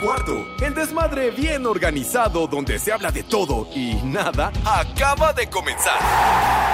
cuarto. 0.00 0.46
El 0.60 0.74
desmadre 0.74 1.30
bien 1.30 1.66
organizado 1.66 2.46
donde 2.46 2.78
se 2.78 2.92
habla 2.92 3.10
de 3.10 3.22
todo 3.22 3.68
y 3.74 3.94
nada 4.04 4.50
acaba 4.64 5.32
de 5.32 5.48
comenzar. 5.48 5.98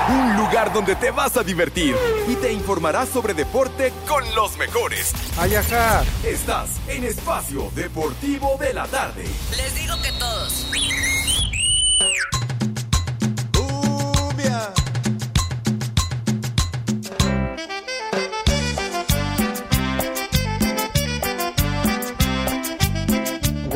Un 0.08 0.36
lugar 0.36 0.72
donde 0.72 0.94
te 0.96 1.10
vas 1.10 1.36
a 1.36 1.42
divertir 1.42 1.96
y 2.28 2.36
te 2.36 2.52
informarás 2.52 3.08
sobre 3.08 3.34
deporte 3.34 3.92
con 4.08 4.22
los 4.34 4.56
mejores. 4.56 5.12
Ayaja. 5.38 6.04
Estás 6.24 6.70
en 6.88 7.04
Espacio 7.04 7.70
Deportivo 7.74 8.56
de 8.58 8.72
la 8.72 8.86
Tarde. 8.86 9.24
Les 9.56 9.74
digo 9.74 9.94
que 10.02 10.12
todos. 10.12 10.66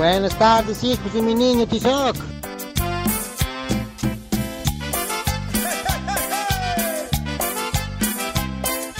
Buenas 0.00 0.34
tardes, 0.38 0.82
hijos 0.82 1.12
de 1.12 1.20
mi 1.20 1.34
niño 1.34 1.66
Tizoc. 1.66 2.16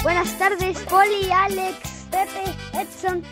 Buenas 0.02 0.38
tardes, 0.38 0.79
Poli, 0.80 1.33
Alex, 1.33 1.79
Pepe, 2.10 2.55
Edson. 2.79 3.23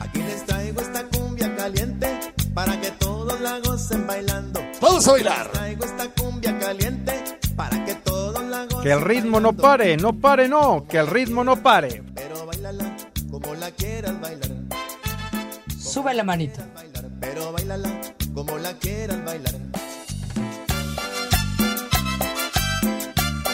Aquí 0.00 0.18
les 0.18 0.44
traigo 0.44 0.80
esta 0.80 1.04
cumbia 1.04 1.54
caliente 1.54 2.34
para 2.52 2.80
que 2.80 2.90
todos 2.90 3.40
la 3.40 3.60
gocen 3.60 4.04
bailando. 4.04 4.60
Vamos 4.80 5.06
a 5.06 5.12
bailar. 5.12 5.44
Les 5.44 5.52
traigo 5.52 5.84
esta 5.84 6.08
cumbia 6.08 6.58
caliente 6.58 7.22
para 7.54 7.84
que 7.84 7.94
todos 7.94 8.42
la 8.42 8.64
gocen 8.64 8.82
Que 8.82 8.90
el 8.90 9.00
ritmo 9.00 9.38
no 9.38 9.52
pare, 9.52 9.96
no 9.96 10.12
pare, 10.12 10.48
no. 10.48 10.86
Que 10.88 10.98
el 10.98 11.06
ritmo 11.06 11.44
no 11.44 11.62
pare. 11.62 12.02
Pero 12.16 12.46
bailala 12.46 12.96
como 13.30 13.54
la 13.54 13.70
quieras 13.70 14.20
bailar. 14.20 14.53
Sube 15.94 16.12
la 16.12 16.24
manita. 16.24 16.66
bailar. 16.74 17.04
Pero 17.20 17.52
bailala 17.52 17.88
como 18.34 18.58
la 18.58 18.76
quieras 18.80 19.24
bailar. 19.24 19.54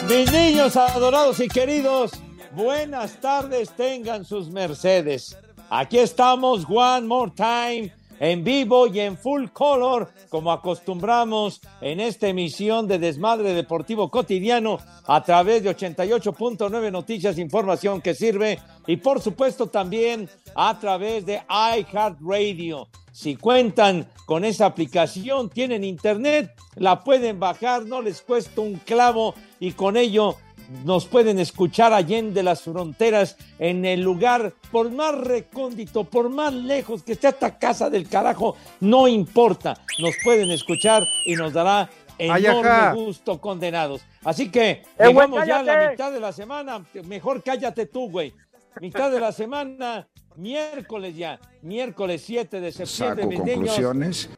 Mis 0.09 0.31
niños 0.31 0.75
adorados 0.75 1.39
y 1.39 1.47
queridos, 1.47 2.13
buenas 2.55 3.21
tardes 3.21 3.69
tengan 3.75 4.25
sus 4.25 4.49
mercedes. 4.49 5.37
Aquí 5.69 5.99
estamos 5.99 6.65
one 6.67 7.05
more 7.05 7.31
time, 7.35 7.93
en 8.21 8.43
vivo 8.43 8.85
y 8.85 8.99
en 8.99 9.17
full 9.17 9.47
color, 9.47 10.13
como 10.29 10.51
acostumbramos 10.51 11.59
en 11.81 11.99
esta 11.99 12.27
emisión 12.27 12.87
de 12.87 12.99
Desmadre 12.99 13.55
Deportivo 13.55 14.11
Cotidiano 14.11 14.77
a 15.07 15.23
través 15.23 15.63
de 15.63 15.75
88.9 15.75 16.91
Noticias, 16.91 17.39
información 17.39 17.99
que 17.99 18.13
sirve 18.13 18.59
y 18.85 18.97
por 18.97 19.21
supuesto 19.21 19.67
también 19.67 20.29
a 20.53 20.77
través 20.77 21.25
de 21.25 21.41
iHeartRadio. 21.49 22.87
Si 23.11 23.35
cuentan 23.35 24.07
con 24.27 24.45
esa 24.45 24.67
aplicación, 24.67 25.49
tienen 25.49 25.83
internet, 25.83 26.53
la 26.75 27.03
pueden 27.03 27.39
bajar, 27.39 27.87
no 27.87 28.03
les 28.03 28.21
cuesta 28.21 28.61
un 28.61 28.75
clavo 28.75 29.33
y 29.59 29.71
con 29.71 29.97
ello 29.97 30.35
nos 30.83 31.05
pueden 31.05 31.39
escuchar 31.39 31.93
allende 31.93 32.43
las 32.43 32.61
fronteras 32.61 33.37
en 33.59 33.85
el 33.85 34.01
lugar, 34.01 34.53
por 34.71 34.89
más 34.91 35.15
recóndito, 35.17 36.03
por 36.03 36.29
más 36.29 36.53
lejos 36.53 37.03
que 37.03 37.13
esté 37.13 37.29
esta 37.29 37.57
casa 37.57 37.89
del 37.89 38.07
carajo, 38.07 38.55
no 38.79 39.07
importa, 39.07 39.77
nos 39.99 40.15
pueden 40.23 40.51
escuchar 40.51 41.03
y 41.25 41.35
nos 41.35 41.53
dará 41.53 41.89
enorme 42.17 42.93
gusto 43.03 43.39
condenados. 43.39 44.01
Así 44.23 44.49
que 44.49 44.83
Eh, 44.97 45.07
llegamos 45.07 45.45
ya 45.45 45.59
a 45.59 45.63
la 45.63 45.89
mitad 45.91 46.11
de 46.11 46.19
la 46.19 46.31
semana, 46.31 46.85
mejor 47.05 47.43
cállate 47.43 47.85
tú, 47.87 48.09
güey. 48.09 48.33
Mitad 48.79 49.11
de 49.11 49.19
la 49.19 49.31
semana, 49.31 50.07
miércoles 50.37 51.15
ya, 51.15 51.39
miércoles 51.61 52.23
7 52.25 52.61
de 52.61 52.71
septiembre, 52.71 53.23
Saco 53.23 53.43
niños. 53.43 53.55
conclusiones. 53.55 54.29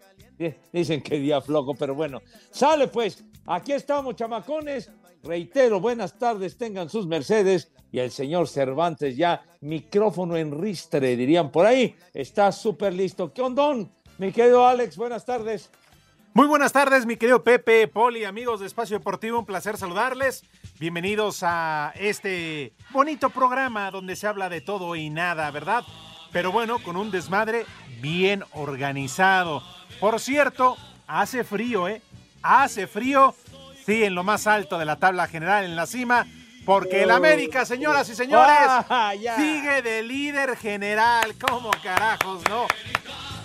Dicen 0.72 1.02
que 1.02 1.20
día 1.20 1.40
flojo, 1.42 1.76
pero 1.76 1.94
bueno. 1.94 2.22
Sale 2.52 2.88
pues, 2.88 3.24
aquí 3.46 3.72
estamos, 3.74 4.16
chamacones. 4.16 4.90
Reitero, 5.24 5.80
buenas 5.80 6.20
tardes, 6.20 6.58
tengan 6.58 6.90
sus 6.90 7.08
mercedes. 7.08 7.72
Y 7.94 8.00
el 8.00 8.12
señor 8.12 8.50
Cervantes 8.50 9.16
ya, 9.16 9.42
micrófono 9.62 10.36
en 10.36 10.60
ristre, 10.60 11.16
dirían 11.16 11.50
por 11.50 11.66
ahí. 11.66 11.96
Está 12.14 12.52
súper 12.52 12.94
listo. 12.94 13.32
¿Qué 13.32 13.42
ondón? 13.42 13.90
Mi 14.18 14.34
querido 14.34 14.68
Alex, 14.68 14.98
buenas 14.98 15.24
tardes. 15.24 15.70
Muy 16.34 16.48
buenas 16.48 16.74
tardes, 16.74 17.06
mi 17.06 17.16
querido 17.16 17.44
Pepe, 17.44 17.88
Poli, 17.88 18.26
amigos 18.26 18.60
de 18.60 18.66
Espacio 18.66 18.98
Deportivo, 18.98 19.40
un 19.40 19.46
placer 19.46 19.78
saludarles. 19.78 20.44
Bienvenidos 20.80 21.42
a 21.44 21.94
este 21.96 22.74
bonito 22.90 23.30
programa 23.30 23.92
donde 23.92 24.16
se 24.16 24.28
habla 24.28 24.50
de 24.50 24.60
todo 24.60 24.96
y 24.96 25.10
nada, 25.10 25.50
¿verdad? 25.52 25.84
Pero 26.32 26.52
bueno, 26.52 26.80
con 26.80 26.98
un 26.98 27.12
desmadre 27.12 27.66
bien 28.02 28.44
organizado. 28.54 29.62
Por 30.00 30.20
cierto, 30.20 30.76
hace 31.08 31.44
frío, 31.44 31.88
¿eh? 31.88 32.02
Hace 32.42 32.88
frío, 32.88 33.36
sí, 33.86 34.04
en 34.04 34.16
lo 34.16 34.24
más 34.24 34.48
alto 34.48 34.78
de 34.78 34.86
la 34.86 34.98
tabla 34.98 35.28
general, 35.28 35.66
en 35.66 35.76
la 35.76 35.86
cima, 35.86 36.26
porque 36.66 37.04
el 37.04 37.12
América, 37.12 37.66
señoras 37.66 38.08
y 38.10 38.16
señores, 38.16 38.54
Ah, 38.90 39.14
ya. 39.20 39.36
sigue 39.36 39.82
de 39.82 40.04
líder 40.04 40.56
general. 40.58 41.36
¿Cómo 41.40 41.72
carajos, 41.84 42.42
no? 42.50 42.66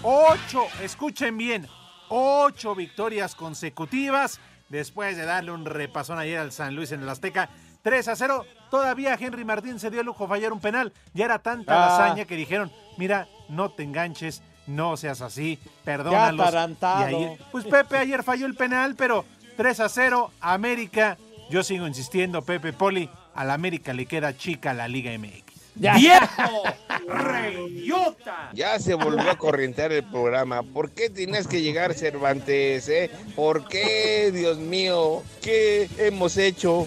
Ocho, 0.03 0.67
escuchen 0.83 1.37
bien, 1.37 1.67
ocho 2.09 2.75
victorias 2.75 3.35
consecutivas 3.35 4.41
después 4.69 5.17
de 5.17 5.25
darle 5.25 5.51
un 5.51 5.65
repasón 5.65 6.19
ayer 6.19 6.39
al 6.39 6.53
San 6.53 6.75
Luis 6.77 6.93
en 6.93 7.03
el 7.03 7.09
Azteca. 7.09 7.49
3 7.83 8.09
a 8.09 8.17
0. 8.17 8.45
Todavía 8.71 9.17
Henry 9.19 9.45
Martín 9.45 9.79
se 9.81 9.91
dio 9.91 10.01
el 10.01 10.07
lujo 10.07 10.25
de 10.25 10.29
fallar 10.29 10.53
un 10.53 10.61
penal. 10.61 10.93
Ya 11.15 11.25
era 11.25 11.39
tanta 11.39 11.73
Ah. 11.75 11.79
la 11.89 11.95
hazaña 12.07 12.25
que 12.27 12.37
dijeron, 12.37 12.71
mira, 12.97 13.29
no 13.49 13.71
te 13.71 13.83
enganches, 13.83 14.43
no 14.67 14.97
seas 14.97 15.21
así, 15.23 15.59
perdónalos. 15.85 16.47
atarantado. 16.47 17.11
Y 17.11 17.15
ayer- 17.15 17.39
pues 17.51 17.65
Pepe 17.65 17.97
ayer 17.97 18.23
falló 18.23 18.47
el 18.47 18.55
penal, 18.57 18.95
pero 18.97 19.25
3 19.59 19.81
a 19.81 19.89
0, 19.89 20.31
América. 20.41 21.19
Yo 21.51 21.65
sigo 21.65 21.89
insistiendo, 21.89 22.43
Pepe 22.43 22.73
Poli, 22.73 23.11
a 23.35 23.45
la 23.45 23.55
América 23.55 23.93
le 23.93 24.07
queda 24.07 24.37
chica 24.37 24.73
la 24.73 24.87
Liga 24.87 25.11
MX. 25.19 25.43
¡Viejo! 25.75 26.63
¡Reyota! 27.09 28.51
Ya 28.55 28.79
se 28.79 28.95
volvió 28.95 29.29
a 29.29 29.37
corrientear 29.37 29.91
el 29.91 30.05
programa. 30.05 30.63
¿Por 30.63 30.93
qué 30.93 31.11
tienes 31.11 31.49
que 31.49 31.61
llegar 31.61 31.93
Cervantes, 31.95 32.89
eh? 32.89 33.11
¿Por 33.35 33.67
qué, 33.67 34.31
Dios 34.33 34.59
mío? 34.59 35.25
¿Qué 35.43 35.91
hemos 35.99 36.37
hecho? 36.37 36.87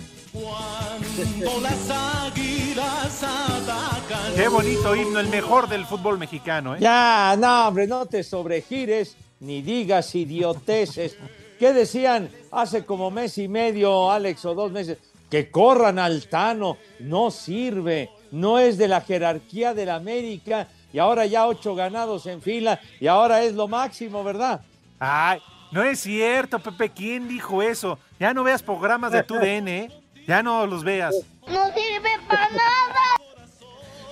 Qué 4.34 4.48
bonito 4.48 4.96
himno, 4.96 5.20
el 5.20 5.28
mejor 5.28 5.68
del 5.68 5.86
fútbol 5.86 6.18
mexicano, 6.18 6.78
¿eh? 6.78 6.80
Ya, 6.80 7.36
no, 7.38 7.68
hombre, 7.68 7.86
no 7.86 8.06
te 8.06 8.24
sobregires 8.24 9.18
ni 9.42 9.62
digas 9.62 10.16
idioteces. 10.16 11.18
¿Qué 11.61 11.73
decían 11.73 12.27
hace 12.51 12.83
como 12.85 13.11
mes 13.11 13.38
y 13.38 13.47
medio, 13.47 14.09
Alex, 14.11 14.45
o 14.45 14.55
dos 14.55 14.72
meses? 14.72 14.97
Que 15.29 15.51
corran 15.51 15.99
al 15.99 16.25
Tano, 16.27 16.77
no 17.01 17.29
sirve, 17.29 18.09
no 18.31 18.57
es 18.57 18.79
de 18.79 18.88
la 18.88 19.01
jerarquía 19.01 19.75
del 19.75 19.91
América 19.91 20.67
y 20.91 20.97
ahora 20.97 21.27
ya 21.27 21.45
ocho 21.45 21.75
ganados 21.75 22.25
en 22.25 22.41
fila 22.41 22.79
y 22.99 23.05
ahora 23.05 23.44
es 23.44 23.53
lo 23.53 23.67
máximo, 23.67 24.23
¿verdad? 24.23 24.61
Ay, 24.97 25.39
no 25.72 25.83
es 25.83 25.99
cierto, 25.99 26.57
Pepe. 26.57 26.89
¿Quién 26.89 27.27
dijo 27.27 27.61
eso? 27.61 27.99
Ya 28.19 28.33
no 28.33 28.43
veas 28.43 28.63
programas 28.63 29.11
de 29.11 29.22
tu 29.22 29.35
DN, 29.35 29.67
¿eh? 29.81 29.91
Ya 30.28 30.41
no 30.41 30.66
los 30.66 30.83
veas. 30.83 31.13
No 31.47 31.66
sirve 31.75 32.09
para 32.28 32.49
nada. 32.49 33.03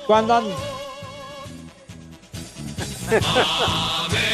Cuando 0.06 0.36
an- 0.36 0.46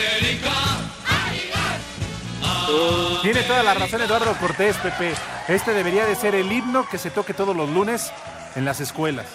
Tiene 3.21 3.43
toda 3.43 3.63
la 3.63 3.73
razón 3.73 4.01
Eduardo 4.01 4.33
Cortés, 4.39 4.75
Pepe. 4.77 5.13
Este 5.47 5.73
debería 5.73 6.05
de 6.05 6.15
ser 6.15 6.35
el 6.35 6.51
himno 6.51 6.87
que 6.87 6.97
se 6.97 7.11
toque 7.11 7.33
todos 7.33 7.55
los 7.55 7.69
lunes 7.69 8.11
en 8.55 8.65
las 8.65 8.81
escuelas. 8.81 9.27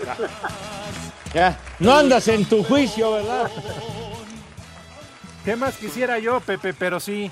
ya, 1.34 1.58
no 1.78 1.94
andas 1.94 2.28
en 2.28 2.44
tu 2.44 2.64
juicio, 2.64 3.12
¿verdad? 3.12 3.50
¿Qué 5.44 5.56
más 5.56 5.76
quisiera 5.76 6.18
yo, 6.18 6.40
Pepe? 6.40 6.74
Pero 6.74 7.00
sí. 7.00 7.30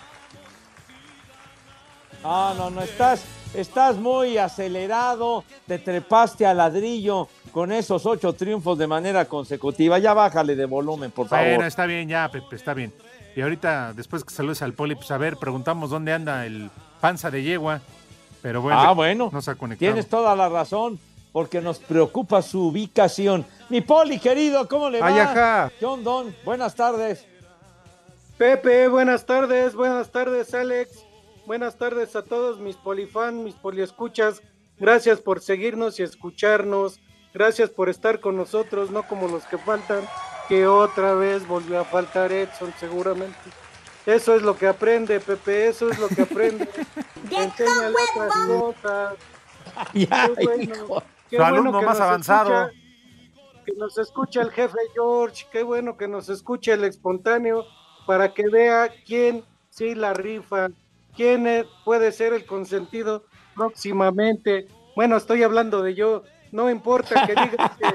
No, 2.23 2.55
no, 2.55 2.71
no, 2.71 2.83
estás, 2.83 3.25
estás 3.55 3.97
muy 3.97 4.39
acelerado, 4.39 5.45
te 5.67 5.79
trepaste 5.79 6.47
al 6.47 6.57
ladrillo 6.57 7.29
con 7.53 7.73
esos 7.73 8.05
ocho 8.07 8.33
triunfos 8.33 8.77
de 8.79 8.87
manera 8.87 9.25
consecutiva. 9.27 9.99
Ya 9.99 10.15
bájale 10.15 10.57
de 10.57 10.65
volumen, 10.65 11.11
por 11.11 11.29
favor. 11.29 11.47
Bueno, 11.47 11.67
está 11.67 11.87
bien 11.87 12.09
ya, 12.09 12.29
Pepe, 12.29 12.57
está 12.57 12.75
bien. 12.75 12.93
Y 13.39 13.41
ahorita, 13.41 13.93
después 13.93 14.25
que 14.25 14.35
saludes 14.35 14.63
al 14.63 14.73
Poli, 14.73 14.97
pues 14.97 15.13
a 15.13 15.17
ver, 15.17 15.37
preguntamos 15.37 15.91
dónde 15.91 16.13
anda 16.13 16.45
el 16.45 16.73
panza 17.01 17.31
de 17.31 17.45
yegua. 17.45 17.81
Pero 18.43 18.63
bueno, 18.63 18.81
ah, 18.81 18.91
bueno, 18.91 19.31
no 19.33 19.41
se 19.41 19.53
ha 19.53 19.55
conectado. 19.55 19.93
tienes 19.93 20.09
toda 20.09 20.35
la 20.35 20.49
razón, 20.49 20.99
porque 21.31 21.61
nos 21.61 21.79
preocupa 21.79 22.43
su 22.43 22.67
ubicación. 22.67 23.47
Mi 23.69 23.81
Poli, 23.81 24.19
querido, 24.19 24.67
¿cómo 24.67 24.91
le 24.91 25.01
va? 25.01 25.07
Ay, 25.07 25.21
ajá. 25.21 25.71
John 25.81 26.03
Don, 26.03 26.35
buenas 26.45 26.75
tardes. 26.75 27.29
Pepe, 28.39 28.89
buenas 28.89 29.25
tardes, 29.25 29.77
buenas 29.77 30.11
tardes, 30.11 30.53
Alex. 30.53 31.05
Buenas 31.47 31.77
tardes 31.79 32.17
a 32.17 32.25
todos 32.25 32.59
mis 32.59 32.75
polifans, 32.75 33.37
mis 33.37 33.55
poliescuchas. 33.55 34.43
Gracias 34.81 35.21
por 35.21 35.41
seguirnos 35.41 36.01
y 36.01 36.03
escucharnos. 36.03 36.99
Gracias 37.33 37.71
por 37.71 37.89
estar 37.89 38.19
con 38.19 38.37
nosotros, 38.37 38.91
no 38.91 39.05
como 39.05 39.29
los 39.29 39.45
que 39.45 39.59
faltan. 39.59 40.01
Que 40.49 40.67
otra 40.67 41.15
vez 41.15 41.47
volvió 41.47 41.81
a 41.81 41.85
faltar 41.85 42.33
Edson, 42.33 42.73
seguramente. 42.79 43.39
Eso 44.07 44.35
es 44.35 44.43
lo 44.43 44.57
que 44.57 44.67
aprende, 44.67 45.21
Pepe, 45.21 45.69
eso 45.69 45.91
es 45.91 45.99
lo 45.99 46.09
que 46.09 46.23
aprende. 46.23 46.69
Enséñale 47.31 47.95
otras 48.15 48.35
cosas. 48.47 49.15
Ya, 49.95 50.31
Qué 50.35 50.45
bueno, 50.45 50.63
hijo. 50.75 51.03
qué 51.31 51.37
Su 51.37 51.43
bueno 51.43 51.47
alumno 51.47 51.81
que 51.81 51.87
más 51.87 51.99
nos 51.99 52.09
avanzado. 52.09 52.63
escucha, 52.67 52.81
que 53.67 53.73
nos 53.77 53.99
escucha 53.99 54.41
el 54.43 54.51
jefe 54.51 54.79
George, 54.95 55.47
qué 55.53 55.63
bueno 55.63 55.97
que 55.97 56.09
nos 56.09 56.29
escuche 56.31 56.73
el 56.73 56.85
espontáneo 56.85 57.65
para 58.07 58.33
que 58.33 58.49
vea 58.49 58.89
quién 59.07 59.45
sí 59.71 59.95
la 59.95 60.15
rifa, 60.15 60.69
quién 61.15 61.47
eh, 61.47 61.67
puede 61.85 62.11
ser 62.13 62.33
el 62.33 62.45
consentido 62.47 63.25
próximamente. 63.55 64.67
Bueno, 64.97 65.17
estoy 65.17 65.43
hablando 65.45 65.83
de 65.83 65.95
yo, 65.95 66.23
no 66.51 66.71
importa 66.71 67.27
que 67.27 67.35
digas 67.35 67.71
que 67.79 67.87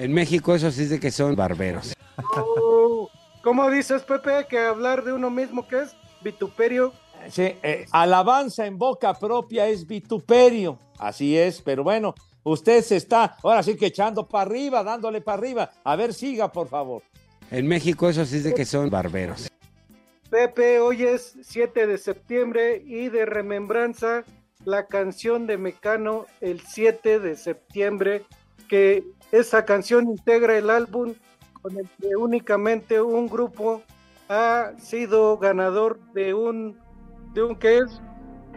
En 0.00 0.14
México 0.14 0.54
eso 0.54 0.70
sí 0.70 0.84
es 0.84 0.90
de 0.90 0.98
que 0.98 1.10
son 1.10 1.36
barberos. 1.36 1.92
Oh, 2.34 3.10
¿Cómo 3.42 3.70
dices, 3.70 4.02
Pepe, 4.02 4.46
que 4.48 4.58
hablar 4.58 5.04
de 5.04 5.12
uno 5.12 5.28
mismo 5.28 5.68
que 5.68 5.80
es 5.80 5.94
vituperio? 6.22 6.94
Sí, 7.28 7.54
eh, 7.62 7.84
alabanza 7.92 8.64
en 8.64 8.78
boca 8.78 9.12
propia 9.12 9.66
es 9.66 9.86
vituperio. 9.86 10.78
Así 10.98 11.36
es, 11.36 11.60
pero 11.60 11.84
bueno, 11.84 12.14
usted 12.42 12.82
se 12.82 12.96
está 12.96 13.36
ahora 13.42 13.62
sí 13.62 13.76
que 13.76 13.86
echando 13.86 14.26
para 14.26 14.50
arriba, 14.50 14.82
dándole 14.82 15.20
para 15.20 15.36
arriba. 15.36 15.70
A 15.84 15.96
ver, 15.96 16.14
siga, 16.14 16.50
por 16.50 16.68
favor. 16.68 17.02
En 17.50 17.66
México 17.66 18.08
eso 18.08 18.24
sí 18.24 18.36
es 18.36 18.44
de 18.44 18.54
que 18.54 18.64
son 18.64 18.88
barberos. 18.88 19.50
Pepe, 20.30 20.80
hoy 20.80 21.02
es 21.02 21.36
7 21.42 21.86
de 21.86 21.98
septiembre 21.98 22.82
y 22.86 23.10
de 23.10 23.26
remembranza 23.26 24.24
la 24.64 24.86
canción 24.86 25.46
de 25.46 25.58
Mecano 25.58 26.24
el 26.40 26.62
7 26.62 27.20
de 27.20 27.36
septiembre, 27.36 28.24
que 28.66 29.04
esa 29.32 29.64
canción 29.64 30.08
integra 30.08 30.56
el 30.56 30.70
álbum 30.70 31.14
con 31.62 31.76
el 31.76 31.88
que 32.00 32.16
únicamente 32.16 33.00
un 33.00 33.28
grupo 33.28 33.82
ha 34.28 34.72
sido 34.78 35.38
ganador 35.38 36.00
de 36.12 36.34
un, 36.34 36.78
de 37.34 37.42
un 37.42 37.56
¿qué 37.56 37.78
es? 37.78 38.00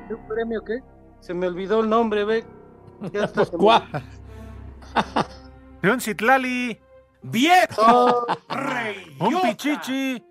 ¿De 0.08 0.16
un 0.16 0.28
premio 0.28 0.64
qué? 0.64 0.80
Se 1.20 1.34
me 1.34 1.48
olvidó 1.48 1.82
el 1.82 1.90
nombre, 1.90 2.26
ve. 2.26 2.46
Ya 3.12 3.28
¿Cuál? 3.58 3.84
De 5.82 5.92
un 5.92 6.00
Citlali. 6.00 6.80
Oh, 7.78 8.26
Un 9.20 9.42
pichichi. 9.42 10.24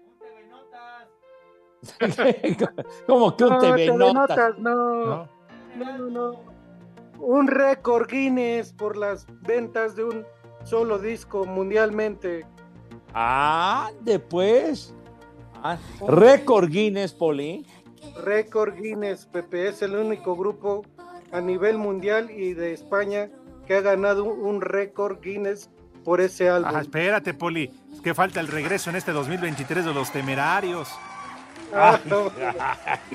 Como 3.07 3.37
que 3.37 3.45
un 3.45 3.51
no, 3.51 3.59
TV 3.59 3.87
TV 3.87 3.97
Notas. 3.97 4.15
Notas, 4.15 4.59
no. 4.59 5.29
No, 5.75 6.11
no. 6.11 6.52
Un 7.25 7.47
récord 7.47 8.09
Guinness 8.11 8.73
por 8.73 8.97
las 8.97 9.27
ventas 9.43 9.95
de 9.95 10.03
un 10.03 10.27
solo 10.65 10.99
disco 10.99 11.45
mundialmente. 11.45 12.45
Ah, 13.15 13.93
después. 14.01 14.93
Ah, 15.63 15.79
récord 16.09 16.69
Guinness, 16.69 17.13
Poli. 17.13 17.65
Récord 18.25 18.75
Guinness, 18.75 19.27
Pepe, 19.27 19.69
es 19.69 19.83
el 19.83 19.95
único 19.95 20.35
grupo 20.35 20.83
a 21.31 21.41
nivel 21.41 21.79
mundial 21.79 22.29
y 22.29 22.55
de 22.55 22.73
España 22.73 23.31
que 23.69 23.77
ha 23.77 23.81
ganado 23.83 24.25
un 24.25 24.61
récord 24.61 25.21
Guinness 25.21 25.71
por 26.05 26.21
ese 26.21 26.51
álbum. 26.51 26.73
Ah, 26.75 26.81
espérate, 26.81 27.35
Poli. 27.35 27.71
Es 27.93 28.01
que 28.01 28.15
falta 28.15 28.41
el 28.41 28.49
regreso 28.49 28.91
en 28.91 28.97
este 28.97 29.13
2023 29.13 29.85
de 29.85 29.95
los 29.95 30.11
temerarios. 30.11 30.89
Ah, 31.73 32.01
no. 32.05 32.33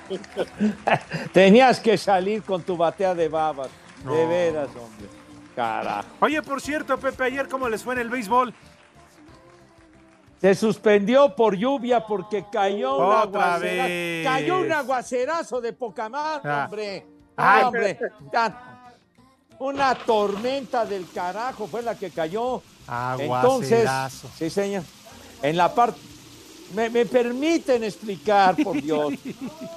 Tenías 1.33 1.81
que 1.81 1.97
salir 1.97 2.41
con 2.43 2.63
tu 2.63 2.77
batea 2.77 3.13
de 3.13 3.27
babas. 3.27 3.69
De 4.03 4.25
veras, 4.25 4.67
hombre. 4.69 5.07
Carajo. 5.55 6.07
Oye, 6.19 6.41
por 6.41 6.61
cierto, 6.61 6.97
Pepe, 6.99 7.23
ayer 7.25 7.47
cómo 7.47 7.67
les 7.67 7.83
fue 7.83 7.95
en 7.95 8.01
el 8.01 8.09
béisbol. 8.09 8.53
Se 10.39 10.53
suspendió 10.53 11.35
por 11.35 11.55
lluvia 11.55 12.05
porque 12.05 12.45
cayó 12.51 12.95
un 12.97 13.05
Otra 13.05 13.53
aguacera- 13.53 13.59
vez. 13.87 14.25
Cayó 14.27 14.59
un 14.59 14.71
aguacerazo 14.71 15.59
de 15.61 15.73
poca 15.73 16.09
madre, 16.09 16.49
Ah. 16.51 16.65
hombre. 16.65 17.05
Ay. 17.35 17.63
Hombre. 17.63 17.99
Una 19.59 19.95
tormenta 19.95 20.85
del 20.85 21.09
carajo 21.09 21.65
fue 21.67 21.81
la 21.81 21.95
que 21.95 22.11
cayó. 22.11 22.61
Entonces, 23.17 23.87
Aguacerazo. 23.87 24.29
sí, 24.37 24.49
señor. 24.51 24.83
En 25.41 25.57
la 25.57 25.73
parte. 25.73 25.99
Me, 26.75 26.89
me 26.91 27.05
permiten 27.07 27.83
explicar, 27.83 28.55
por 28.57 28.75
Dios. 28.81 29.13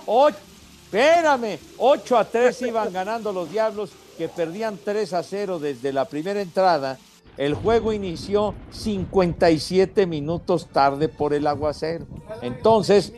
Ocho, 0.05 0.37
espérame, 0.85 1.59
8 1.79 2.19
a 2.19 2.25
3 2.25 2.61
iban 2.63 2.93
ganando 2.93 3.33
los 3.33 3.51
Diablos, 3.51 3.91
que 4.21 4.29
perdían 4.29 4.79
3 4.85 5.15
a 5.15 5.23
0 5.23 5.59
desde 5.61 5.95
la 5.95 6.05
primera 6.05 6.43
entrada. 6.43 6.99
El 7.39 7.55
juego 7.55 7.91
inició 7.95 8.55
57 8.71 10.07
minutos 10.07 10.67
tarde 10.67 11.09
por 11.09 11.33
el 11.33 11.47
aguacero. 11.47 12.05
Entonces, 12.43 13.15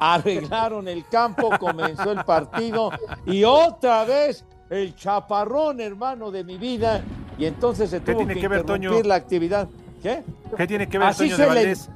arreglaron 0.00 0.88
el 0.88 1.06
campo, 1.06 1.48
comenzó 1.60 2.10
el 2.10 2.24
partido 2.24 2.90
y 3.24 3.44
otra 3.44 4.04
vez 4.04 4.44
el 4.68 4.96
chaparrón, 4.96 5.80
hermano 5.80 6.32
de 6.32 6.42
mi 6.42 6.58
vida. 6.58 7.00
Y 7.38 7.44
entonces 7.44 7.88
se 7.90 8.00
¿Qué 8.00 8.06
tuvo 8.14 8.16
tiene 8.18 8.34
que 8.34 8.40
que 8.40 8.48
ver, 8.48 8.60
interrumpir 8.62 8.90
Toño? 8.90 9.02
la 9.08 9.14
actividad. 9.14 9.68
¿Qué? 10.02 10.24
¿Qué 10.56 10.66
tiene 10.66 10.88
que 10.88 10.98
ver 10.98 11.06
Así 11.06 11.26
Toño 11.28 11.36
se 11.36 11.42
de 11.42 11.48
le- 11.50 11.54
Valdés? 11.54 11.88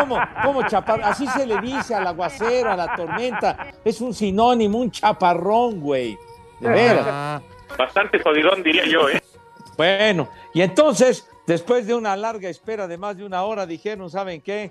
¿Cómo? 0.00 0.16
¿Cómo 0.44 0.62
chaparrón? 0.66 1.04
Así 1.04 1.26
se 1.26 1.44
le 1.44 1.60
dice 1.60 1.94
al 1.94 2.06
aguacero, 2.06 2.70
a 2.72 2.76
la 2.76 2.96
tormenta. 2.96 3.66
Es 3.84 4.00
un 4.00 4.14
sinónimo, 4.14 4.78
un 4.78 4.90
chaparrón, 4.90 5.78
güey. 5.80 6.16
De 6.60 6.68
veras. 6.68 7.06
Ah, 7.08 7.40
Bastante 7.76 8.18
jodidón, 8.22 8.62
diría 8.62 8.86
yo, 8.86 9.08
¿eh? 9.08 9.22
Bueno, 9.76 10.28
y 10.54 10.62
entonces, 10.62 11.28
después 11.46 11.86
de 11.86 11.94
una 11.94 12.16
larga 12.16 12.48
espera 12.48 12.86
de 12.86 12.96
más 12.96 13.18
de 13.18 13.26
una 13.26 13.42
hora, 13.42 13.66
dijeron, 13.66 14.08
¿saben 14.08 14.40
qué? 14.40 14.70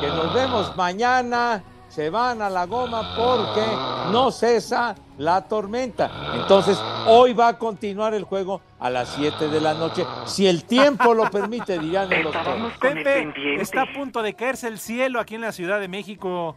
Que 0.00 0.08
nos 0.08 0.34
vemos 0.34 0.76
mañana, 0.76 1.62
se 1.88 2.10
van 2.10 2.42
a 2.42 2.50
la 2.50 2.66
goma 2.66 3.14
porque 3.16 3.64
no 4.10 4.32
cesa 4.32 4.96
la 5.18 5.46
tormenta. 5.46 6.10
Entonces, 6.34 6.76
hoy 7.06 7.32
va 7.32 7.48
a 7.48 7.58
continuar 7.58 8.12
el 8.14 8.24
juego 8.24 8.60
a 8.80 8.90
las 8.90 9.10
7 9.10 9.46
de 9.46 9.60
la 9.60 9.74
noche, 9.74 10.04
si 10.26 10.48
el 10.48 10.64
tiempo 10.64 11.14
lo 11.14 11.30
permite, 11.30 11.78
dirán 11.78 12.12
en 12.12 12.24
los. 12.24 12.34
Pepe, 12.80 13.32
está 13.60 13.82
a 13.82 13.92
punto 13.92 14.20
de 14.22 14.34
caerse 14.34 14.66
el 14.66 14.80
cielo 14.80 15.20
aquí 15.20 15.36
en 15.36 15.42
la 15.42 15.52
Ciudad 15.52 15.78
de 15.78 15.86
México. 15.86 16.56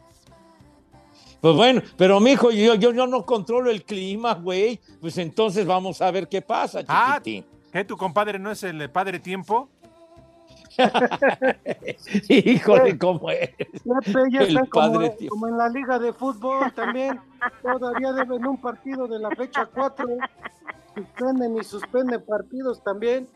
Pues 1.44 1.58
bueno, 1.58 1.82
pero 1.98 2.22
mijo, 2.22 2.52
yo, 2.52 2.76
yo, 2.76 2.94
yo 2.94 3.06
no 3.06 3.26
controlo 3.26 3.70
el 3.70 3.84
clima, 3.84 4.34
güey. 4.36 4.80
Pues 5.02 5.18
entonces 5.18 5.66
vamos 5.66 6.02
a 6.02 6.10
ver 6.10 6.30
qué 6.30 6.42
pasa, 6.42 6.80
Ah, 6.88 7.20
chiquitín. 7.22 7.46
¿qué? 7.70 7.84
¿Tu 7.84 7.98
compadre 7.98 8.40
no 8.40 8.50
es 8.50 8.64
el 8.64 8.90
padre 8.90 9.20
tiempo? 9.20 9.68
Híjole, 12.30 12.98
cómo 12.98 13.30
es. 13.30 13.50
Pepe, 13.58 14.20
ya 14.32 14.40
El 14.40 14.48
están 14.48 14.68
como, 14.68 15.02
como 15.28 15.48
en 15.50 15.58
la 15.58 15.68
liga 15.68 16.00
de 16.00 16.14
fútbol 16.14 16.72
también. 16.74 17.20
Todavía 17.62 18.14
deben 18.14 18.48
un 18.48 18.62
partido 18.62 19.06
de 19.10 19.20
la 19.20 19.30
fecha 19.32 19.66
4. 19.66 20.08
Suspenden 20.96 21.58
y 21.58 21.64
suspenden 21.66 22.24
partidos 22.26 22.82
también. 22.86 23.28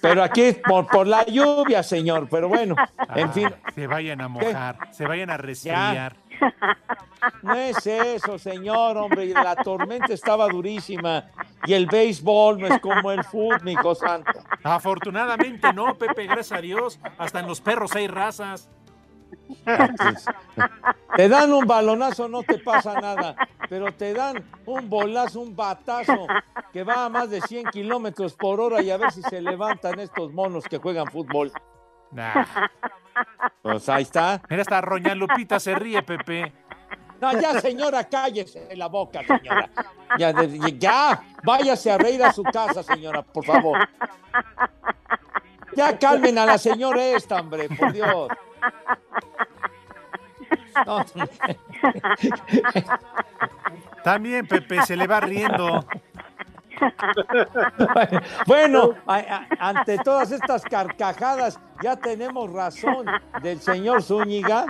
Pero 0.00 0.22
aquí 0.22 0.52
por, 0.66 0.86
por 0.86 1.06
la 1.06 1.24
lluvia, 1.26 1.82
señor. 1.82 2.28
Pero 2.30 2.48
bueno, 2.48 2.74
en 3.14 3.28
Ah, 3.28 3.32
fin, 3.32 3.48
Se 3.74 3.86
vayan 3.86 4.20
a 4.20 4.28
mojar, 4.28 4.78
se 4.92 5.06
vayan 5.06 5.30
a 5.30 5.36
resfriar. 5.36 6.16
no 7.42 7.54
es 7.54 7.86
eso, 7.86 8.38
señor, 8.38 8.96
hombre. 8.96 9.26
La 9.28 9.56
tormenta 9.56 10.12
estaba 10.12 10.46
durísima. 10.48 11.24
Y 11.66 11.74
el 11.74 11.86
béisbol 11.86 12.60
no 12.60 12.66
es 12.68 12.80
como 12.80 13.10
el 13.10 13.24
fútbol, 13.24 13.60
mi 13.62 13.74
santo. 13.98 14.32
Afortunadamente 14.62 15.72
no, 15.72 15.96
Pepe, 15.98 16.24
gracias 16.26 16.52
a 16.52 16.60
Dios. 16.60 17.00
Hasta 17.18 17.40
en 17.40 17.46
los 17.46 17.60
perros 17.60 17.94
hay 17.96 18.06
razas. 18.06 18.68
Te 21.16 21.28
dan 21.28 21.52
un 21.52 21.66
balonazo, 21.66 22.28
no 22.28 22.42
te 22.42 22.58
pasa 22.58 23.00
nada. 23.00 23.34
Pero 23.68 23.92
te 23.92 24.14
dan 24.14 24.44
un 24.66 24.88
bolazo, 24.88 25.40
un 25.40 25.54
batazo 25.54 26.26
que 26.72 26.84
va 26.84 27.04
a 27.04 27.08
más 27.08 27.30
de 27.30 27.40
100 27.40 27.66
kilómetros 27.66 28.34
por 28.34 28.60
hora 28.60 28.82
y 28.82 28.90
a 28.90 28.96
ver 28.96 29.12
si 29.12 29.22
se 29.22 29.40
levantan 29.40 30.00
estos 30.00 30.32
monos 30.32 30.64
que 30.64 30.78
juegan 30.78 31.06
fútbol. 31.06 31.52
Nah. 32.10 32.44
Pues 33.62 33.88
ahí 33.88 34.02
está. 34.02 34.40
Mira, 34.48 34.62
hasta 34.62 34.80
Roña 34.80 35.14
Lupita 35.14 35.58
se 35.60 35.74
ríe, 35.74 36.02
Pepe. 36.02 36.52
No, 37.20 37.32
ya, 37.40 37.60
señora, 37.60 38.04
cállese 38.04 38.76
la 38.76 38.86
boca, 38.86 39.20
señora. 39.26 39.68
Ya, 40.16 41.22
váyase 41.42 41.90
a 41.90 41.98
reír 41.98 42.22
a 42.22 42.32
su 42.32 42.44
casa, 42.44 42.82
señora, 42.82 43.22
por 43.22 43.44
favor. 43.44 43.78
Ya 45.76 45.98
calmen 45.98 46.38
a 46.38 46.46
la 46.46 46.58
señora 46.58 47.02
esta, 47.04 47.40
hombre, 47.40 47.68
por 47.68 47.92
Dios. 47.92 48.28
No, 50.86 51.04
También, 54.04 54.46
Pepe, 54.46 54.82
se 54.82 54.96
le 54.96 55.06
va 55.06 55.20
riendo. 55.20 55.84
Bueno, 58.46 58.94
a- 59.06 59.16
a- 59.16 59.46
ante 59.68 59.98
todas 59.98 60.30
estas 60.30 60.62
carcajadas, 60.62 61.58
ya 61.82 61.96
tenemos 61.96 62.52
razón 62.52 63.06
del 63.42 63.60
señor 63.60 64.02
Zúñiga. 64.02 64.66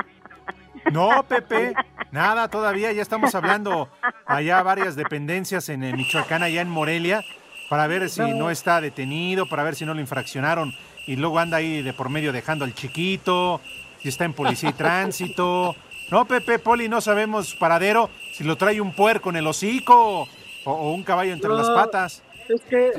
No, 0.90 1.23
Pepe, 1.25 1.75
nada, 2.11 2.49
todavía 2.49 2.93
ya 2.93 3.02
estamos 3.02 3.35
hablando 3.35 3.88
allá 4.26 4.62
varias 4.62 4.97
dependencias 4.97 5.69
en 5.69 5.81
Michoacán, 5.95 6.43
allá 6.43 6.62
en 6.62 6.71
Morelia, 6.71 7.23
para 7.69 7.87
ver 7.87 8.09
si 8.09 8.23
no 8.33 8.50
está 8.50 8.81
detenido, 8.81 9.47
para 9.49 9.62
ver 9.62 9.75
si 9.75 9.85
no 9.85 9.93
lo 9.93 10.00
infraccionaron 10.00 10.73
y 11.09 11.17
luego 11.17 11.38
anda 11.38 11.57
ahí 11.57 11.81
de 11.81 11.95
por 11.95 12.11
medio 12.11 12.33
dejando 12.33 12.67
al 12.67 12.75
chiquito, 12.75 13.62
si 14.03 14.11
está 14.11 14.27
en 14.27 14.35
policía 14.35 14.69
y 14.69 14.73
tránsito. 14.75 15.75
No, 16.11 16.27
Pepe 16.27 16.59
Poli, 16.59 16.87
no 16.87 17.00
sabemos 17.00 17.55
paradero, 17.55 18.11
si 18.35 18.45
lo 18.45 18.57
trae 18.57 18.79
un 18.79 18.95
puerco 18.95 19.31
en 19.31 19.37
el 19.37 19.47
hocico 19.47 19.95
o, 19.97 20.29
o 20.71 20.93
un 20.93 21.03
caballo 21.03 21.33
entre 21.33 21.49
las 21.50 21.69
patas. 21.71 22.23
Es 22.47 22.61
que. 22.61 22.93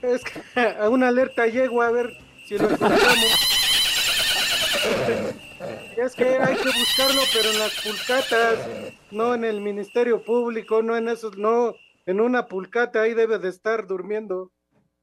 Es 0.00 0.24
que 0.24 0.60
a 0.80 0.88
una 0.88 1.08
alerta 1.08 1.46
llego 1.46 1.82
a 1.82 1.90
ver 1.90 2.16
si 2.46 2.56
lo 2.56 2.70
encontramos. 2.70 3.24
Es 5.98 6.14
que 6.14 6.38
hay 6.38 6.56
que 6.56 6.70
buscarlo, 6.78 7.22
pero 7.32 7.50
en 7.50 7.58
las 7.58 7.72
pulcatas, 7.82 8.68
no 9.10 9.34
en 9.34 9.44
el 9.44 9.60
Ministerio 9.60 10.22
Público, 10.22 10.82
no 10.82 10.96
en 10.96 11.10
esos, 11.10 11.36
no, 11.36 11.74
en 12.06 12.20
una 12.22 12.46
pulcata 12.46 13.02
ahí 13.02 13.12
debe 13.12 13.38
de 13.38 13.50
estar 13.50 13.86
durmiendo. 13.86 14.50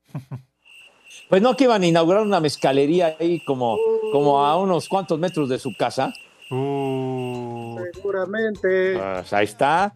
Pues 1.30 1.41
no 1.41 1.56
que 1.56 1.63
iban 1.65 1.82
a 1.84 1.88
inaugurar 1.88 2.24
una 2.24 2.39
mezcalería 2.39 3.15
ahí 3.20 3.39
como, 3.46 3.77
como 4.12 4.46
a 4.46 4.58
unos 4.58 4.89
cuantos 4.89 5.18
metros 5.20 5.50
de 5.50 5.60
su 5.60 5.75
casa. 5.75 6.13
Uh, 6.50 7.77
Seguramente. 7.94 8.98
Pues 8.98 9.32
ahí 9.34 9.46
está. 9.46 9.94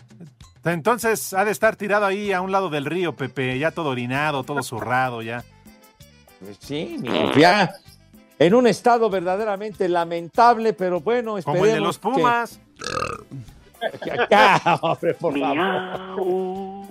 entonces 0.64 1.34
ha 1.34 1.44
de 1.44 1.52
estar 1.52 1.76
tirado 1.76 2.06
ahí 2.06 2.32
a 2.32 2.42
un 2.42 2.52
lado 2.52 2.70
del 2.70 2.86
río, 2.86 3.16
Pepe, 3.16 3.60
ya 3.60 3.72
todo 3.72 3.90
orinado, 3.90 4.44
todo 4.44 4.64
zurrado 4.64 5.22
ya. 5.22 5.44
Pues 6.40 6.58
sí, 6.60 6.98
ya 7.38 7.74
en 8.40 8.54
un 8.54 8.68
estado 8.68 9.10
verdaderamente 9.10 9.88
lamentable, 9.90 10.74
pero 10.74 11.00
bueno, 11.00 11.38
esperemos 11.38 11.60
Como 11.62 11.66
el 11.66 11.74
de 11.74 11.80
los 11.86 11.98
Pumas. 11.98 12.60
que- 14.04 14.78
hombre, 14.82 15.14
por 15.14 15.40
favor. 15.40 16.86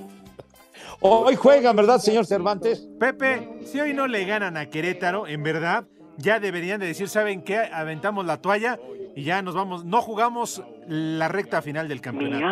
Hoy 1.07 1.37
juegan, 1.37 1.77
¿verdad, 1.77 1.99
señor 1.99 2.25
Cervantes? 2.25 2.89
Pepe, 2.99 3.59
si 3.67 3.79
hoy 3.79 3.93
no 3.93 4.07
le 4.07 4.25
ganan 4.25 4.57
a 4.57 4.71
Querétaro, 4.71 5.27
en 5.27 5.43
verdad, 5.43 5.85
ya 6.17 6.41
deberían 6.41 6.81
de 6.81 6.87
decir, 6.87 7.11
¿saben 7.11 7.43
qué? 7.43 7.59
Aventamos 7.59 8.25
la 8.25 8.39
toalla 8.39 8.81
y 9.15 9.23
ya 9.23 9.43
nos 9.43 9.55
vamos, 9.55 9.85
no 9.85 10.01
jugamos 10.01 10.63
la 10.89 11.29
recta 11.29 11.61
final 11.61 11.89
del 11.89 12.01
campeonato. 12.01 12.47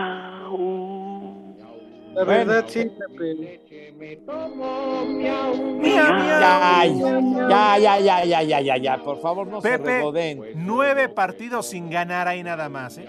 La 2.15 2.25
verdad, 2.25 2.67
sí, 2.69 2.91
Pepe. 3.17 3.63
Ya, 5.83 7.79
ya, 7.79 7.79
ya, 7.79 7.99
ya, 7.99 8.25
ya, 8.27 8.43
ya, 8.43 8.61
ya, 8.61 8.77
ya, 8.77 8.99
por 8.99 9.19
favor, 9.23 9.47
no 9.47 9.63
se 9.63 9.79
Pepe, 9.79 10.53
nueve 10.57 11.09
partidos 11.09 11.71
sin 11.71 11.89
ganar 11.89 12.29
ahí 12.29 12.43
nada 12.43 12.69
más. 12.69 12.99
¿eh? 12.99 13.09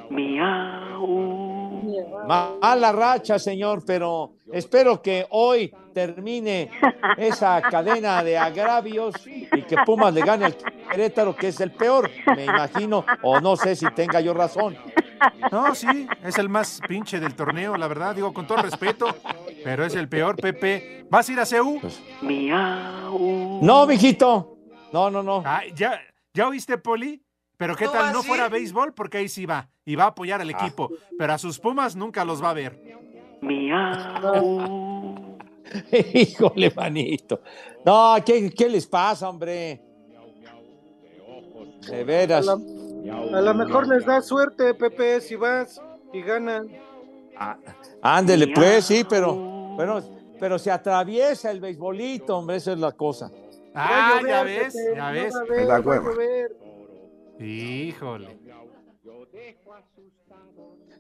Mala 2.28 2.92
racha, 2.92 3.40
señor, 3.40 3.84
pero 3.86 4.34
espero 4.52 5.02
que 5.02 5.26
hoy 5.30 5.74
termine 5.94 6.70
esa 7.18 7.62
cadena 7.62 8.24
de 8.24 8.38
agravios 8.38 9.16
y 9.26 9.62
que 9.64 9.78
Pumas 9.86 10.14
le 10.14 10.22
gane 10.22 10.46
al 10.46 10.56
Querétaro, 10.92 11.36
que 11.36 11.50
es 11.50 11.60
el 11.60 11.72
peor, 11.72 12.10
me 12.36 12.46
imagino, 12.46 13.06
o 13.22 13.40
no 13.40 13.56
sé 13.56 13.76
si 13.76 13.86
tenga 13.94 14.22
yo 14.22 14.34
razón. 14.34 14.76
No, 15.52 15.74
sí, 15.74 16.08
es 16.24 16.38
el 16.38 16.50
más 16.50 16.82
pinche 16.88 17.20
del 17.20 17.36
torneo, 17.36 17.78
la 17.78 17.88
verdad, 17.88 18.16
digo 18.16 18.34
con 18.34 18.46
todo 18.46 18.62
respeto, 18.62 19.08
pero 19.64 19.86
es 19.86 19.96
el 19.96 20.10
peor, 20.10 20.36
Pepe. 20.36 21.06
¿Vas 21.10 21.30
a 21.30 21.32
ir 21.32 21.40
a 21.40 21.46
CEU? 21.46 21.80
No, 23.62 23.86
mijito. 23.86 24.58
No, 24.92 25.10
no, 25.10 25.24
no. 25.24 25.42
Ay, 25.46 25.72
¿ya, 25.76 26.00
¿Ya 26.36 26.48
oíste, 26.48 26.80
Poli? 26.80 27.24
Pero 27.58 27.76
qué 27.76 27.86
¿Tú 27.86 27.92
tal 27.92 28.12
no 28.12 28.24
fuera 28.24 28.50
béisbol, 28.50 28.94
porque 28.94 29.20
ahí 29.20 29.30
sí 29.30 29.46
va, 29.46 29.70
y 29.86 29.96
va 29.96 30.06
a 30.06 30.08
apoyar 30.08 30.42
al 30.42 30.50
equipo, 30.50 30.90
pero 31.18 31.34
a 31.34 31.38
sus 31.38 31.60
Pumas 31.60 31.96
nunca 31.96 32.26
los 32.26 32.44
va 32.44 32.50
a 32.50 32.54
ver. 32.54 32.80
Híjole, 36.14 36.72
manito. 36.76 37.42
No, 37.86 38.16
¿qué, 38.26 38.50
qué 38.52 38.70
les 38.70 38.88
pasa, 38.88 39.30
hombre? 39.30 39.82
De 41.90 42.04
veras. 42.04 42.48
A 42.48 42.54
A 42.54 43.42
lo 43.42 43.54
mejor 43.54 43.88
les 43.88 44.06
da 44.06 44.22
suerte, 44.22 44.74
Pepe, 44.74 45.22
si 45.22 45.36
vas 45.36 45.82
y 46.14 46.22
ganan. 46.22 46.68
Ándele, 48.02 48.48
pues, 48.48 48.86
sí, 48.86 49.06
pero, 49.08 49.34
bueno, 49.36 50.02
pero 50.40 50.58
se 50.60 50.72
atraviesa 50.72 51.52
el 51.52 51.60
beisbolito, 51.60 52.38
hombre, 52.38 52.58
esa 52.58 52.74
es 52.74 52.80
la 52.80 52.92
cosa. 52.92 53.32
Ah, 53.74 54.22
ya 54.26 54.44
ves, 54.44 54.74
ya 54.96 55.08
no 55.08 55.14
ves. 55.14 55.34
va 55.34 55.40
a 55.40 55.42
haber, 55.42 55.60
Me 55.60 55.66
da 55.66 55.80
va 55.80 55.96
a 55.96 56.00
hueva. 56.02 56.12
Híjole. 57.40 58.38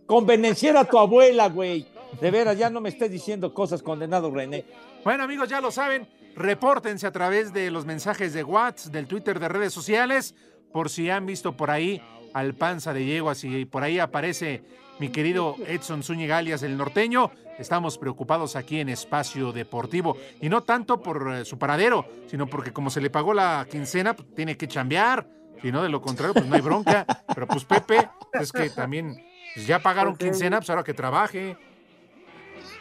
Convenenciera 0.05 0.81
a 0.81 0.85
tu 0.85 0.97
abuela, 0.97 1.47
güey. 1.49 1.85
De 2.19 2.31
veras, 2.31 2.57
ya 2.57 2.69
no 2.69 2.81
me 2.81 2.89
estés 2.89 3.09
diciendo 3.09 3.53
cosas, 3.53 3.81
condenado 3.81 4.31
René. 4.31 4.65
Bueno, 5.03 5.23
amigos, 5.23 5.49
ya 5.49 5.61
lo 5.61 5.71
saben. 5.71 6.07
Repórtense 6.35 7.07
a 7.07 7.11
través 7.11 7.53
de 7.53 7.71
los 7.71 7.85
mensajes 7.85 8.33
de 8.33 8.43
WhatsApp, 8.43 8.91
del 8.91 9.07
Twitter, 9.07 9.39
de 9.39 9.47
redes 9.47 9.73
sociales, 9.73 10.35
por 10.71 10.89
si 10.89 11.09
han 11.09 11.25
visto 11.25 11.55
por 11.55 11.69
ahí 11.69 12.01
al 12.33 12.55
panza 12.55 12.93
de 12.93 13.05
yeguas 13.05 13.43
y 13.43 13.65
por 13.65 13.83
ahí 13.83 13.99
aparece 13.99 14.63
mi 14.99 15.09
querido 15.09 15.55
Edson 15.67 16.03
Zúñiga 16.03 16.37
alias 16.37 16.63
el 16.63 16.77
norteño. 16.77 17.31
Estamos 17.59 17.97
preocupados 17.99 18.55
aquí 18.55 18.79
en 18.79 18.89
Espacio 18.89 19.51
Deportivo 19.51 20.17
y 20.41 20.49
no 20.49 20.63
tanto 20.63 21.01
por 21.01 21.33
eh, 21.33 21.45
su 21.45 21.59
paradero, 21.59 22.05
sino 22.27 22.47
porque 22.47 22.73
como 22.73 22.89
se 22.89 22.99
le 22.99 23.11
pagó 23.11 23.33
la 23.33 23.67
quincena, 23.69 24.15
pues, 24.15 24.33
tiene 24.33 24.57
que 24.57 24.67
chambear. 24.67 25.27
Si 25.63 25.72
no, 25.72 25.82
de 25.82 25.88
lo 25.89 26.01
contrario, 26.01 26.34
pues 26.34 26.46
no 26.46 26.55
hay 26.55 26.62
bronca. 26.62 27.05
Pero 27.34 27.48
pues 27.48 27.63
Pepe, 27.63 28.10
es 28.34 28.51
que 28.51 28.70
también 28.70 29.15
pues, 29.55 29.65
ya 29.65 29.79
pagaron 29.79 30.15
quincena, 30.17 30.58
pues 30.60 30.70
ahora 30.70 30.84
que 30.84 30.93
trabaje. 30.93 31.58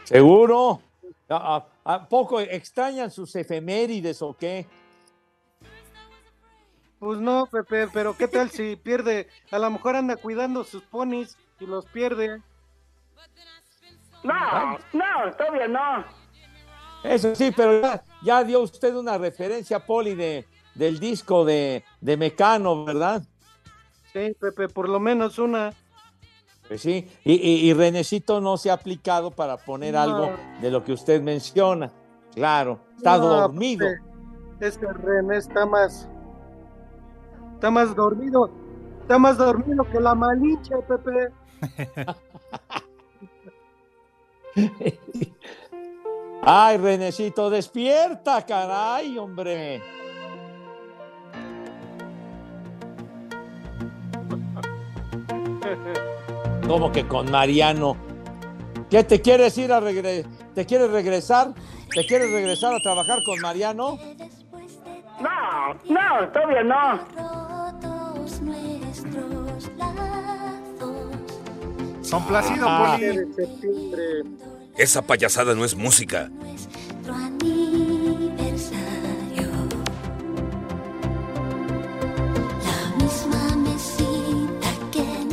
¿Seguro? 0.03 0.83
¿A, 1.29 1.57
a- 1.57 1.95
a 1.95 2.09
poco 2.09 2.41
extrañan 2.41 3.11
sus 3.11 3.35
efemérides 3.37 4.21
o 4.21 4.37
qué? 4.37 4.67
Pues 6.99 7.19
no, 7.21 7.47
Pepe, 7.47 7.87
pero 7.93 8.17
¿qué 8.17 8.27
tal 8.29 8.51
si 8.51 8.75
pierde? 8.77 9.29
A 9.53 9.59
lo 9.61 9.71
mejor 9.71 9.95
anda 9.97 10.17
cuidando 10.17 10.63
sus 10.65 10.83
ponis 10.83 11.37
y 11.61 11.67
los 11.67 11.87
pierde. 11.87 12.43
No, 14.25 14.79
no, 14.93 15.33
todavía 15.37 15.69
no. 15.69 16.05
Eso 17.05 17.35
sí, 17.35 17.53
pero 17.57 17.81
ya, 17.81 18.03
ya 18.23 18.45
dio 18.45 18.61
usted 18.61 18.95
una 18.95 19.19
referencia, 19.19 19.79
Poli, 19.81 20.15
de, 20.15 20.47
del 20.75 20.99
disco 21.01 21.45
de, 21.45 21.85
de 22.01 22.17
Mecano, 22.17 22.85
¿verdad? 22.85 23.23
Sí, 24.13 24.35
Pepe, 24.39 24.69
por 24.69 24.89
lo 24.89 25.01
menos 25.01 25.39
una. 25.39 25.73
Pues 26.69 26.81
sí, 26.83 27.09
y, 27.25 27.33
y, 27.35 27.69
y 27.71 27.73
Renecito 27.75 28.41
no 28.41 28.57
se 28.57 28.71
ha 28.71 28.75
aplicado 28.75 29.31
para 29.31 29.57
poner 29.57 29.95
No. 29.95 30.01
algo 30.01 30.31
de 30.61 30.71
lo 30.71 30.85
que 30.85 30.93
usted 30.93 31.21
menciona. 31.23 31.91
Claro, 32.35 32.79
está 32.97 33.19
No, 33.19 33.27
dormido. 33.29 33.87
Pepe, 33.87 34.67
Es 34.67 34.79
que 34.79 34.87
René 34.87 35.37
está 35.39 35.67
más. 35.67 36.09
Está 37.55 37.71
más 37.71 37.95
dormido. 37.95 38.51
Está 39.03 39.19
más 39.19 39.37
dormido 39.37 39.85
que 39.91 40.01
la 40.01 40.15
maliche, 40.15 40.75
Pepe. 40.89 41.29
Ay, 46.45 46.77
Renecito, 46.77 47.51
despierta, 47.51 48.45
caray, 48.45 49.17
hombre. 49.19 49.81
¿Cómo 56.67 56.93
que 56.93 57.07
con 57.07 57.31
Mariano? 57.31 57.97
¿Qué 58.91 59.05
te 59.05 59.21
quieres 59.21 59.57
ir 59.59 59.73
a 59.73 59.81
regresar? 59.81 60.31
¿Te 60.55 60.67
quieres 60.67 60.91
regresar? 60.91 61.55
¿Te 61.95 62.07
quieres 62.07 62.31
regresar 62.31 62.75
a 62.75 62.81
trabajar 62.81 63.19
con 63.25 63.41
Mariano? 63.41 63.99
No, 65.21 65.75
no, 65.89 66.29
todavía 66.33 66.63
no. 66.63 67.01
Ah. 72.65 72.97
Poli. 72.97 73.17
de 73.17 73.35
septiembre. 73.35 74.23
Esa 74.77 75.03
payasada 75.03 75.55
no 75.55 75.65
es 75.65 75.75
música. 75.75 76.31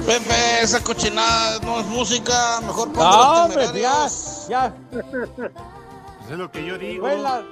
Pepe, 0.09 0.61
esa 0.63 0.83
cochinada 0.83 1.59
no 1.59 1.79
es 1.81 1.85
música, 1.85 2.59
mejor 2.61 2.85
ponte 2.87 2.99
No, 2.99 3.11
los 3.11 3.39
hombre, 3.45 3.65
ya, 3.65 3.71
temerarios. 3.71 4.47
ya. 4.49 4.73
Pues 4.89 6.31
es 6.31 6.37
lo 6.37 6.51
que 6.51 6.65
yo 6.65 6.77
digo. 6.79 7.05
Fue 7.05 7.15
la, 7.17 7.43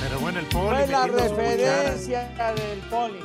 Pero 0.00 0.20
bueno, 0.20 0.38
el 0.38 0.46
Poli. 0.46 0.68
fue 0.68 0.86
la 0.86 1.06
referencia 1.06 2.52
del 2.54 2.78
Poli. 2.88 3.20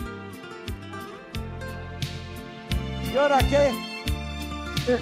¿Y 3.13 3.17
ahora 3.17 3.37
qué? 3.39 3.73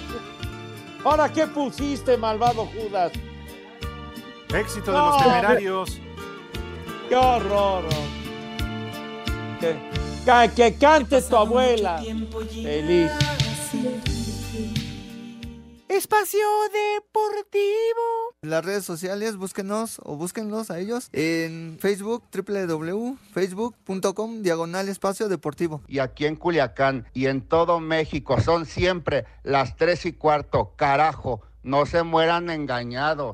¿Ahora 1.04 1.32
qué 1.32 1.44
pusiste, 1.48 2.16
malvado 2.16 2.66
Judas? 2.66 3.10
Éxito 4.54 4.92
de 4.92 4.96
No, 4.96 5.08
los 5.08 5.22
temerarios. 5.24 5.98
¡Qué 7.08 7.16
horror! 7.16 7.82
oh. 7.90 8.18
Que, 10.28 10.74
cante 10.74 11.22
tu 11.22 11.36
abuela. 11.36 12.02
Feliz. 12.02 13.10
Espacio 15.88 16.46
Deportivo. 16.70 18.34
Las 18.42 18.62
redes 18.62 18.84
sociales, 18.84 19.38
búsquenos 19.38 19.98
o 20.04 20.16
búsquenlos 20.16 20.70
a 20.70 20.80
ellos 20.80 21.08
en 21.14 21.78
Facebook, 21.80 22.24
www.facebook.com, 22.30 24.42
diagonal 24.42 24.90
espacio 24.90 25.30
deportivo. 25.30 25.80
Y 25.88 26.00
aquí 26.00 26.26
en 26.26 26.36
Culiacán 26.36 27.06
y 27.14 27.24
en 27.24 27.40
todo 27.40 27.80
México 27.80 28.38
son 28.38 28.66
siempre 28.66 29.24
las 29.44 29.76
tres 29.76 30.04
y 30.04 30.12
cuarto, 30.12 30.74
carajo, 30.76 31.40
no 31.62 31.86
se 31.86 32.02
mueran 32.02 32.50
engañados. 32.50 33.30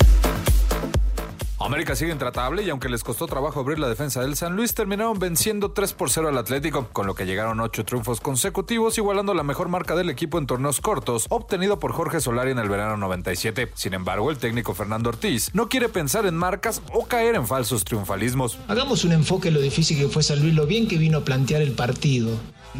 América 1.60 1.94
sigue 1.94 2.12
intratable 2.12 2.64
y 2.64 2.70
aunque 2.70 2.88
les 2.88 3.04
costó 3.04 3.26
trabajo 3.26 3.60
abrir 3.60 3.78
la 3.78 3.88
defensa 3.88 4.20
del 4.20 4.36
San 4.36 4.56
Luis, 4.56 4.74
terminaron 4.74 5.18
venciendo 5.18 5.70
3 5.70 5.92
por 5.92 6.10
0 6.10 6.28
al 6.28 6.36
Atlético, 6.36 6.88
con 6.92 7.06
lo 7.06 7.14
que 7.14 7.26
llegaron 7.26 7.60
8 7.60 7.84
triunfos 7.84 8.20
consecutivos, 8.20 8.98
igualando 8.98 9.34
la 9.34 9.44
mejor 9.44 9.68
marca 9.68 9.94
del 9.94 10.10
equipo 10.10 10.38
en 10.38 10.46
torneos 10.46 10.80
cortos, 10.80 11.26
obtenido 11.30 11.78
por 11.78 11.92
Jorge 11.92 12.20
Solari 12.20 12.50
en 12.50 12.58
el 12.58 12.68
verano 12.68 12.96
97. 12.96 13.70
Sin 13.74 13.94
embargo, 13.94 14.30
el 14.30 14.38
técnico 14.38 14.74
Fernando 14.74 15.10
Ortiz 15.10 15.50
no 15.54 15.68
quiere 15.68 15.88
pensar 15.88 16.26
en 16.26 16.36
marcas 16.36 16.82
o 16.92 17.06
caer 17.06 17.36
en 17.36 17.46
falsos 17.46 17.84
triunfalismos. 17.84 18.58
Hagamos 18.66 19.04
un 19.04 19.12
enfoque 19.12 19.48
en 19.48 19.54
lo 19.54 19.60
difícil 19.60 19.96
que 19.96 20.08
fue 20.08 20.24
San 20.24 20.40
Luis, 20.40 20.54
lo 20.54 20.66
bien 20.66 20.88
que 20.88 20.98
vino 20.98 21.18
a 21.18 21.24
plantear 21.24 21.62
el 21.62 21.72
partido. 21.72 22.30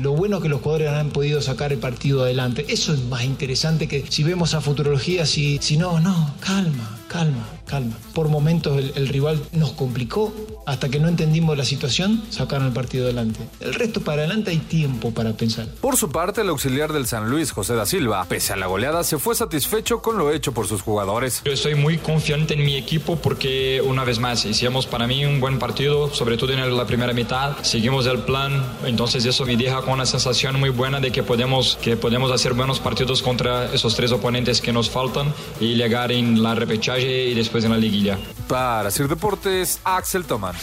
Lo 0.03 0.13
bueno 0.13 0.41
que 0.41 0.49
los 0.49 0.61
jugadores 0.61 0.91
han 0.91 1.11
podido 1.11 1.41
sacar 1.41 1.73
el 1.73 1.79
partido 1.79 2.23
adelante. 2.25 2.67
Eso 2.69 2.93
es 2.93 3.05
más 3.05 3.25
interesante 3.25 3.87
que 3.87 4.05
si 4.09 4.25
vemos 4.25 4.55
a 4.55 4.61
futurología, 4.61 5.25
si, 5.25 5.59
si 5.61 5.77
no, 5.77 6.01
no, 6.01 6.35
calma, 6.41 6.99
calma, 7.07 7.47
calma. 7.65 7.97
Por 8.13 8.29
momentos 8.29 8.77
el, 8.97 9.09
rival 9.09 9.41
nos 9.53 9.73
complicó, 9.73 10.35
hasta 10.67 10.89
que 10.89 11.01
no 11.01 11.09
entendimos 11.09 11.57
la 11.57 11.65
situación, 11.65 12.23
sacaron 12.31 12.69
el 12.69 12.73
partido 12.73 13.05
adelante. 13.05 13.41
El 13.61 13.75
resto 13.75 14.01
para 14.01 14.23
adelante 14.23 14.51
hay 14.51 14.59
tiempo 14.59 15.13
para 15.13 15.33
pensar. 15.33 15.67
Por 15.81 15.97
su 15.97 16.11
parte, 16.11 16.41
el 16.41 16.49
auxiliar 16.49 16.93
del 16.93 17.07
San 17.07 17.31
Luis, 17.31 17.53
José 17.53 17.75
da 17.75 17.87
Silva, 17.87 18.25
pese 18.29 18.53
a 18.53 18.57
la 18.57 18.67
goleada, 18.67 19.05
se 19.05 19.19
fue 19.19 19.35
satisfecho 19.35 20.01
con 20.01 20.19
lo 20.19 20.31
hecho 20.31 20.53
por 20.53 20.67
sus 20.67 20.83
jugadores. 20.83 21.43
Yo 21.45 21.53
estoy 21.53 21.75
muy 21.75 21.99
confiante 21.99 22.55
en 22.55 22.65
mi 22.65 22.77
equipo 22.77 23.17
porque, 23.17 23.83
una 23.85 24.05
vez 24.05 24.19
más, 24.19 24.45
hicimos 24.45 24.87
para 24.87 25.07
mí 25.07 25.25
un 25.25 25.41
buen 25.41 25.59
partido, 25.59 26.13
sobre 26.13 26.37
todo 26.37 26.53
en 26.53 26.77
la 26.77 26.87
primera 26.87 27.13
mitad. 27.13 27.57
Seguimos 27.63 28.07
el 28.07 28.21
plan, 28.21 28.65
entonces 28.85 29.25
eso 29.25 29.45
me 29.45 29.57
deja 29.57 29.83
con 29.83 29.95
una 29.95 30.07
sensación 30.07 30.59
muy 30.59 30.71
buena 30.71 31.01
de 31.01 31.11
que 31.11 31.23
podemos, 31.23 31.79
que 31.83 31.97
podemos 31.97 32.31
hacer 32.33 32.55
buenos 32.55 32.81
partidos 32.81 33.23
contra 33.23 33.73
esos 33.73 33.95
tres 33.97 34.13
oponentes 34.13 34.61
que 34.61 34.73
nos 34.73 34.91
faltan 34.91 35.33
y 35.61 35.75
llegar 35.75 36.13
en 36.13 36.43
la 36.43 36.55
repechaje 36.55 37.29
y 37.29 37.35
después 37.35 37.65
en 37.65 37.71
la 37.73 37.77
liguilla. 37.77 38.19
Para 38.49 38.91
Sir 38.91 39.09
Deportes, 39.09 39.81
Axel 39.85 40.25
Toman. 40.25 40.54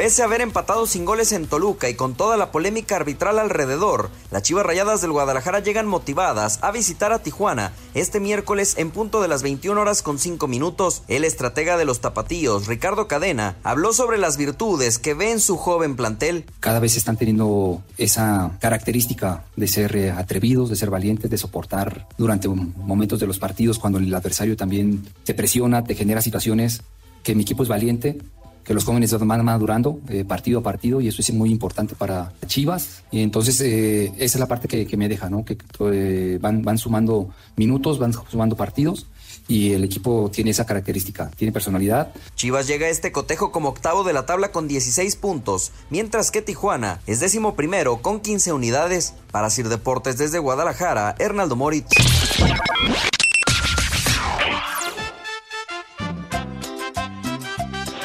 Pese 0.00 0.22
a 0.22 0.24
haber 0.24 0.40
empatado 0.40 0.86
sin 0.86 1.04
goles 1.04 1.30
en 1.32 1.46
Toluca 1.46 1.90
y 1.90 1.94
con 1.94 2.14
toda 2.14 2.38
la 2.38 2.50
polémica 2.50 2.96
arbitral 2.96 3.38
alrededor, 3.38 4.08
las 4.30 4.42
Chivas 4.42 4.64
Rayadas 4.64 5.02
del 5.02 5.12
Guadalajara 5.12 5.60
llegan 5.60 5.86
motivadas 5.86 6.58
a 6.62 6.70
visitar 6.70 7.12
a 7.12 7.18
Tijuana 7.18 7.72
este 7.92 8.18
miércoles 8.18 8.76
en 8.78 8.92
punto 8.92 9.20
de 9.20 9.28
las 9.28 9.42
21 9.42 9.78
horas 9.78 10.02
con 10.02 10.18
5 10.18 10.48
minutos. 10.48 11.02
El 11.06 11.22
estratega 11.22 11.76
de 11.76 11.84
los 11.84 12.00
tapatíos, 12.00 12.66
Ricardo 12.66 13.08
Cadena, 13.08 13.58
habló 13.62 13.92
sobre 13.92 14.16
las 14.16 14.38
virtudes 14.38 14.98
que 14.98 15.12
ve 15.12 15.32
en 15.32 15.38
su 15.38 15.58
joven 15.58 15.96
plantel. 15.96 16.46
Cada 16.60 16.80
vez 16.80 16.96
están 16.96 17.18
teniendo 17.18 17.82
esa 17.98 18.52
característica 18.58 19.44
de 19.56 19.68
ser 19.68 20.14
atrevidos, 20.16 20.70
de 20.70 20.76
ser 20.76 20.88
valientes, 20.88 21.30
de 21.30 21.36
soportar 21.36 22.08
durante 22.16 22.48
momentos 22.48 23.20
de 23.20 23.26
los 23.26 23.38
partidos 23.38 23.78
cuando 23.78 23.98
el 23.98 24.14
adversario 24.14 24.56
también 24.56 25.06
te 25.24 25.34
presiona, 25.34 25.84
te 25.84 25.94
genera 25.94 26.22
situaciones 26.22 26.80
que 27.22 27.34
mi 27.34 27.42
equipo 27.42 27.62
es 27.62 27.68
valiente, 27.68 28.18
que 28.64 28.74
los 28.74 28.84
jóvenes 28.84 29.16
van 29.18 29.44
madurando 29.44 30.00
eh, 30.08 30.24
partido 30.24 30.60
a 30.60 30.62
partido 30.62 31.00
y 31.00 31.08
eso 31.08 31.22
es 31.22 31.32
muy 31.32 31.50
importante 31.50 31.94
para 31.94 32.32
Chivas. 32.46 33.02
Y 33.10 33.22
entonces 33.22 33.60
eh, 33.60 34.12
esa 34.16 34.38
es 34.38 34.40
la 34.40 34.46
parte 34.46 34.68
que, 34.68 34.96
me 34.96 35.08
deja, 35.08 35.30
¿no? 35.30 35.44
Que 35.44 35.56
eh, 35.92 36.38
van, 36.40 36.62
van 36.62 36.78
sumando 36.78 37.30
minutos, 37.56 37.98
van 37.98 38.12
sumando 38.12 38.56
partidos 38.56 39.06
y 39.50 39.72
el 39.72 39.82
equipo 39.82 40.30
tiene 40.32 40.50
esa 40.52 40.64
característica, 40.64 41.30
tiene 41.36 41.52
personalidad. 41.52 42.12
Chivas 42.36 42.68
llega 42.68 42.86
a 42.86 42.90
este 42.90 43.10
cotejo 43.10 43.50
como 43.50 43.68
octavo 43.70 44.04
de 44.04 44.12
la 44.12 44.24
tabla 44.24 44.52
con 44.52 44.68
16 44.68 45.16
puntos, 45.16 45.72
mientras 45.90 46.30
que 46.30 46.40
Tijuana 46.40 47.00
es 47.06 47.18
décimo 47.18 47.56
primero 47.56 48.00
con 48.00 48.20
15 48.20 48.52
unidades. 48.52 49.14
Para 49.32 49.50
Sir 49.50 49.68
Deportes 49.68 50.18
desde 50.18 50.38
Guadalajara, 50.38 51.14
Hernaldo 51.18 51.56
Moritz. 51.56 51.90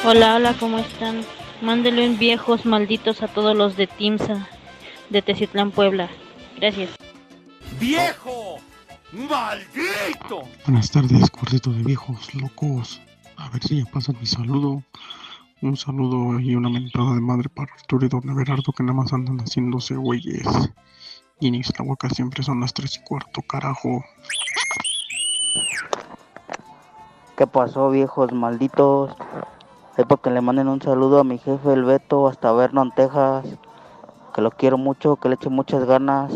Hola, 0.08 0.36
hola, 0.36 0.54
¿cómo 0.60 0.78
están? 0.78 1.22
Mándele 1.62 2.08
un 2.08 2.16
viejos 2.16 2.64
malditos 2.64 3.24
a 3.24 3.26
todos 3.26 3.56
los 3.56 3.76
de 3.76 3.88
Timsa, 3.88 4.48
de 5.10 5.20
Tecitlán, 5.20 5.72
Puebla. 5.72 6.08
Gracias. 6.58 6.90
¡Viejo! 7.80 8.58
¡Maldito! 9.10 10.42
Buenas 10.64 10.92
tardes, 10.92 11.28
cuarteto 11.28 11.72
de 11.72 11.82
viejos 11.82 12.32
locos. 12.36 13.02
A 13.36 13.48
ver 13.48 13.60
si 13.64 13.78
ya 13.82 13.90
pasan 13.90 14.16
mi 14.20 14.26
saludo. 14.26 14.80
Un 15.60 15.76
saludo 15.76 16.38
y 16.38 16.54
una 16.54 16.68
mentada 16.68 17.12
de 17.12 17.20
madre 17.20 17.48
para 17.48 17.72
Arturo 17.74 18.06
y 18.06 18.08
Don 18.08 18.30
Everardo 18.30 18.72
que 18.72 18.84
nada 18.84 18.94
más 18.94 19.12
andan 19.12 19.38
haciéndose 19.38 19.96
güeyes. 19.96 20.46
Y 21.40 21.48
en 21.48 21.56
Ixtlahuaca 21.56 22.10
siempre 22.10 22.44
son 22.44 22.60
las 22.60 22.72
tres 22.72 22.96
y 22.96 23.00
cuarto, 23.02 23.42
carajo. 23.42 24.04
¿Qué 27.36 27.44
pasó, 27.48 27.90
viejos 27.90 28.32
malditos? 28.32 29.10
Es 29.96 30.04
porque 30.04 30.28
le 30.28 30.42
manden 30.42 30.68
un 30.68 30.82
saludo 30.82 31.20
a 31.20 31.24
mi 31.24 31.38
jefe, 31.38 31.72
el 31.72 31.84
Beto, 31.84 32.28
hasta 32.28 32.52
Vernon, 32.52 32.92
Texas. 32.94 33.46
Que 34.34 34.42
lo 34.42 34.50
quiero 34.50 34.76
mucho, 34.76 35.16
que 35.16 35.30
le 35.30 35.36
eche 35.36 35.48
muchas 35.48 35.84
ganas. 35.84 36.30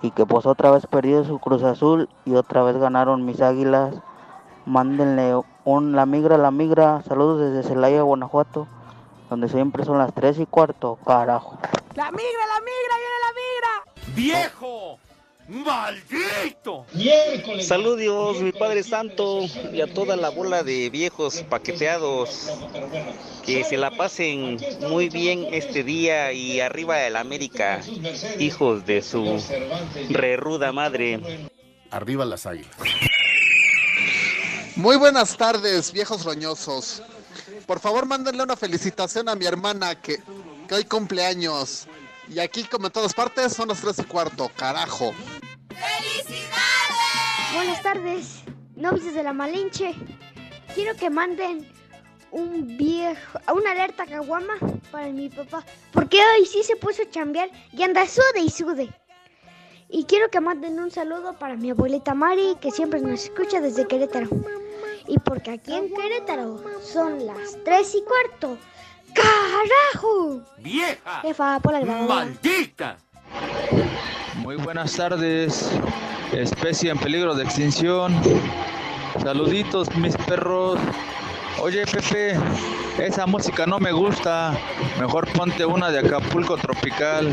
Y 0.00 0.12
que 0.12 0.24
pues 0.24 0.46
otra 0.46 0.70
vez 0.70 0.86
perdió 0.86 1.24
su 1.24 1.38
Cruz 1.40 1.62
Azul 1.62 2.08
y 2.24 2.36
otra 2.36 2.62
vez 2.62 2.78
ganaron 2.78 3.26
mis 3.26 3.42
águilas. 3.42 3.94
Mándenle 4.64 5.38
un 5.64 5.94
La 5.94 6.06
Migra, 6.06 6.38
La 6.38 6.50
Migra. 6.50 7.02
Saludos 7.02 7.40
desde 7.40 7.68
Celaya, 7.68 8.00
Guanajuato. 8.00 8.66
Donde 9.28 9.50
siempre 9.50 9.84
son 9.84 9.98
las 9.98 10.14
3 10.14 10.38
y 10.38 10.46
cuarto, 10.46 10.98
carajo. 11.04 11.58
¡La 11.94 12.10
migra, 12.10 12.46
la 12.46 12.60
migra, 12.60 12.94
viene 12.96 13.18
la 13.26 13.32
migra! 13.34 14.54
¡Viejo! 14.60 14.98
¡Maldito! 15.48 16.84
Saludos, 17.62 18.42
mi 18.42 18.52
Padre 18.52 18.82
Santo, 18.82 19.46
y 19.72 19.80
a 19.80 19.92
toda 19.92 20.14
la 20.14 20.28
bola 20.28 20.62
de 20.62 20.90
viejos 20.90 21.42
paqueteados. 21.48 22.50
Que 23.46 23.64
se 23.64 23.78
la 23.78 23.90
pasen 23.90 24.58
muy 24.90 25.08
bien 25.08 25.46
este 25.50 25.82
día 25.82 26.34
y 26.34 26.60
arriba 26.60 27.00
el 27.06 27.16
América, 27.16 27.80
hijos 28.38 28.84
de 28.84 29.00
su 29.00 29.42
re 30.10 30.36
ruda 30.36 30.70
madre. 30.70 31.48
Arriba 31.90 32.26
las 32.26 32.44
águilas. 32.44 32.76
Muy 34.76 34.96
buenas 34.96 35.34
tardes, 35.34 35.92
viejos 35.92 36.26
roñosos. 36.26 37.02
Por 37.66 37.80
favor, 37.80 38.04
mándenle 38.04 38.42
una 38.42 38.56
felicitación 38.56 39.30
a 39.30 39.34
mi 39.34 39.46
hermana 39.46 39.98
que, 39.98 40.18
que 40.68 40.74
hoy 40.74 40.84
cumpleaños. 40.84 41.88
Y 42.28 42.38
aquí, 42.40 42.64
como 42.64 42.86
en 42.86 42.92
todas 42.92 43.14
partes, 43.14 43.54
son 43.54 43.68
las 43.68 43.80
3 43.80 44.00
y 44.00 44.04
cuarto, 44.04 44.50
carajo. 44.54 45.14
Buenas 47.54 47.82
tardes, 47.82 48.42
novios 48.76 49.14
de 49.14 49.22
la 49.22 49.32
Malinche. 49.32 49.94
Quiero 50.74 50.94
que 50.96 51.10
manden 51.10 51.66
un 52.30 52.76
viejo, 52.76 53.40
una 53.52 53.72
alerta 53.72 54.06
caguama 54.06 54.54
para 54.92 55.08
mi 55.08 55.28
papá, 55.28 55.64
porque 55.92 56.18
hoy 56.18 56.46
sí 56.46 56.62
se 56.62 56.76
puso 56.76 57.02
a 57.02 57.10
chambear 57.10 57.50
y 57.72 57.82
anda 57.82 58.06
sude 58.06 58.40
y 58.40 58.50
sude. 58.50 58.88
Y 59.88 60.04
quiero 60.04 60.30
que 60.30 60.40
manden 60.40 60.78
un 60.78 60.90
saludo 60.90 61.38
para 61.38 61.56
mi 61.56 61.70
abuelita 61.70 62.14
Mari, 62.14 62.56
que 62.60 62.70
siempre 62.70 63.00
nos 63.00 63.24
escucha 63.24 63.60
desde 63.60 63.86
Querétaro. 63.86 64.28
Y 65.06 65.18
porque 65.18 65.52
aquí 65.52 65.74
en 65.74 65.92
Querétaro 65.94 66.62
son 66.82 67.26
las 67.26 67.56
3 67.64 67.94
y 67.94 68.02
cuarto. 68.02 68.58
¡Carajo! 69.14 70.42
¡Vieja! 70.58 71.22
Jefa, 71.22 71.58
por 71.60 71.72
la 71.72 71.80
grabadora. 71.80 72.14
¡Maldita! 72.14 72.98
Muy 74.38 74.56
buenas 74.56 74.94
tardes, 74.94 75.70
especie 76.32 76.90
en 76.90 76.98
peligro 76.98 77.34
de 77.34 77.44
extinción. 77.44 78.14
Saluditos, 79.20 79.94
mis 79.96 80.16
perros. 80.16 80.78
Oye, 81.60 81.84
Pepe, 81.86 82.38
esa 82.98 83.26
música 83.26 83.66
no 83.66 83.80
me 83.80 83.90
gusta. 83.90 84.56
Mejor 85.00 85.26
ponte 85.32 85.66
una 85.66 85.90
de 85.90 85.98
Acapulco 85.98 86.56
Tropical. 86.56 87.30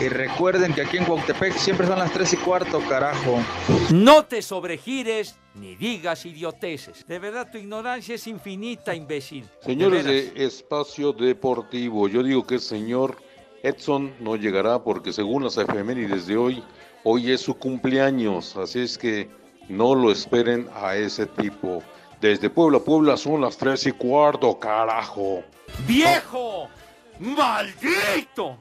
Y 0.00 0.08
recuerden 0.08 0.72
que 0.72 0.82
aquí 0.82 0.96
en 0.96 1.04
Cuautepec 1.04 1.56
siempre 1.56 1.86
son 1.86 1.98
las 1.98 2.12
3 2.12 2.32
y 2.32 2.36
cuarto, 2.36 2.80
carajo. 2.88 3.42
No 3.90 4.24
te 4.24 4.40
sobregires 4.40 5.36
ni 5.54 5.74
digas 5.76 6.24
idioteces. 6.24 7.06
De 7.06 7.18
verdad, 7.18 7.48
tu 7.50 7.58
ignorancia 7.58 8.14
es 8.14 8.26
infinita, 8.26 8.94
imbécil. 8.94 9.44
Señores 9.60 10.04
veras. 10.04 10.34
de 10.34 10.44
Espacio 10.44 11.12
Deportivo, 11.12 12.08
yo 12.08 12.22
digo 12.22 12.46
que 12.46 12.54
el 12.54 12.60
señor 12.60 13.16
Edson 13.64 14.12
no 14.20 14.36
llegará 14.36 14.84
porque 14.84 15.10
según 15.10 15.44
las 15.44 15.56
efemérides 15.56 16.26
de 16.26 16.36
hoy, 16.36 16.62
hoy 17.02 17.32
es 17.32 17.40
su 17.40 17.54
cumpleaños, 17.54 18.54
así 18.58 18.80
es 18.80 18.98
que 18.98 19.30
no 19.70 19.94
lo 19.94 20.12
esperen 20.12 20.68
a 20.74 20.96
ese 20.96 21.24
tipo. 21.24 21.82
Desde 22.20 22.50
Puebla, 22.50 22.78
Puebla 22.78 23.16
son 23.16 23.40
las 23.40 23.56
tres 23.56 23.86
y 23.86 23.92
cuarto, 23.92 24.58
carajo. 24.58 25.42
¡Viejo! 25.88 26.68
¡Maldito! 27.18 28.58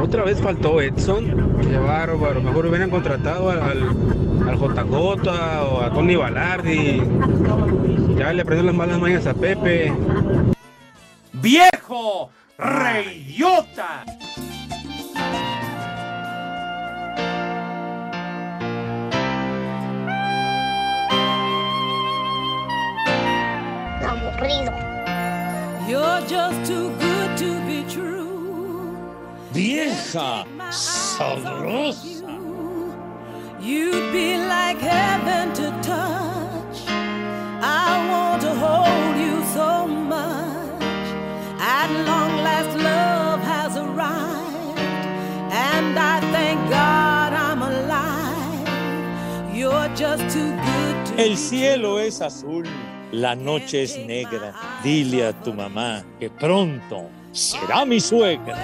Otra 0.00 0.24
vez 0.24 0.40
faltó 0.40 0.80
Edson. 0.80 1.56
Qué 1.62 1.78
bárbaro. 1.78 2.40
Mejor 2.40 2.66
hubieran 2.66 2.90
contratado 2.90 3.50
al, 3.50 3.62
al, 3.62 4.48
al 4.48 4.58
JJ 4.58 5.28
o 5.28 5.80
a 5.82 5.92
Tony 5.92 6.16
Balardi. 6.16 7.00
Ya 8.16 8.32
le 8.32 8.42
aprendió 8.42 8.66
las 8.66 8.74
malas 8.74 8.98
mañas 8.98 9.26
a 9.26 9.34
Pepe. 9.34 9.92
¡Viejo! 11.40 12.30
¡Reidiota! 12.58 14.04
Aburrido. 24.00 24.72
You're 25.86 26.20
just 26.26 26.70
too 26.70 26.90
good 26.98 27.36
to 27.36 27.60
be 27.66 27.84
true. 27.92 28.96
Vieja 29.52 30.46
sabrosa. 30.70 32.26
You'd 33.60 34.12
be 34.12 34.38
like 34.38 34.78
heaven 34.78 35.52
to 35.54 35.70
touch. 35.82 36.35
El 51.16 51.36
cielo 51.36 51.98
es 51.98 52.20
azul, 52.20 52.66
la 53.12 53.34
noche 53.34 53.82
es 53.82 53.98
negra. 53.98 54.54
Dile 54.82 55.26
a 55.26 55.32
tu 55.32 55.52
mamá 55.52 56.02
que 56.18 56.30
pronto 56.30 57.08
será 57.32 57.84
mi 57.84 58.00
suegra. 58.00 58.56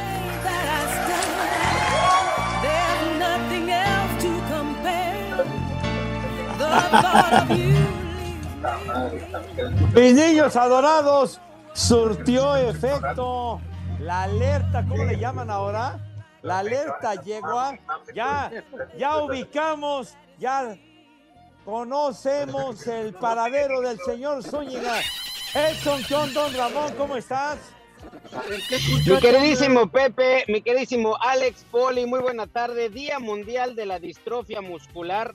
Mis 9.95 10.15
niños 10.15 10.57
adorados, 10.57 11.41
surtió 11.73 12.57
efecto. 12.57 13.61
La 14.01 14.23
alerta, 14.25 14.85
¿cómo 14.89 15.05
le 15.05 15.19
llaman 15.19 15.51
ahora? 15.51 15.99
La 16.43 16.59
alerta 16.59 17.15
llegó 17.23 17.59
a. 17.59 17.79
Ya, 18.15 18.51
ya 18.99 19.19
ubicamos, 19.19 20.17
ya 20.39 20.77
conocemos 21.65 22.87
el 22.87 23.15
paradero 23.15 23.81
del 23.81 23.99
señor 24.01 24.43
Zúñiga. 24.43 25.01
Edson, 25.55 26.03
John, 26.09 26.33
Don 26.33 26.53
Ramón, 26.55 26.93
¿cómo 26.97 27.17
estás? 27.17 27.59
Mi 29.07 29.21
queridísimo 29.21 29.89
Pepe, 29.89 30.45
mi 30.49 30.63
queridísimo 30.63 31.17
Alex 31.21 31.65
Poli, 31.71 32.07
muy 32.07 32.21
buena 32.21 32.47
tarde. 32.47 32.89
Día 32.89 33.19
Mundial 33.19 33.77
de 33.77 33.87
la 33.87 33.99
Distrofia 33.99 34.61
Muscular. 34.61 35.35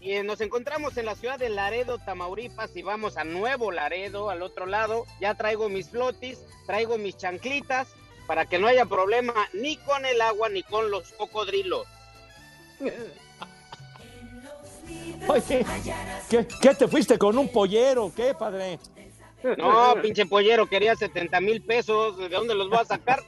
Y 0.00 0.12
eh, 0.12 0.22
nos 0.22 0.40
encontramos 0.40 0.96
en 0.98 1.06
la 1.06 1.16
ciudad 1.16 1.38
de 1.38 1.48
Laredo, 1.48 1.98
Tamaulipas, 1.98 2.76
y 2.76 2.82
vamos 2.82 3.16
a 3.16 3.24
Nuevo 3.24 3.72
Laredo, 3.72 4.30
al 4.30 4.42
otro 4.42 4.66
lado. 4.66 5.04
Ya 5.20 5.34
traigo 5.34 5.68
mis 5.68 5.88
flotis, 5.88 6.38
traigo 6.66 6.98
mis 6.98 7.16
chanclitas, 7.16 7.88
para 8.26 8.46
que 8.46 8.58
no 8.58 8.68
haya 8.68 8.84
problema 8.84 9.34
ni 9.52 9.76
con 9.78 10.04
el 10.04 10.20
agua 10.20 10.48
ni 10.48 10.62
con 10.62 10.90
los 10.90 11.12
cocodrilos. 11.12 11.86
Oye, 15.28 15.64
¿qué, 16.28 16.46
qué 16.60 16.74
te 16.74 16.88
fuiste 16.88 17.18
con 17.18 17.36
un 17.38 17.48
pollero? 17.50 18.12
¿Qué, 18.14 18.34
padre? 18.34 18.78
No, 19.58 19.94
pinche 20.02 20.26
pollero, 20.26 20.66
quería 20.66 20.94
70 20.96 21.40
mil 21.40 21.62
pesos, 21.62 22.16
¿de 22.18 22.28
dónde 22.28 22.54
los 22.54 22.68
voy 22.68 22.78
a 22.78 22.84
sacar? 22.84 23.22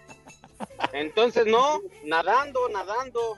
Entonces, 0.93 1.47
no, 1.47 1.81
nadando, 2.05 2.69
nadando. 2.69 3.37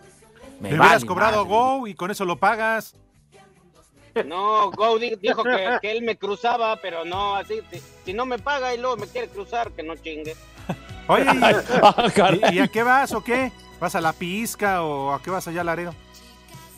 Me 0.61 0.71
hubieras 0.71 1.05
cobrado 1.05 1.45
Go 1.45 1.87
y 1.87 1.95
con 1.95 2.11
eso 2.11 2.25
lo 2.25 2.37
pagas. 2.37 2.95
No, 4.25 4.71
Go 4.73 4.99
di- 4.99 5.15
dijo 5.17 5.43
que, 5.45 5.79
que 5.81 5.91
él 5.93 6.03
me 6.03 6.17
cruzaba, 6.17 6.77
pero 6.77 7.05
no, 7.05 7.37
así, 7.37 7.61
si, 7.71 7.81
si 8.05 8.13
no 8.13 8.27
me 8.27 8.39
paga 8.39 8.75
y 8.75 8.79
luego 8.79 8.97
me 8.97 9.07
quiere 9.07 9.29
cruzar, 9.29 9.71
que 9.73 9.83
no 9.83 9.95
chingue. 9.97 10.35
Oye, 11.07 11.25
¿y, 11.25 11.41
Ah, 11.83 12.11
y- 12.51 12.57
y 12.57 12.59
a 12.61 12.69
qué 12.69 12.83
vas 12.83 13.13
o 13.13 13.23
qué? 13.23 13.53
¿Vas 13.79 13.95
a 13.95 14.01
la 14.01 14.13
pizca 14.13 14.83
o 14.83 15.13
a 15.13 15.23
qué 15.23 15.31
vas 15.31 15.47
allá 15.49 15.61
a 15.63 15.65
Laredo? 15.65 15.95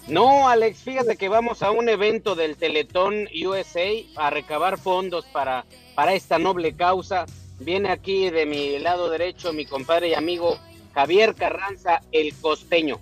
No, 0.08 0.48
Alex, 0.48 0.78
fíjate 0.80 1.16
que 1.16 1.28
vamos 1.28 1.62
a 1.62 1.70
un 1.70 1.88
evento 1.88 2.34
del 2.34 2.56
Teletón 2.56 3.28
USA 3.46 3.88
a 4.16 4.30
recabar 4.30 4.78
fondos 4.78 5.24
para, 5.26 5.64
para 5.94 6.14
esta 6.14 6.38
noble 6.38 6.74
causa. 6.74 7.26
Viene 7.60 7.90
aquí 7.90 8.30
de 8.30 8.44
mi 8.44 8.78
lado 8.80 9.08
derecho 9.08 9.52
mi 9.52 9.64
compadre 9.64 10.08
y 10.08 10.14
amigo 10.14 10.58
Javier 10.94 11.34
Carranza, 11.34 12.00
el 12.10 12.34
costeño. 12.34 13.00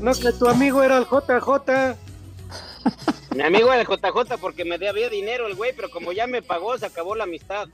No, 0.00 0.12
que 0.14 0.32
tu 0.32 0.48
amigo 0.48 0.82
era 0.82 0.98
el 0.98 1.04
JJ. 1.04 1.96
Mi 3.34 3.42
amigo 3.42 3.72
era 3.72 3.82
el 3.82 3.86
JJ 3.86 4.38
porque 4.40 4.64
me 4.64 4.78
debía 4.78 5.08
dinero 5.08 5.46
el 5.46 5.54
güey, 5.54 5.72
pero 5.74 5.90
como 5.90 6.12
ya 6.12 6.26
me 6.26 6.42
pagó, 6.42 6.78
se 6.78 6.86
acabó 6.86 7.14
la 7.14 7.24
amistad. 7.24 7.68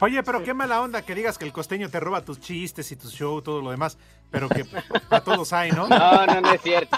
Oye, 0.00 0.22
pero 0.22 0.42
qué 0.42 0.52
mala 0.52 0.82
onda 0.82 1.02
que 1.02 1.14
digas 1.14 1.38
que 1.38 1.44
el 1.44 1.52
costeño 1.52 1.88
te 1.88 2.00
roba 2.00 2.24
tus 2.24 2.40
chistes 2.40 2.90
y 2.92 2.96
tu 2.96 3.08
show, 3.08 3.40
todo 3.40 3.62
lo 3.62 3.70
demás, 3.70 3.96
pero 4.30 4.48
que 4.48 4.64
a 5.10 5.20
todos 5.20 5.52
hay, 5.52 5.70
¿no? 5.72 5.88
No, 5.96 6.26
no, 6.26 6.40
no 6.40 6.52
es 6.52 6.60
cierto. 6.60 6.96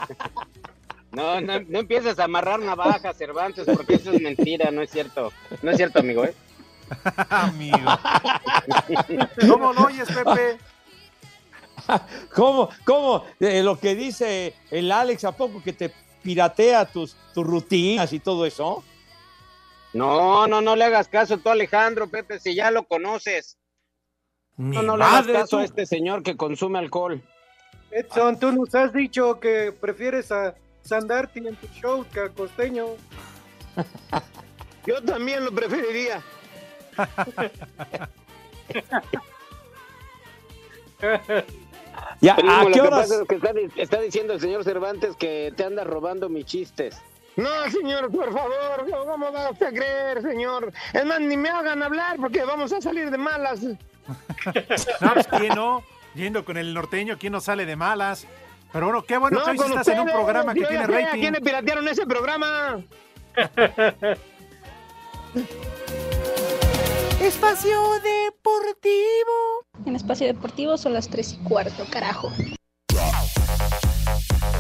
No, 1.13 1.41
no, 1.41 1.61
no 1.61 1.79
empieces 1.79 2.19
a 2.19 2.25
amarrar 2.25 2.61
navajas, 2.61 3.17
Cervantes, 3.17 3.67
porque 3.67 3.95
eso 3.95 4.13
es 4.13 4.21
mentira, 4.21 4.71
no 4.71 4.83
es 4.83 4.91
cierto. 4.91 5.33
No 5.63 5.71
es 5.71 5.77
cierto, 5.77 6.01
amigo, 6.01 6.25
¿eh? 6.25 6.35
Amigo. 7.31 7.79
¿Cómo 9.49 9.73
lo 9.73 9.87
oyes, 9.87 10.09
Pepe? 10.09 10.59
¿Cómo? 12.35 12.69
¿Cómo? 12.85 13.25
Eh, 13.41 13.63
lo 13.63 13.79
que 13.79 13.95
dice 13.95 14.55
el 14.71 14.91
Alex, 14.91 15.25
¿a 15.25 15.33
poco 15.33 15.63
que 15.63 15.73
te 15.73 15.93
piratea 16.23 16.85
tus, 16.85 17.17
tus 17.33 17.47
rutinas 17.47 18.13
y 18.13 18.21
todo 18.21 18.45
eso? 18.45 18.83
No, 19.99 20.47
no, 20.47 20.61
no 20.61 20.77
le 20.77 20.85
hagas 20.85 21.09
caso 21.09 21.39
tú, 21.39 21.49
Alejandro, 21.51 22.09
Pepe, 22.09 22.39
si 22.41 22.55
ya 22.55 22.71
lo 22.71 22.85
conoces. 22.85 23.59
No, 24.57 24.83
no 24.83 24.97
le 24.97 25.05
hagas 25.05 25.27
caso 25.27 25.57
tú. 25.57 25.59
a 25.59 25.65
este 25.65 25.87
señor 25.87 26.23
que 26.23 26.37
consume 26.37 26.79
alcohol. 26.79 27.23
Edson, 27.91 28.39
tú 28.39 28.53
nos 28.53 28.75
has 28.75 28.93
dicho 28.93 29.41
que 29.41 29.73
prefieres 29.73 30.31
a 30.33 30.55
Sandarti 30.83 31.39
en 31.47 31.57
tu 31.57 31.67
show 31.69 32.05
que 32.13 32.21
a 32.21 32.29
Costeño. 32.29 32.87
Yo 34.87 35.03
también 35.03 35.45
lo 35.45 35.53
preferiría. 35.53 36.23
Ya, 42.21 42.37
Primo, 42.37 42.53
¿a 42.53 42.63
lo 42.65 42.67
qué 42.69 42.73
que 42.75 42.81
horas? 42.81 43.01
pasa 43.09 43.23
es 43.23 43.29
que 43.29 43.35
está, 43.37 43.53
di- 43.53 43.69
está 43.77 44.01
diciendo 44.01 44.33
el 44.35 44.41
señor 44.41 44.65
Cervantes 44.65 45.17
que 45.17 45.53
te 45.57 45.65
anda 45.65 45.85
robando 45.85 46.29
mis 46.29 46.45
chistes. 46.47 46.97
No, 47.39 47.71
señor, 47.71 48.11
por 48.11 48.33
favor, 48.33 48.85
¿cómo 49.07 49.33
va 49.33 49.51
usted 49.51 49.67
a 49.67 49.71
creer, 49.71 50.23
señor? 50.23 50.73
Es 50.93 51.07
más, 51.07 51.21
ni 51.21 51.37
me 51.37 51.49
hagan 51.49 51.81
hablar 51.85 52.17
porque 52.17 52.43
vamos 52.43 52.73
a 52.73 52.81
salir 52.81 53.13
de 53.13 53.19
malas. 53.19 53.61
No, 55.01 55.13
pues, 55.13 55.27
¿quién 55.29 55.55
no? 55.55 55.85
Yendo 56.15 56.43
con 56.45 56.57
el 56.57 56.73
norteño, 56.73 57.19
¿quién 57.19 57.33
no 57.35 57.41
sale 57.41 57.67
de 57.67 57.77
malas? 57.77 58.27
Pero 58.73 58.87
bueno, 58.87 59.03
qué 59.05 59.19
bueno 59.19 59.39
no, 59.39 59.45
que 59.45 59.51
hoy 59.51 59.59
estás 59.69 59.89
en 59.89 60.01
un 60.01 60.07
programa 60.07 60.55
que 60.55 60.63
tiene 60.65 60.85
a 60.85 60.87
rating. 60.87 61.21
quién 61.21 61.35
le 61.35 61.41
piratearon 61.43 61.87
ese 61.87 62.07
programa? 62.07 62.81
Espacio 67.21 67.81
Deportivo. 68.01 69.65
En 69.85 69.95
Espacio 69.95 70.27
Deportivo 70.27 70.79
son 70.79 70.95
las 70.95 71.09
3 71.09 71.35
y 71.35 71.37
cuarto, 71.45 71.85
carajo. 71.91 72.33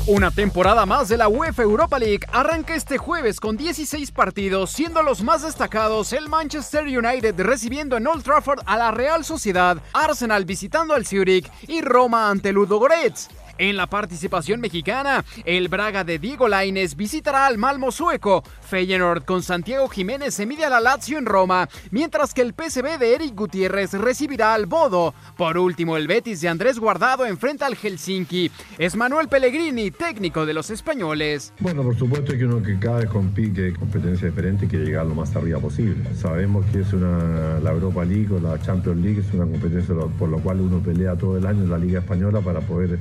Una 0.08 0.30
temporada 0.30 0.86
más 0.86 1.10
de 1.10 1.18
la 1.18 1.28
UEFA 1.28 1.64
Europa 1.64 1.98
League 1.98 2.20
arranca 2.32 2.74
este 2.74 2.96
jueves 2.96 3.38
con 3.38 3.58
16 3.58 4.10
partidos, 4.10 4.70
siendo 4.70 5.02
los 5.02 5.22
más 5.22 5.42
destacados 5.42 6.14
el 6.14 6.30
Manchester 6.30 6.84
United 6.84 7.38
recibiendo 7.38 7.98
en 7.98 8.06
Old 8.06 8.22
Trafford 8.22 8.60
a 8.64 8.78
la 8.78 8.90
Real 8.90 9.22
Sociedad, 9.22 9.76
Arsenal 9.92 10.46
visitando 10.46 10.94
al 10.94 11.04
Zurich 11.04 11.52
y 11.66 11.82
Roma 11.82 12.30
ante 12.30 12.54
Ludo 12.54 12.78
Goretz. 12.78 13.28
En 13.58 13.76
la 13.76 13.88
participación 13.88 14.60
mexicana, 14.60 15.24
el 15.44 15.66
Braga 15.66 16.04
de 16.04 16.20
Diego 16.20 16.46
Lainez 16.46 16.94
visitará 16.94 17.44
al 17.44 17.58
Malmo 17.58 17.90
sueco, 17.90 18.44
Feyenoord 18.62 19.24
con 19.24 19.42
Santiago 19.42 19.88
Jiménez 19.88 20.32
se 20.34 20.46
mide 20.46 20.64
a 20.64 20.70
la 20.70 20.78
Lazio 20.78 21.18
en 21.18 21.26
Roma, 21.26 21.68
mientras 21.90 22.34
que 22.34 22.42
el 22.42 22.54
PSV 22.54 22.98
de 23.00 23.16
Eric 23.16 23.34
Gutiérrez 23.34 23.94
recibirá 23.94 24.54
al 24.54 24.66
Bodo. 24.66 25.12
Por 25.36 25.58
último, 25.58 25.96
el 25.96 26.06
Betis 26.06 26.40
de 26.40 26.48
Andrés 26.48 26.78
Guardado 26.78 27.26
enfrenta 27.26 27.66
al 27.66 27.74
Helsinki. 27.74 28.52
Es 28.78 28.94
Manuel 28.94 29.26
Pellegrini, 29.26 29.90
técnico 29.90 30.46
de 30.46 30.54
los 30.54 30.70
españoles. 30.70 31.52
Bueno, 31.58 31.82
por 31.82 31.98
supuesto 31.98 32.38
que 32.38 32.44
uno 32.44 32.62
que 32.62 32.78
cada 32.78 33.06
compite 33.06 33.72
competencia 33.72 34.28
diferente 34.28 34.68
quiere 34.68 34.84
llegar 34.84 35.06
lo 35.06 35.16
más 35.16 35.34
arriba 35.34 35.58
posible. 35.58 36.14
Sabemos 36.14 36.64
que 36.66 36.82
es 36.82 36.92
una, 36.92 37.58
la 37.58 37.72
Europa 37.72 38.04
League 38.04 38.32
o 38.32 38.38
la 38.38 38.60
Champions 38.62 39.00
League 39.02 39.20
es 39.20 39.34
una 39.34 39.46
competencia 39.46 39.96
por 40.16 40.28
lo 40.28 40.38
cual 40.38 40.60
uno 40.60 40.78
pelea 40.78 41.16
todo 41.16 41.36
el 41.36 41.44
año 41.44 41.64
en 41.64 41.70
la 41.70 41.78
Liga 41.78 41.98
Española 41.98 42.40
para 42.40 42.60
poder 42.60 43.00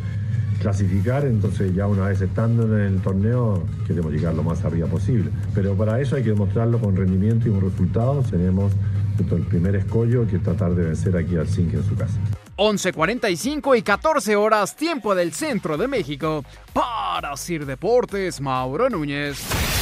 clasificar, 0.67 1.23
entonces 1.23 1.73
ya 1.73 1.87
una 1.87 2.07
vez 2.07 2.19
estando 2.19 2.63
en 2.77 2.95
el 2.95 3.01
torneo 3.01 3.63
queremos 3.87 4.11
llegar 4.11 4.33
lo 4.33 4.43
más 4.43 4.65
arriba 4.65 4.85
posible. 4.87 5.31
Pero 5.55 5.75
para 5.75 6.01
eso 6.01 6.17
hay 6.17 6.23
que 6.23 6.31
demostrarlo 6.31 6.77
con 6.77 6.93
rendimiento 6.93 7.47
y 7.47 7.51
con 7.51 7.61
resultados. 7.61 8.29
Tenemos 8.29 8.73
el 9.17 9.43
primer 9.43 9.77
escollo 9.77 10.27
que 10.27 10.39
tratar 10.39 10.75
de 10.75 10.83
vencer 10.83 11.15
aquí 11.15 11.37
al 11.37 11.47
Zinc 11.47 11.73
en 11.73 11.83
su 11.85 11.95
casa. 11.95 12.19
11.45 12.57 13.77
y 13.77 13.81
14 13.81 14.35
horas 14.35 14.75
tiempo 14.75 15.15
del 15.15 15.31
centro 15.31 15.77
de 15.77 15.87
México. 15.87 16.43
Para 16.73 17.37
Sir 17.37 17.65
Deportes, 17.65 18.41
Mauro 18.41 18.89
Núñez. 18.89 19.76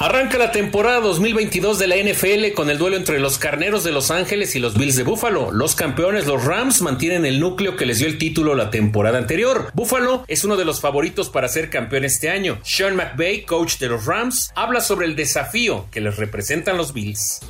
Arranca 0.00 0.38
la 0.38 0.52
temporada 0.52 1.00
2022 1.00 1.76
de 1.80 1.88
la 1.88 1.96
NFL 1.96 2.54
con 2.54 2.70
el 2.70 2.78
duelo 2.78 2.96
entre 2.96 3.18
los 3.18 3.36
Carneros 3.36 3.82
de 3.82 3.90
Los 3.90 4.12
Ángeles 4.12 4.54
y 4.54 4.60
los 4.60 4.78
Bills 4.78 4.94
de 4.94 5.02
Buffalo. 5.02 5.50
Los 5.50 5.74
campeones, 5.74 6.24
los 6.24 6.44
Rams, 6.44 6.82
mantienen 6.82 7.26
el 7.26 7.40
núcleo 7.40 7.74
que 7.76 7.84
les 7.84 7.98
dio 7.98 8.06
el 8.06 8.16
título 8.16 8.54
la 8.54 8.70
temporada 8.70 9.18
anterior. 9.18 9.72
Buffalo 9.74 10.24
es 10.28 10.44
uno 10.44 10.56
de 10.56 10.64
los 10.64 10.80
favoritos 10.80 11.30
para 11.30 11.48
ser 11.48 11.68
campeón 11.68 12.04
este 12.04 12.30
año. 12.30 12.60
Sean 12.62 12.94
McVay, 12.94 13.44
coach 13.44 13.78
de 13.78 13.88
los 13.88 14.06
Rams, 14.06 14.52
habla 14.54 14.82
sobre 14.82 15.04
el 15.06 15.16
desafío 15.16 15.88
que 15.90 16.00
les 16.00 16.16
representan 16.16 16.76
los 16.76 16.92
Bills. 16.92 17.40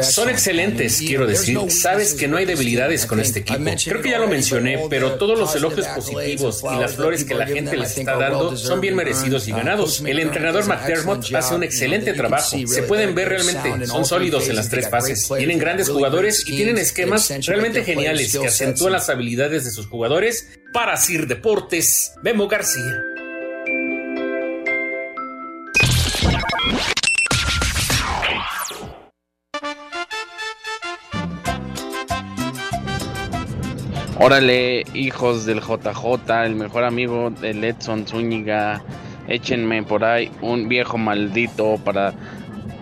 Son 0.00 0.30
excelentes, 0.30 1.02
quiero 1.06 1.26
decir. 1.26 1.58
Sabes 1.70 2.14
que 2.14 2.26
no 2.26 2.38
hay 2.38 2.46
debilidades 2.46 3.04
con 3.04 3.20
este 3.20 3.40
equipo. 3.40 3.58
Creo 3.84 4.00
que 4.00 4.10
ya 4.10 4.18
lo 4.18 4.28
mencioné, 4.28 4.86
pero 4.88 5.16
todos 5.16 5.38
los 5.38 5.54
elogios 5.54 5.86
positivos 5.88 6.64
y 6.74 6.80
las 6.80 6.94
flores 6.96 7.24
que 7.24 7.34
la 7.34 7.46
gente 7.46 7.76
les 7.76 7.98
está 7.98 8.16
dando 8.16 8.56
son 8.56 8.80
bien 8.80 8.96
merecidos 8.96 9.46
y 9.46 9.50
ganados. 9.50 10.00
El 10.06 10.20
entrenador 10.20 10.66
McDermott 10.66 11.34
hace 11.34 11.54
un 11.54 11.64
excelente 11.64 11.97
trabajo. 12.00 12.56
Se 12.66 12.82
pueden 12.82 13.14
ver 13.14 13.28
realmente, 13.28 13.86
son 13.86 14.04
sólidos 14.04 14.48
en 14.48 14.56
las 14.56 14.68
tres 14.68 14.88
fases. 14.88 15.28
Tienen 15.36 15.58
grandes 15.58 15.88
jugadores 15.88 16.44
y 16.46 16.56
tienen 16.56 16.78
esquemas 16.78 17.28
realmente 17.46 17.84
geniales 17.84 18.36
que 18.36 18.46
acentúan 18.46 18.92
las 18.92 19.08
habilidades 19.08 19.64
de 19.64 19.70
sus 19.70 19.86
jugadores. 19.86 20.48
Para 20.72 20.96
Sir 20.96 21.26
Deportes, 21.26 22.12
Memo 22.22 22.46
García. 22.46 23.02
Órale, 34.20 34.84
hijos 34.94 35.46
del 35.46 35.60
JJ, 35.60 36.44
el 36.44 36.56
mejor 36.56 36.82
amigo 36.82 37.30
del 37.30 37.62
Edson 37.62 38.04
Zúñiga. 38.04 38.82
Échenme 39.28 39.82
por 39.82 40.04
ahí 40.04 40.30
un 40.40 40.68
viejo 40.68 40.98
maldito 40.98 41.76
para 41.84 42.14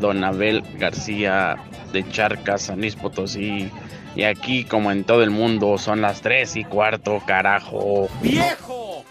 Don 0.00 0.22
Abel 0.24 0.62
García 0.78 1.56
de 1.92 2.08
Charcas, 2.10 2.62
San 2.62 2.78
Luis 2.80 2.96
Potosí. 2.96 3.70
Y 4.14 4.22
aquí, 4.22 4.64
como 4.64 4.90
en 4.92 5.04
todo 5.04 5.22
el 5.22 5.30
mundo, 5.30 5.76
son 5.76 6.00
las 6.00 6.22
tres 6.22 6.56
y 6.56 6.64
cuarto, 6.64 7.20
carajo. 7.26 8.08
¡Viejo! 8.22 9.04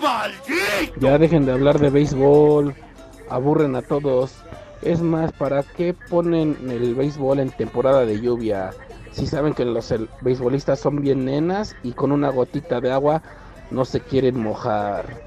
¡Maldito! 0.00 1.00
Ya 1.00 1.18
dejen 1.18 1.46
de 1.46 1.52
hablar 1.52 1.78
de 1.78 1.90
béisbol. 1.90 2.74
Aburren 3.28 3.74
a 3.74 3.82
todos. 3.82 4.34
Es 4.82 5.00
más, 5.00 5.32
¿para 5.32 5.62
qué 5.62 5.94
ponen 5.94 6.56
el 6.70 6.94
béisbol 6.94 7.40
en 7.40 7.50
temporada 7.50 8.04
de 8.04 8.20
lluvia? 8.20 8.70
Si 9.10 9.26
saben 9.26 9.54
que 9.54 9.64
los 9.64 9.90
el- 9.90 10.08
beisbolistas 10.20 10.78
son 10.78 11.00
bien 11.00 11.24
nenas 11.24 11.74
y 11.82 11.92
con 11.92 12.12
una 12.12 12.28
gotita 12.28 12.80
de 12.80 12.92
agua 12.92 13.22
no 13.70 13.84
se 13.84 14.00
quieren 14.00 14.38
mojar. 14.38 15.25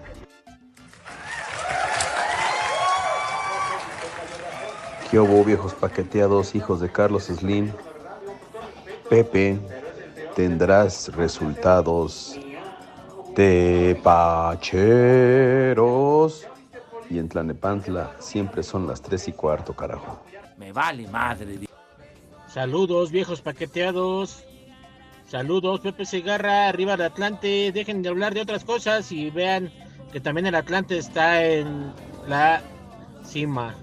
¿Qué 5.10 5.20
hubo, 5.20 5.44
viejos 5.44 5.74
paqueteados, 5.74 6.54
hijos 6.54 6.80
de 6.82 6.92
Carlos 6.92 7.24
Slim? 7.24 7.72
Pepe, 9.10 9.58
tendrás 10.36 11.12
resultados 11.16 12.40
tepacheros. 13.34 14.06
Y 17.10 17.18
en 17.18 17.28
Tlanepantla 17.28 18.12
siempre 18.20 18.62
son 18.62 18.86
las 18.86 19.02
tres 19.02 19.28
y 19.28 19.32
cuarto, 19.32 19.74
carajo. 19.74 20.20
Me 20.58 20.72
vale 20.72 21.08
madre. 21.08 21.68
Saludos, 22.48 23.10
viejos 23.10 23.42
paqueteados. 23.42 24.44
Saludos, 25.28 25.80
Pepe 25.80 26.06
Segarra, 26.06 26.68
arriba 26.68 26.96
de 26.98 27.06
Atlante. 27.06 27.72
Dejen 27.72 28.04
de 28.04 28.10
hablar 28.10 28.36
de 28.36 28.42
otras 28.42 28.64
cosas 28.64 29.12
y 29.12 29.32
vean 29.32 29.72
que 30.12 30.20
también 30.20 30.46
el 30.46 30.54
Atlante 30.54 31.00
está 31.00 31.44
en 31.44 31.92
la 32.28 32.62
cima. 33.24 33.76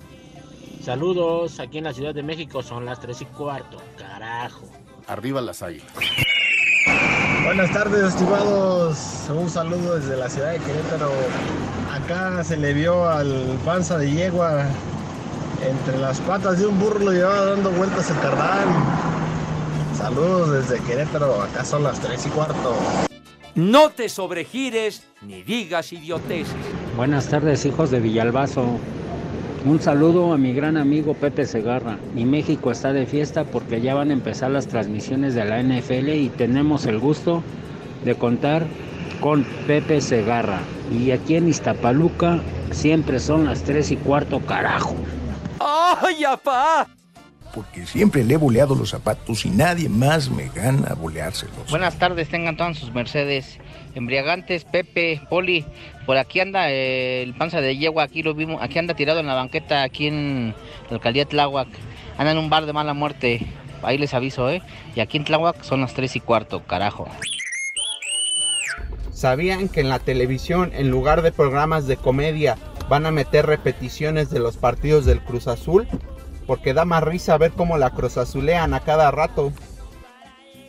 Saludos, 0.87 1.59
aquí 1.59 1.79
en 1.79 1.85
la 1.85 1.93
Ciudad 1.93 2.15
de 2.15 2.23
México 2.23 2.63
son 2.63 2.85
las 2.85 3.01
3 3.01 3.23
y 3.23 3.25
cuarto. 3.25 3.79
Carajo. 3.99 4.67
Arriba 5.09 5.41
las 5.41 5.61
águilas. 5.61 5.93
Buenas 7.45 7.73
tardes, 7.73 8.05
estimados. 8.05 8.97
Un 9.29 9.51
saludo 9.51 9.99
desde 9.99 10.17
la 10.17 10.31
ciudad 10.31 10.53
de 10.53 10.61
Querétaro. 10.61 11.11
Acá 11.93 12.45
se 12.45 12.57
le 12.57 12.73
vio 12.73 13.05
al 13.05 13.59
panza 13.65 13.99
de 13.99 14.13
yegua 14.13 14.65
entre 15.69 15.99
las 15.99 16.21
patas 16.21 16.61
de 16.61 16.67
un 16.67 16.79
burro, 16.79 17.01
lo 17.01 17.11
llevaba 17.11 17.47
dando 17.47 17.73
vueltas 17.73 18.09
el 18.09 18.21
cardán. 18.21 18.69
Saludos 19.99 20.69
desde 20.69 20.81
Querétaro. 20.85 21.43
Acá 21.43 21.65
son 21.65 21.83
las 21.83 21.99
3 21.99 22.27
y 22.27 22.29
cuarto. 22.29 22.77
No 23.57 23.91
te 23.91 24.09
sobregires 24.09 25.03
ni 25.21 25.43
digas 25.43 25.93
idioteces. 25.93 26.55
Buenas 26.97 27.27
tardes, 27.29 27.67
hijos 27.67 27.91
de 27.91 27.99
Villalbazo. 27.99 28.79
Un 29.67 29.81
saludo 29.81 30.33
a 30.33 30.39
mi 30.39 30.53
gran 30.53 30.77
amigo 30.77 31.15
Pepe 31.15 31.45
Segarra. 31.45 31.99
Mi 32.15 32.25
México 32.25 32.71
está 32.71 32.93
de 32.93 33.05
fiesta 33.05 33.43
porque 33.43 33.81
ya 33.81 33.97
van 33.97 34.11
a 34.11 34.13
empezar 34.13 34.53
las 34.53 34.69
transmisiones 34.69 35.35
de 35.35 35.45
la 35.45 35.61
NFL 35.61 36.09
y 36.11 36.29
tenemos 36.29 36.87
el 36.87 37.01
gusto 37.01 37.43
de 38.05 38.15
contar 38.15 38.65
con 39.21 39.45
Pepe 39.67 40.01
Segarra. 40.01 40.61
Y 40.93 41.11
aquí 41.11 41.35
en 41.35 41.49
Iztapaluca 41.49 42.39
siempre 42.71 43.19
son 43.19 43.47
las 43.47 43.65
3 43.65 43.91
y 43.91 43.97
cuarto, 43.97 44.39
carajo. 44.39 44.95
¡Ay, 45.59 46.23
apá! 46.23 46.87
Porque 47.57 47.87
siempre 47.87 48.23
le 48.23 48.35
he 48.35 48.37
boleado 48.37 48.75
los 48.75 48.91
zapatos 48.91 49.47
y 49.47 49.49
nadie 49.49 49.89
más 49.89 50.29
me 50.29 50.51
gana 50.55 50.93
boleárselos. 50.93 51.71
Buenas 51.71 51.99
tardes, 51.99 52.29
tengan 52.29 52.59
todas 52.59 52.77
sus 52.77 52.93
mercedes. 52.93 53.59
Embriagantes, 53.95 54.65
Pepe, 54.65 55.23
Poli. 55.31 55.65
Por 56.05 56.19
aquí 56.19 56.41
anda 56.41 56.71
eh, 56.71 57.23
el 57.23 57.33
panza 57.33 57.63
de 57.63 57.79
yegua, 57.79 58.03
aquí 58.03 58.23
lo 58.23 58.35
vimos, 58.35 58.63
aquí 58.63 58.79
anda 58.79 58.93
tirado 58.93 59.21
en 59.21 59.27
la 59.27 59.33
banqueta, 59.33 59.85
aquí 59.85 60.07
en 60.07 60.55
la 60.91 60.97
alcaldía 60.97 61.25
de 61.25 61.31
Tláhuac. 61.31 61.69
Anda 62.19 62.33
en 62.33 62.39
un 62.39 62.51
bar 62.51 62.67
de 62.67 62.75
mala 62.75 62.93
muerte. 62.93 63.47
Ahí 63.83 63.97
les 63.97 64.13
aviso, 64.13 64.51
¿eh? 64.51 64.61
Y 64.95 65.01
aquí 65.01 65.17
en 65.17 65.25
Tláhuac 65.25 65.63
son 65.63 65.81
las 65.81 65.95
3 65.95 66.15
y 66.15 66.21
cuarto, 66.21 66.63
carajo. 66.65 67.09
¿Sabían 69.15 69.71
que 69.71 69.81
en 69.81 69.89
la 69.89 69.99
televisión, 69.99 70.73
en 70.75 70.91
lugar 70.91 71.23
de 71.23 71.33
programas 71.33 71.87
de 71.87 71.97
comedia, 71.97 72.59
van 72.91 73.07
a 73.07 73.13
meter 73.13 73.47
repeticiones 73.47 74.29
de 74.29 74.41
los 74.41 74.59
partidos 74.59 75.07
del 75.07 75.23
Cruz 75.23 75.49
Azul? 75.49 75.89
Porque 76.47 76.75
da 76.75 76.85
más 76.85 77.03
risa 77.03 77.37
ver 77.39 77.53
cómo 77.53 77.77
la 77.79 77.91
Cruz 77.91 78.17
Azulean 78.17 78.75
a 78.75 78.81
cada 78.81 79.11
rato. 79.11 79.53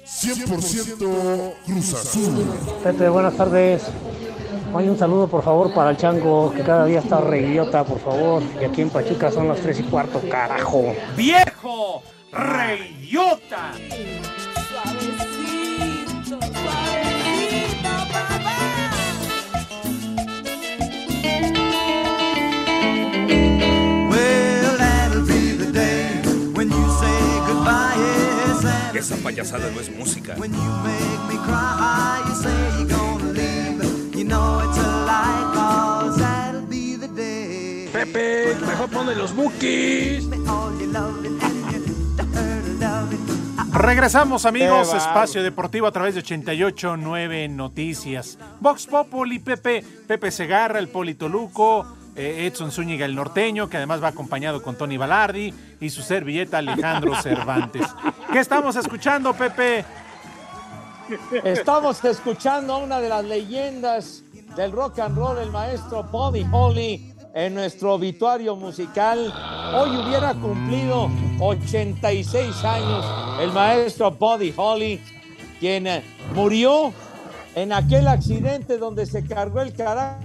100% 0.05 1.53
Cruz 1.65 1.93
Azul. 1.93 2.45
Pepe, 2.83 3.09
buenas 3.09 3.35
tardes. 3.35 3.83
Hay 4.73 4.89
un 4.89 4.97
saludo 4.97 5.27
por 5.27 5.43
favor 5.43 5.73
para 5.73 5.91
el 5.91 5.97
chango 5.97 6.51
que 6.53 6.61
cada 6.61 6.85
día 6.85 6.99
está 6.99 7.19
re 7.21 7.41
idiota, 7.41 7.83
por 7.83 7.99
favor. 7.99 8.43
Y 8.61 8.65
aquí 8.65 8.81
en 8.81 8.89
Pachuca 8.89 9.31
son 9.31 9.47
las 9.47 9.59
3 9.59 9.79
y 9.79 9.83
cuarto, 9.83 10.21
carajo. 10.29 10.93
¡Viejo! 11.15 12.03
¡Reyota! 12.31 13.71
Well, 13.73 14.26
cause 35.53 36.17
that'll 36.17 36.67
be 36.67 36.97
the 36.97 37.07
day. 37.07 37.89
Pepe, 37.91 38.55
mejor 38.65 38.89
ponle 38.89 39.15
los 39.15 39.33
bookies. 39.33 40.27
Regresamos 43.73 44.45
amigos, 44.45 44.93
Espacio 44.93 45.43
Deportivo 45.43 45.85
a 45.87 45.91
través 45.91 46.15
de 46.15 46.23
88.9 46.23 47.49
Noticias. 47.49 48.39
Vox 48.59 48.87
Populi, 48.87 49.39
Pepe, 49.39 49.83
Pepe 50.07 50.31
Segarra, 50.31 50.79
el 50.79 50.87
Polito 50.87 51.29
Luco, 51.29 51.85
eh, 51.85 51.96
Edson 52.17 52.71
Zúñiga 52.71 53.05
el 53.05 53.15
norteño, 53.15 53.69
que 53.69 53.77
además 53.77 54.01
va 54.01 54.09
acompañado 54.09 54.61
con 54.61 54.75
Tony 54.75 54.97
Balardi 54.97 55.53
y 55.79 55.89
su 55.89 56.01
servilleta 56.01 56.57
Alejandro 56.57 57.15
Cervantes. 57.21 57.85
¿Qué 58.31 58.39
estamos 58.39 58.75
escuchando, 58.75 59.33
Pepe? 59.33 59.85
Estamos 61.43 62.03
escuchando 62.03 62.73
a 62.73 62.77
una 62.77 62.99
de 62.99 63.09
las 63.09 63.23
leyendas 63.23 64.23
del 64.55 64.71
rock 64.71 64.99
and 64.99 65.17
roll, 65.17 65.37
el 65.37 65.51
maestro 65.51 66.03
Bobby 66.03 66.45
Holly, 66.51 67.13
en 67.33 67.53
nuestro 67.53 67.93
obituario 67.93 68.55
musical. 68.55 69.31
Hoy 69.75 69.95
hubiera 69.95 70.33
cumplido 70.33 71.09
86 71.39 72.63
años 72.63 73.05
el 73.39 73.51
maestro 73.51 74.09
Buddy 74.09 74.53
Holly, 74.57 74.99
quien 75.59 75.85
eh, 75.85 76.03
murió 76.33 76.91
en 77.53 77.73
aquel 77.73 78.07
accidente 78.07 78.79
donde 78.79 79.05
se 79.05 79.23
cargó 79.23 79.61
el 79.61 79.73
carajo 79.73 80.19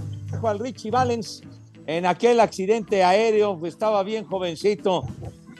al 0.45 0.59
Richie 0.59 0.91
Valens, 0.91 1.43
en 1.87 2.07
aquel 2.07 2.41
accidente 2.41 3.03
aéreo, 3.05 3.61
estaba 3.67 4.03
bien 4.03 4.25
jovencito 4.25 5.05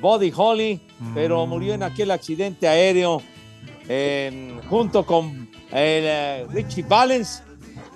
Buddy 0.01 0.33
Holly, 0.35 0.81
pero 1.15 1.47
murió 1.47 1.75
en 1.75 1.83
aquel 1.83 2.11
accidente 2.11 2.69
aéreo 2.69 3.23
junto 4.69 5.05
con 5.05 5.49
el 5.71 6.05
eh, 6.07 6.47
Richie 6.51 6.83
Valens, 6.83 7.43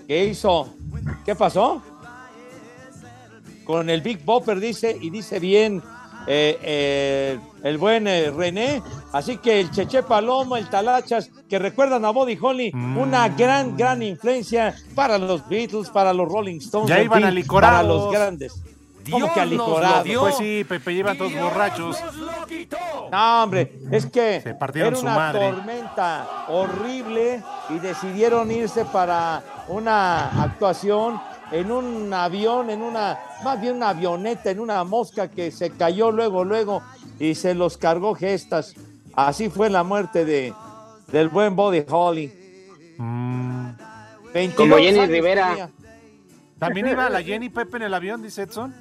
que 0.07 0.27
hizo, 0.27 0.75
¿qué 1.25 1.35
pasó? 1.35 1.83
Con 3.65 3.91
el 3.91 4.01
Big 4.03 4.25
Bopper, 4.25 4.61
dice, 4.61 4.97
y 5.01 5.11
dice 5.11 5.41
bien 5.41 5.83
eh, 6.27 6.59
eh, 6.63 7.39
el 7.63 7.79
buen 7.79 8.07
eh, 8.07 8.31
René. 8.31 8.83
Así 9.13 9.39
que 9.39 9.61
el 9.61 9.71
Cheche 9.71 10.03
Paloma, 10.03 10.59
el 10.59 10.69
Talachas, 10.69 11.31
que 11.49 11.59
recuerdan 11.59 12.05
a 12.05 12.11
Body 12.11 12.39
Holly, 12.41 12.73
una 12.75 13.29
gran, 13.29 13.77
gran 13.77 14.03
influencia 14.03 14.75
para 14.95 15.19
los 15.19 15.49
Beatles, 15.49 15.91
para 15.91 16.13
los 16.13 16.29
Rolling 16.29 16.59
Stones. 16.59 16.89
Ya 16.89 17.03
iban 17.03 17.33
fin. 17.33 17.47
Para 17.47 17.83
los 17.83 18.13
grandes. 18.13 18.63
¿Cómo 19.11 19.33
que. 19.33 20.19
Pues 20.19 20.37
sí, 20.37 20.65
Pepe, 20.69 20.95
llevan 20.95 21.17
todos 21.17 21.33
borrachos. 21.35 21.99
No, 23.11 23.43
hombre, 23.43 23.79
es 23.91 24.07
que 24.07 24.57
partieron 24.59 24.95
era 24.95 25.01
su 25.01 25.07
una 25.07 25.15
madre. 25.15 25.53
tormenta 25.53 26.27
horrible 26.49 27.43
y 27.71 27.79
decidieron 27.79 28.51
irse 28.51 28.85
para 28.85 29.43
una 29.69 30.43
actuación 30.43 31.21
en 31.51 31.71
un 31.71 32.13
avión, 32.13 32.71
en 32.71 32.83
una, 32.83 33.19
más 33.45 33.61
bien 33.61 33.77
una 33.77 33.91
avioneta, 33.91 34.51
en 34.51 34.61
una 34.61 34.83
mosca 34.85 35.31
que 35.31 35.51
se 35.51 35.71
cayó 35.71 36.11
luego, 36.11 36.45
luego 36.45 36.83
y 37.19 37.35
se 37.35 37.55
los 37.55 37.77
cargó 37.77 38.15
gestas. 38.15 38.75
Así 39.15 39.49
fue 39.49 39.71
la 39.71 39.83
muerte 39.83 40.25
de, 40.25 40.53
del 41.09 41.29
buen 41.29 41.57
Body 41.57 41.85
Holly. 41.89 42.33
22 44.33 44.55
Como 44.57 44.77
Jenny 44.77 45.07
Rivera. 45.07 45.49
tenía. 45.51 45.71
También 46.59 46.89
iba 46.89 47.09
la 47.11 47.23
Jenny 47.23 47.49
Pepe 47.49 47.77
en 47.77 47.83
el 47.85 47.95
avión, 47.95 48.23
dice 48.23 48.43
Edson. 48.43 48.75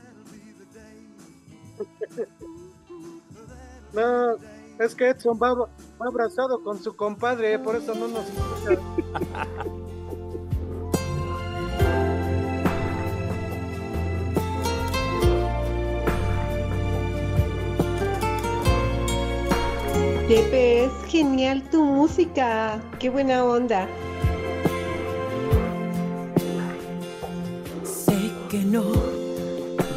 No, 3.93 4.35
es 4.79 4.95
que 4.95 5.09
Edson 5.09 5.39
va, 5.41 5.53
va 5.53 5.67
abrazado 5.99 6.63
con 6.63 6.81
su 6.81 6.95
compadre, 6.95 7.59
por 7.59 7.75
eso 7.75 7.95
no 7.95 8.07
nos 8.07 8.25
Pepe, 20.27 20.85
es 20.85 20.91
genial 21.07 21.61
tu 21.69 21.83
música. 21.83 22.79
Qué 22.99 23.09
buena 23.09 23.43
onda. 23.45 23.87
Sé 27.83 28.13
que 28.49 28.57
no 28.59 28.83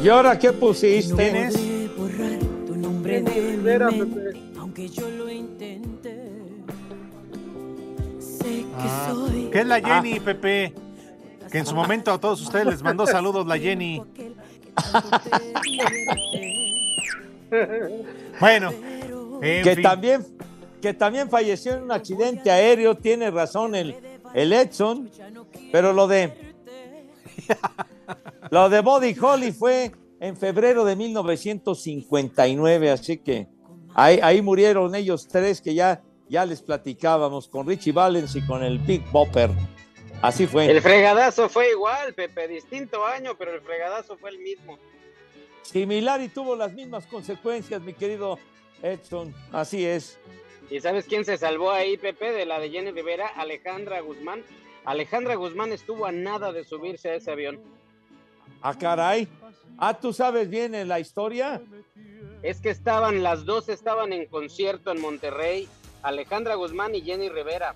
¿Y 0.03 0.09
ahora 0.09 0.37
qué 0.37 0.53
pusiste? 0.53 1.13
podré 1.15 1.87
borrar 1.97 2.39
tu 2.67 2.75
nombre 2.75 3.21
de 3.21 3.31
mi 3.31 3.39
Rivera, 3.51 3.89
mente, 3.91 4.39
aunque 4.59 4.87
yo 4.87 5.09
lo 5.09 5.29
intente. 5.29 6.15
Sé 8.19 8.43
que 8.45 8.65
Ah, 8.77 9.07
soy. 9.11 9.49
¿Qué 9.51 9.59
es 9.61 9.65
la 9.67 9.81
Jenny, 9.81 10.19
Pepe? 10.19 10.73
Que 11.51 11.57
en 11.57 11.65
su 11.65 11.73
momento 11.75 12.11
a 12.11 12.19
todos 12.19 12.39
ustedes 12.41 12.67
les 12.67 12.83
mandó 12.83 13.07
saludos 13.07 13.47
la 13.47 13.57
Jenny. 13.57 14.01
Bueno, 18.39 18.71
en 19.41 19.63
que 19.63 19.75
fin. 19.75 19.83
también 19.83 20.25
que 20.81 20.93
también 20.93 21.29
falleció 21.29 21.73
en 21.73 21.83
un 21.83 21.91
accidente 21.91 22.49
aéreo, 22.49 22.95
tiene 22.95 23.29
razón 23.31 23.75
el, 23.75 23.95
el 24.33 24.53
Edson, 24.53 25.11
pero 25.71 25.93
lo 25.93 26.07
de 26.07 26.55
lo 28.51 28.69
de 28.69 28.81
Body 28.81 29.15
Holly 29.19 29.51
fue 29.51 29.91
en 30.19 30.37
febrero 30.37 30.85
de 30.85 30.95
1959, 30.95 32.91
así 32.91 33.17
que 33.17 33.47
ahí, 33.93 34.19
ahí 34.21 34.41
murieron 34.41 34.95
ellos 34.95 35.27
tres 35.27 35.61
que 35.61 35.73
ya, 35.73 36.01
ya 36.27 36.45
les 36.45 36.61
platicábamos 36.61 37.47
con 37.47 37.67
Richie 37.67 37.91
Valens 37.91 38.35
y 38.35 38.45
con 38.45 38.63
el 38.63 38.79
Big 38.79 39.03
Bopper. 39.11 39.51
Así 40.21 40.47
fue. 40.47 40.69
El 40.69 40.81
fregadazo 40.81 41.47
fue 41.47 41.71
igual, 41.71 42.13
Pepe, 42.13 42.49
distinto 42.49 43.05
año, 43.05 43.35
pero 43.37 43.53
el 43.53 43.61
fregadazo 43.61 44.17
fue 44.17 44.31
el 44.31 44.39
mismo. 44.39 44.77
Similar 45.61 46.19
y 46.21 46.27
tuvo 46.27 46.57
las 46.57 46.73
mismas 46.73 47.05
consecuencias, 47.05 47.81
mi 47.81 47.93
querido 47.93 48.37
Edson. 48.81 49.33
Así 49.51 49.85
es. 49.85 50.19
¿Y 50.69 50.79
sabes 50.81 51.05
quién 51.05 51.25
se 51.25 51.37
salvó 51.37 51.71
ahí, 51.71 51.97
Pepe, 51.97 52.31
de 52.31 52.45
la 52.45 52.59
de 52.59 52.69
Jenny 52.69 52.91
Rivera? 52.91 53.27
Alejandra 53.27 54.01
Guzmán. 54.01 54.43
Alejandra 54.85 55.35
Guzmán 55.35 55.71
estuvo 55.71 56.05
a 56.05 56.11
nada 56.11 56.51
de 56.51 56.63
subirse 56.63 57.09
a 57.09 57.15
ese 57.15 57.31
avión. 57.31 57.59
Ah, 58.61 58.77
caray. 58.77 59.27
Ah, 59.77 59.97
¿tú 59.99 60.13
sabes 60.13 60.49
bien 60.49 60.75
en 60.75 60.87
la 60.87 60.99
historia? 60.99 61.61
Es 62.43 62.61
que 62.61 62.69
estaban, 62.69 63.23
las 63.23 63.45
dos 63.45 63.69
estaban 63.69 64.13
en 64.13 64.25
concierto 64.25 64.91
en 64.91 65.01
Monterrey, 65.01 65.67
Alejandra 66.03 66.55
Guzmán 66.55 66.95
y 66.95 67.01
Jenny 67.01 67.29
Rivera. 67.29 67.75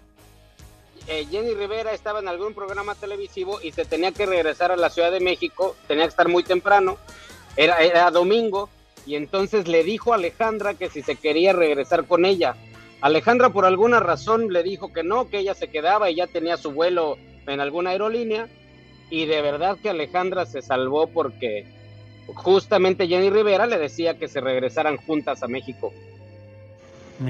Eh, 1.08 1.26
Jenny 1.30 1.54
Rivera 1.54 1.94
estaba 1.94 2.20
en 2.20 2.28
algún 2.28 2.54
programa 2.54 2.96
televisivo 2.96 3.60
y 3.62 3.72
se 3.72 3.86
tenía 3.86 4.12
que 4.12 4.26
regresar 4.26 4.72
a 4.72 4.78
la 4.78 4.90
Ciudad 4.90 5.12
de 5.12 5.20
México, 5.20 5.76
tenía 5.88 6.06
que 6.06 6.10
estar 6.10 6.30
muy 6.30 6.44
temprano, 6.44 6.98
era, 7.58 7.82
era 7.82 8.10
domingo, 8.10 8.70
y 9.06 9.16
entonces 9.16 9.68
le 9.68 9.84
dijo 9.84 10.12
a 10.12 10.16
Alejandra 10.16 10.74
que 10.74 10.90
si 10.90 11.02
se 11.02 11.16
quería 11.16 11.54
regresar 11.54 12.06
con 12.06 12.26
ella. 12.26 12.56
Alejandra 13.02 13.50
por 13.50 13.66
alguna 13.66 14.00
razón 14.00 14.52
le 14.54 14.64
dijo 14.64 14.94
que 14.94 15.04
no, 15.04 15.30
que 15.30 15.40
ella 15.40 15.54
se 15.54 15.68
quedaba 15.68 16.10
y 16.10 16.16
ya 16.16 16.28
tenía 16.28 16.58
su 16.58 16.72
vuelo 16.72 17.18
en 17.48 17.60
alguna 17.60 17.90
aerolínea, 17.90 18.48
y 19.10 19.26
de 19.26 19.42
verdad 19.42 19.78
que 19.82 19.90
Alejandra 19.90 20.46
se 20.46 20.62
salvó 20.62 21.08
porque 21.08 21.66
justamente 22.28 23.08
Jenny 23.08 23.30
Rivera 23.30 23.68
le 23.68 23.78
decía 23.78 24.18
que 24.18 24.28
se 24.28 24.42
regresaran 24.42 24.98
juntas 24.98 25.44
a 25.44 25.48
México. 25.48 25.94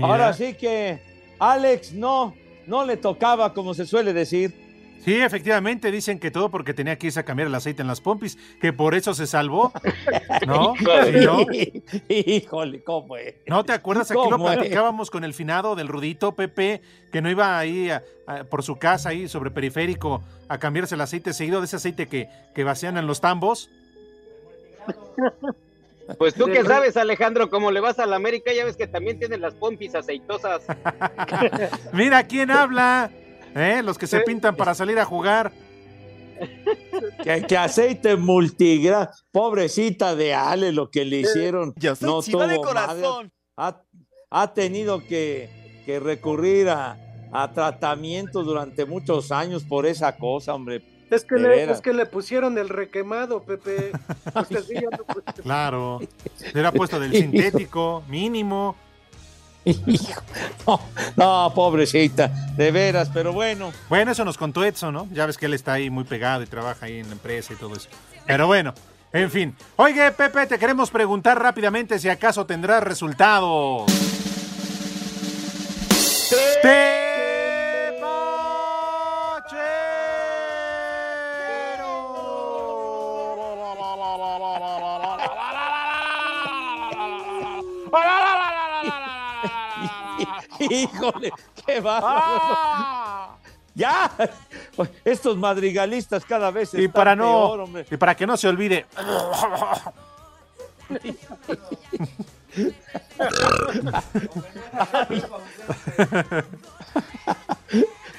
Ahora 0.02 0.34
sí 0.34 0.54
que 0.54 1.00
Alex 1.40 1.94
no, 1.94 2.36
no 2.68 2.86
le 2.86 2.98
tocaba, 2.98 3.54
como 3.54 3.74
se 3.74 3.86
suele 3.86 4.14
decir. 4.14 4.63
Sí, 5.04 5.16
efectivamente, 5.20 5.92
dicen 5.92 6.18
que 6.20 6.32
todo 6.32 6.50
porque 6.50 6.74
tenía 6.74 6.98
que 6.98 7.08
irse 7.08 7.20
a 7.20 7.24
cambiar 7.24 7.48
el 7.50 7.56
aceite 7.56 7.82
en 7.82 7.88
las 7.88 8.00
pompis, 8.00 8.38
que 8.62 8.72
por 8.72 8.96
eso 8.96 9.14
se 9.14 9.28
salvó. 9.28 9.72
¿No? 10.48 10.74
Híjole. 10.76 11.20
¿Sí, 11.20 11.26
no? 11.26 11.46
Híjole, 12.10 12.84
¿cómo 12.84 13.18
es? 13.18 13.36
¿No 13.48 13.66
te 13.66 13.74
acuerdas? 13.74 14.10
Aquí 14.12 14.20
lo 14.30 14.38
platicábamos 14.38 15.12
con 15.12 15.24
el 15.24 15.34
finado 15.34 15.76
del 15.76 15.88
Rudito 15.90 16.34
Pepe, 16.36 16.82
que 17.12 17.22
no 17.22 17.30
iba 17.30 17.58
ahí 17.60 17.90
a- 17.90 18.02
a- 18.28 18.44
por 18.46 18.64
su 18.64 18.78
casa 18.78 19.10
ahí 19.10 19.28
sobre 19.28 19.52
periférico 19.52 20.24
a 20.48 20.58
cambiarse 20.58 20.96
el 20.96 21.02
aceite 21.02 21.34
seguido 21.34 21.60
de 21.60 21.66
ese 21.66 21.76
aceite 21.76 22.08
que, 22.08 22.30
que 22.56 22.64
vacían 22.64 22.98
en 22.98 23.06
los 23.08 23.20
tambos. 23.20 23.70
Pues 26.18 26.34
tú 26.34 26.46
que 26.48 26.64
sabes, 26.66 26.98
Alejandro, 26.98 27.50
como 27.50 27.72
le 27.72 27.80
vas 27.80 27.98
a 28.00 28.06
la 28.06 28.18
América, 28.18 28.52
ya 28.54 28.66
ves 28.66 28.76
que 28.76 28.88
también 28.88 29.20
tienen 29.20 29.40
las 29.42 29.54
pompis 29.54 29.96
aceitosas. 29.96 30.62
Mira 31.94 32.28
quién 32.28 32.52
habla, 32.52 33.10
¿eh? 33.56 33.82
los 33.84 33.98
que 33.98 34.08
se 34.08 34.22
pintan 34.22 34.56
para 34.56 34.74
salir 34.76 35.00
a 35.00 35.06
jugar. 35.06 35.52
Que, 37.24 37.46
que 37.48 37.58
aceite 37.58 38.16
multigra, 38.18 39.12
pobrecita 39.32 40.16
de 40.16 40.34
Ale, 40.34 40.72
lo 40.72 40.90
que 40.90 41.06
le 41.06 41.18
hicieron. 41.18 41.74
Yo 41.78 41.96
soy 41.96 42.10
no 42.10 42.22
chiva 42.22 42.48
de 42.48 42.56
tuvo 42.56 42.66
corazón. 42.66 43.32
madre. 43.56 43.82
Ha, 44.32 44.42
ha 44.42 44.54
tenido 44.54 45.00
que, 45.06 45.50
que 45.86 46.00
recurrir 46.00 46.70
a, 46.70 46.98
a 47.32 47.52
tratamientos 47.54 48.46
durante 48.46 48.86
muchos 48.86 49.32
años 49.32 49.64
por 49.64 49.86
esa 49.86 50.18
cosa, 50.18 50.54
hombre. 50.54 50.84
Es 51.10 51.24
que, 51.26 51.36
le, 51.36 51.64
es 51.72 51.80
que 51.82 51.94
le 51.94 52.08
pusieron 52.08 52.58
el 52.58 52.70
requemado, 52.70 53.44
Pepe. 53.44 53.92
Usted 54.36 54.64
sí 54.64 54.74
ya 54.74 54.90
no 54.90 55.06
Claro, 55.44 56.00
hubiera 56.52 56.72
puesto 56.72 57.00
del 57.00 57.12
sintético, 57.14 58.04
mínimo. 58.08 58.76
No, 60.66 60.80
no, 61.16 61.52
pobrecita, 61.54 62.28
de 62.56 62.72
veras, 62.72 63.10
pero 63.14 63.34
bueno. 63.34 63.72
Bueno, 63.90 64.12
eso 64.12 64.24
nos 64.26 64.38
contó 64.38 64.64
Edson, 64.64 64.94
¿no? 64.94 65.08
Ya 65.12 65.26
ves 65.26 65.38
que 65.38 65.46
él 65.46 65.54
está 65.54 65.74
ahí 65.74 65.90
muy 65.90 66.04
pegado 66.04 66.44
y 66.44 66.48
trabaja 66.48 66.86
ahí 66.86 67.00
en 67.00 67.08
la 67.08 67.14
empresa 67.14 67.54
y 67.54 67.56
todo 67.56 67.76
eso. 67.76 67.90
Pero 68.26 68.48
bueno, 68.48 68.74
en 69.12 69.30
fin. 69.30 69.56
Oye, 69.76 70.12
Pepe, 70.12 70.48
te 70.48 70.58
queremos 70.58 70.90
preguntar 70.90 71.42
rápidamente 71.42 72.00
si 72.00 72.10
acaso 72.10 72.46
tendrás 72.46 72.84
resultados. 72.84 73.92
Híjole, 90.70 91.32
qué 91.66 91.80
bárbaro. 91.80 92.22
¡Ah! 92.24 93.38
Ya, 93.76 94.12
estos 95.04 95.36
madrigalistas 95.36 96.24
cada 96.26 96.52
vez 96.52 96.74
Y 96.76 96.86
están 96.86 96.92
para 96.92 97.16
no, 97.16 97.24
peor, 97.48 97.60
hombre. 97.62 97.86
y 97.90 97.98
para 97.98 98.16
que 98.16 98.28
no 98.28 98.38
se 98.38 98.48
olvide. 98.48 98.86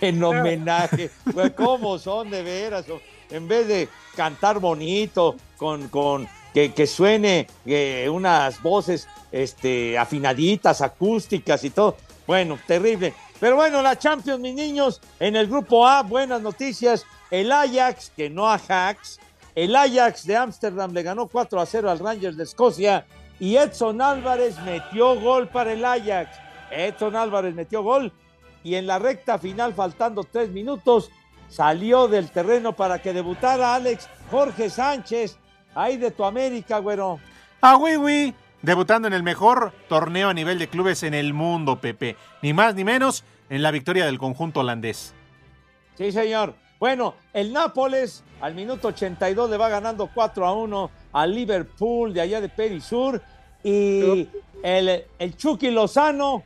en 0.01 0.23
homenaje. 0.23 1.11
Pues, 1.33 1.53
¿Cómo 1.53 1.99
son 1.99 2.31
de 2.31 2.43
veras? 2.43 2.85
En 3.31 3.49
vez 3.49 3.67
de 3.69 3.89
cantar 4.17 4.59
bonito, 4.59 5.37
con, 5.57 5.89
con 5.89 6.29
que, 6.53 6.73
que 6.73 6.87
suene 6.87 7.47
eh, 7.67 8.09
unas 8.11 8.63
voces 8.63 9.09
este, 9.33 9.99
afinaditas, 9.99 10.81
acústicas 10.81 11.65
y 11.65 11.71
todo. 11.71 11.97
Bueno, 12.27 12.59
terrible. 12.67 13.15
Pero 13.41 13.57
bueno, 13.57 13.83
la 13.83 13.99
Champions, 13.99 14.41
mis 14.41 14.55
niños, 14.55 15.01
en 15.21 15.37
el 15.37 15.47
grupo 15.47 15.87
A, 15.87 16.03
buenas 16.03 16.41
noticias. 16.41 17.05
El 17.31 17.53
Ajax, 17.53 18.13
que 18.17 18.31
no 18.31 18.49
a 18.49 18.55
Hacks, 18.55 19.21
el 19.55 19.77
Ajax 19.77 20.27
de 20.27 20.37
Ámsterdam 20.37 20.93
le 20.93 21.03
ganó 21.03 21.27
4 21.27 21.61
a 21.61 21.67
0 21.67 21.91
al 21.91 21.99
Rangers 21.99 22.37
de 22.37 22.45
Escocia 22.45 23.07
y 23.39 23.57
Edson 23.57 24.01
Álvarez 24.01 24.59
metió 24.61 25.21
gol 25.21 25.49
para 25.49 25.73
el 25.73 25.85
Ajax. 25.85 26.37
Edson 26.71 27.17
Álvarez 27.17 27.55
metió 27.55 27.83
gol 27.83 28.13
y 28.63 28.77
en 28.77 28.87
la 28.87 28.99
recta 28.99 29.39
final, 29.39 29.75
faltando 29.75 30.25
tres 30.25 30.51
minutos, 30.51 31.11
salió 31.49 32.09
del 32.09 32.31
terreno 32.31 32.75
para 32.75 33.01
que 33.01 33.13
debutara 33.13 33.75
Alex 33.75 34.09
Jorge 34.31 34.71
Sánchez, 34.71 35.37
ahí 35.75 35.99
de 35.99 36.11
tu 36.11 36.25
América, 36.25 36.79
güero. 36.79 37.21
Ah, 37.61 37.77
oui, 37.77 37.97
oui. 37.97 38.35
Debutando 38.65 39.07
en 39.09 39.13
el 39.13 39.23
mejor 39.23 39.75
torneo 39.91 40.31
a 40.31 40.35
nivel 40.35 40.59
de 40.59 40.69
clubes 40.69 41.03
en 41.03 41.13
el 41.13 41.35
mundo, 41.35 41.83
Pepe. 41.83 42.17
Ni 42.41 42.55
más 42.55 42.75
ni 42.75 42.83
menos 42.83 43.23
en 43.51 43.63
la 43.63 43.71
victoria 43.71 44.07
del 44.07 44.17
conjunto 44.17 44.61
holandés. 44.61 45.13
Sí, 45.99 46.11
señor. 46.11 46.55
Bueno, 46.81 47.15
el 47.35 47.53
Nápoles 47.53 48.25
al 48.41 48.55
minuto 48.55 48.89
82 48.89 49.51
le 49.51 49.59
va 49.59 49.69
ganando 49.69 50.09
4 50.15 50.47
a 50.47 50.55
1 50.55 50.91
al 51.13 51.35
Liverpool 51.35 52.15
de 52.15 52.23
allá 52.23 52.41
de 52.41 52.49
Perisur. 52.49 53.21
Y 53.63 54.31
el, 54.63 55.05
el 55.19 55.37
Chucky 55.37 55.71
Lozano 55.71 56.43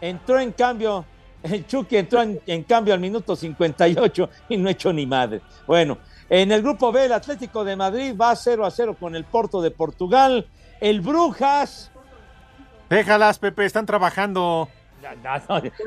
entró 0.00 0.40
en 0.40 0.52
cambio, 0.52 1.04
el 1.42 1.66
Chucky 1.66 1.98
entró 1.98 2.22
en, 2.22 2.40
en 2.46 2.62
cambio 2.62 2.94
al 2.94 3.00
minuto 3.00 3.36
58 3.36 4.30
y 4.48 4.56
no 4.56 4.70
echó 4.70 4.94
ni 4.94 5.04
madre. 5.04 5.42
Bueno, 5.66 5.98
en 6.30 6.52
el 6.52 6.62
grupo 6.62 6.90
B, 6.90 7.04
el 7.04 7.12
Atlético 7.12 7.64
de 7.64 7.76
Madrid 7.76 8.14
va 8.18 8.34
0 8.34 8.64
a 8.64 8.70
0 8.70 8.96
con 8.98 9.14
el 9.14 9.24
Porto 9.24 9.60
de 9.60 9.70
Portugal. 9.70 10.46
El 10.80 11.00
Brujas. 11.00 11.90
Déjalas, 12.88 13.38
Pepe, 13.38 13.64
están 13.66 13.86
trabajando. 13.86 14.68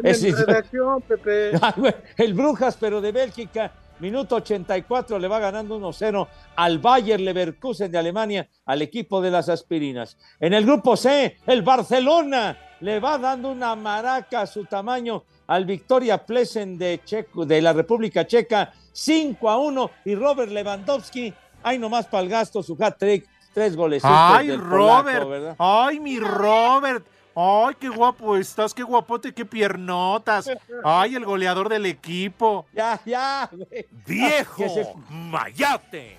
Es- 0.03 0.23
En 0.23 0.35
redacción, 0.35 1.01
Pepe. 1.01 1.51
Güey, 1.77 1.93
el 2.17 2.33
Brujas, 2.33 2.77
pero 2.79 3.01
de 3.01 3.11
Bélgica, 3.11 3.71
minuto 3.99 4.35
84, 4.35 5.19
le 5.19 5.27
va 5.27 5.39
ganando 5.39 5.77
1-0 5.79 6.27
al 6.55 6.79
Bayer 6.79 7.19
Leverkusen 7.19 7.91
de 7.91 7.97
Alemania, 7.97 8.47
al 8.65 8.81
equipo 8.81 9.21
de 9.21 9.31
las 9.31 9.49
aspirinas. 9.49 10.17
En 10.39 10.53
el 10.53 10.65
grupo 10.65 10.95
C, 10.97 11.37
el 11.45 11.61
Barcelona 11.61 12.57
le 12.79 12.99
va 12.99 13.17
dando 13.17 13.49
una 13.51 13.75
maraca 13.75 14.41
a 14.41 14.47
su 14.47 14.65
tamaño 14.65 15.23
al 15.47 15.65
Victoria 15.65 16.25
Plesen 16.25 16.77
de, 16.77 17.01
Checo, 17.03 17.45
de 17.45 17.61
la 17.61 17.73
República 17.73 18.25
Checa, 18.25 18.73
5 18.93 19.49
a 19.49 19.57
1, 19.57 19.91
y 20.05 20.15
Robert 20.15 20.51
Lewandowski, 20.51 21.33
ay 21.61 21.77
nomás 21.77 22.07
para 22.07 22.23
el 22.23 22.29
gasto, 22.29 22.63
su 22.63 22.75
hat-trick, 22.79 23.27
tres 23.53 23.75
golecitos 23.75 24.11
Ay, 24.15 24.47
del 24.47 24.59
Robert. 24.59 25.05
polaco, 25.23 25.29
¿verdad? 25.29 25.55
Ay, 25.59 25.99
mi 25.99 26.19
Robert. 26.19 27.05
Ay, 27.35 27.75
qué 27.79 27.89
guapo 27.89 28.35
estás, 28.37 28.73
qué 28.73 28.83
guapote, 28.83 29.33
qué 29.33 29.43
piernotas. 29.45 30.49
Ay, 30.83 31.15
el 31.15 31.25
goleador 31.25 31.67
del 31.69 31.85
equipo. 31.87 32.65
Ya, 32.73 32.99
ya, 33.05 33.49
güey. 33.51 33.87
¡Viejo 34.05 34.69
se- 34.69 34.93
mayate! 35.09 36.17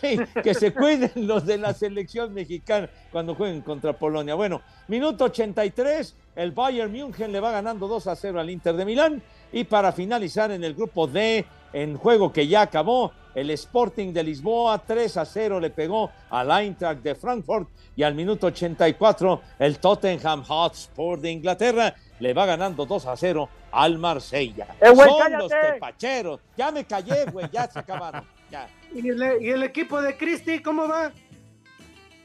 Sí, 0.00 0.18
que 0.42 0.54
se 0.54 0.72
cuiden 0.72 1.10
los 1.16 1.44
de 1.44 1.58
la 1.58 1.74
selección 1.74 2.32
mexicana 2.32 2.88
cuando 3.10 3.34
jueguen 3.34 3.60
contra 3.60 3.92
Polonia. 3.92 4.34
Bueno, 4.34 4.62
minuto 4.88 5.24
83, 5.24 6.14
el 6.36 6.52
Bayern 6.52 6.90
München 6.90 7.30
le 7.30 7.40
va 7.40 7.50
ganando 7.50 7.88
2 7.88 8.06
a 8.06 8.16
0 8.16 8.40
al 8.40 8.48
Inter 8.48 8.74
de 8.76 8.84
Milán. 8.86 9.22
Y 9.52 9.64
para 9.64 9.92
finalizar 9.92 10.50
en 10.50 10.64
el 10.64 10.74
grupo 10.74 11.06
D, 11.06 11.44
en 11.72 11.96
juego 11.96 12.32
que 12.32 12.46
ya 12.46 12.62
acabó, 12.62 13.12
el 13.34 13.50
Sporting 13.50 14.12
de 14.12 14.22
Lisboa 14.22 14.78
3 14.78 15.16
a 15.16 15.24
0 15.24 15.58
le 15.60 15.70
pegó 15.70 16.10
al 16.30 16.50
Eintracht 16.50 17.02
de 17.02 17.14
Frankfurt. 17.14 17.68
Y 17.96 18.02
al 18.02 18.14
minuto 18.14 18.46
84, 18.48 19.40
el 19.58 19.78
Tottenham 19.78 20.42
Hotspur 20.44 21.18
de 21.20 21.30
Inglaterra 21.30 21.94
le 22.20 22.32
va 22.34 22.46
ganando 22.46 22.84
2 22.86 23.06
a 23.06 23.16
0 23.16 23.48
al 23.70 23.98
Marsella. 23.98 24.66
¡Eh, 24.80 24.90
güey, 24.90 25.08
Son 25.08 25.18
cállate! 25.18 25.42
los 25.42 25.48
tepacheros. 25.72 26.40
Ya 26.56 26.70
me 26.70 26.84
callé, 26.84 27.24
güey, 27.30 27.48
ya 27.52 27.68
se 27.70 27.78
acabaron. 27.78 28.24
Ya. 28.50 28.68
¿Y 28.94 29.08
el, 29.08 29.42
y 29.42 29.48
el 29.50 29.62
equipo 29.62 30.00
de 30.00 30.16
Cristi, 30.16 30.60
cómo 30.60 30.86
va? 30.88 31.10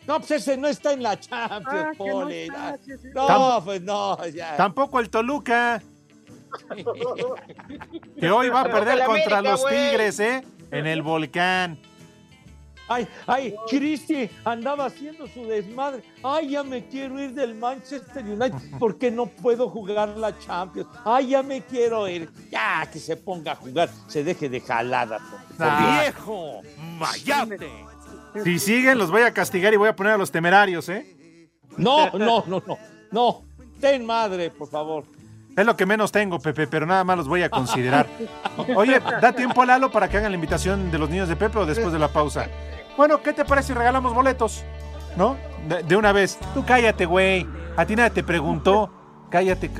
No, 0.06 0.20
pues 0.20 0.32
ese 0.32 0.56
no 0.56 0.68
está 0.70 0.94
en 0.94 1.04
la 1.04 1.20
Champions, 1.20 1.66
Ah, 1.70 1.92
no 1.92 1.98
Poli. 1.98 2.36
está, 2.44 2.78
sí, 2.86 2.92
sí. 3.02 3.08
No, 3.14 3.28
Tam- 3.28 3.64
pues 3.66 3.82
no, 3.82 4.26
ya. 4.28 4.56
Tampoco 4.56 5.00
el 5.02 5.10
Toluca, 5.10 5.82
que 8.20 8.32
hoy 8.32 8.50
va 8.50 8.62
a 8.62 8.66
perder 8.66 9.06
contra 9.06 9.40
América, 9.40 9.42
los. 9.42 9.66
Tigres, 9.66 10.20
¿eh? 10.20 10.44
En 10.72 10.88
el 10.88 11.02
volcán. 11.02 11.80
Ay, 12.90 13.06
ay, 13.26 13.56
Cristi 13.70 14.30
andaba 14.46 14.86
haciendo 14.86 15.28
su 15.28 15.46
desmadre. 15.46 16.04
Ay, 16.24 16.52
ya 16.52 16.64
me 16.64 16.86
quiero 16.86 17.20
ir 17.20 17.34
del 17.34 17.54
Manchester 17.56 18.24
United 18.24 18.78
porque 18.80 19.12
no 19.12 19.26
puedo 19.26 19.70
jugar 19.70 20.10
la 20.18 20.38
Champions. 20.40 20.88
Ay, 21.04 21.28
ya 21.28 21.44
me 21.44 21.62
quiero 21.62 22.08
ir. 22.08 22.30
Ya, 22.50 22.88
que 22.92 23.00
se 23.00 23.18
ponga 23.18 23.52
a 23.52 23.56
jugar, 23.56 23.90
se 24.08 24.24
deje 24.24 24.48
de 24.48 24.62
jalada. 24.62 25.20
¡Viejo 25.58 26.62
mayate! 26.98 27.70
Si 28.44 28.60
siguen, 28.60 28.98
los 28.98 29.12
voy 29.12 29.24
a 29.24 29.34
castigar 29.34 29.74
y 29.74 29.78
voy 29.78 29.90
a 29.90 29.96
poner 29.96 30.14
a 30.14 30.18
los 30.18 30.32
temerarios, 30.32 30.88
¿eh? 30.88 31.50
No, 31.76 32.12
no, 32.12 32.44
no, 32.48 32.64
no, 32.66 32.78
no. 33.12 33.44
Ten 33.82 34.06
madre, 34.06 34.50
por 34.50 34.70
favor. 34.70 35.04
Es 35.58 35.66
lo 35.66 35.76
que 35.76 35.88
menos 35.88 36.12
tengo, 36.12 36.38
Pepe, 36.40 36.68
pero 36.68 36.86
nada 36.86 37.04
más 37.04 37.18
los 37.18 37.28
voy 37.28 37.42
a 37.42 37.50
considerar. 37.50 38.08
Oye, 38.76 39.00
da 39.00 39.34
tiempo 39.34 39.64
a 39.64 39.66
Lalo 39.66 39.92
para 39.92 40.08
que 40.08 40.18
hagan 40.18 40.32
la 40.32 40.36
invitación 40.36 40.92
de 40.92 41.00
los 41.00 41.10
niños 41.10 41.28
de 41.28 41.36
Pepe 41.36 41.58
o 41.58 41.66
después 41.66 41.92
de 41.92 41.98
la 41.98 42.10
pausa. 42.10 42.48
Bueno, 42.96 43.24
¿qué 43.24 43.34
te 43.34 43.44
parece 43.44 43.70
si 43.70 43.74
regalamos 43.74 44.14
boletos? 44.14 44.64
¿No? 45.16 45.36
De, 45.68 45.82
de 45.82 45.96
una 45.96 46.12
vez. 46.12 46.38
Tú 46.54 46.64
cállate, 46.64 47.08
güey. 47.08 47.48
A 47.76 47.86
ti 47.88 47.96
nadie 47.96 48.12
te 48.12 48.24
preguntó. 48.24 48.92
Cállate. 49.32 49.72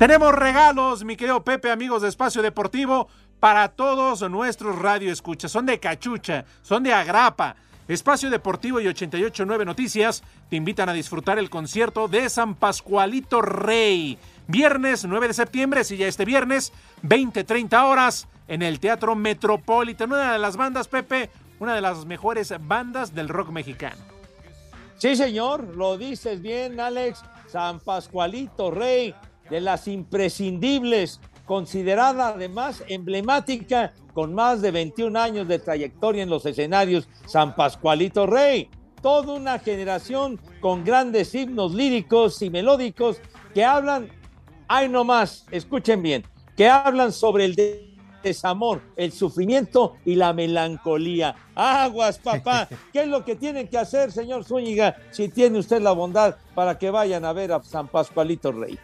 Tenemos 0.00 0.34
regalos, 0.34 1.04
mi 1.04 1.16
querido 1.16 1.44
Pepe, 1.44 1.70
amigos 1.70 2.02
de 2.02 2.08
Espacio 2.08 2.42
Deportivo, 2.42 3.06
para 3.38 3.68
todos 3.68 4.28
nuestros 4.28 4.76
radioescuchas. 4.76 5.52
Son 5.52 5.64
de 5.64 5.78
cachucha, 5.78 6.44
son 6.62 6.82
de 6.82 6.92
agrapa. 6.92 7.54
Espacio 7.86 8.30
Deportivo 8.30 8.80
y 8.80 8.88
889 8.88 9.64
Noticias 9.64 10.24
te 10.48 10.56
invitan 10.56 10.88
a 10.88 10.92
disfrutar 10.92 11.38
el 11.38 11.50
concierto 11.50 12.08
de 12.08 12.28
San 12.30 12.54
Pascualito 12.54 13.42
Rey. 13.42 14.18
Viernes 14.46 15.04
9 15.04 15.28
de 15.28 15.34
septiembre, 15.34 15.84
si 15.84 15.96
ya 15.96 16.06
este 16.06 16.24
viernes, 16.24 16.72
20-30 17.02 17.82
horas, 17.84 18.28
en 18.46 18.62
el 18.62 18.78
Teatro 18.78 19.14
Metropolitan. 19.14 20.12
Una 20.12 20.34
de 20.34 20.38
las 20.38 20.56
bandas, 20.56 20.88
Pepe, 20.88 21.30
una 21.60 21.74
de 21.74 21.80
las 21.80 22.04
mejores 22.04 22.52
bandas 22.60 23.14
del 23.14 23.28
rock 23.28 23.50
mexicano. 23.50 24.02
Sí, 24.96 25.16
señor, 25.16 25.76
lo 25.76 25.96
dices 25.96 26.40
bien, 26.42 26.78
Alex. 26.80 27.22
San 27.46 27.78
Pascualito 27.80 28.70
Rey, 28.70 29.14
de 29.48 29.60
las 29.60 29.86
imprescindibles, 29.86 31.20
considerada 31.44 32.28
además 32.28 32.82
emblemática, 32.88 33.92
con 34.12 34.34
más 34.34 34.60
de 34.60 34.70
21 34.70 35.18
años 35.18 35.48
de 35.48 35.58
trayectoria 35.58 36.22
en 36.22 36.30
los 36.30 36.46
escenarios, 36.46 37.08
San 37.26 37.54
Pascualito 37.54 38.26
Rey. 38.26 38.68
Toda 39.02 39.34
una 39.34 39.58
generación 39.58 40.40
con 40.60 40.84
grandes 40.84 41.34
himnos 41.34 41.74
líricos 41.74 42.40
y 42.42 42.50
melódicos 42.50 43.18
que 43.52 43.64
hablan, 43.64 44.08
ay 44.68 44.88
no 44.88 45.04
más, 45.04 45.44
escuchen 45.50 46.02
bien, 46.02 46.24
que 46.56 46.68
hablan 46.68 47.12
sobre 47.12 47.44
el 47.44 47.54
de- 47.54 47.90
desamor, 48.22 48.80
el 48.96 49.12
sufrimiento 49.12 49.96
y 50.04 50.14
la 50.14 50.32
melancolía. 50.32 51.34
Aguas, 51.54 52.18
papá. 52.18 52.68
¿Qué 52.92 53.00
es 53.02 53.08
lo 53.08 53.22
que 53.24 53.36
tienen 53.36 53.68
que 53.68 53.76
hacer, 53.76 54.10
señor 54.12 54.44
Zúñiga, 54.44 54.96
si 55.10 55.28
tiene 55.28 55.58
usted 55.58 55.82
la 55.82 55.92
bondad 55.92 56.36
para 56.54 56.78
que 56.78 56.88
vayan 56.90 57.24
a 57.26 57.34
ver 57.34 57.52
a 57.52 57.62
San 57.62 57.86
Pascualito 57.88 58.50
Rey? 58.50 58.78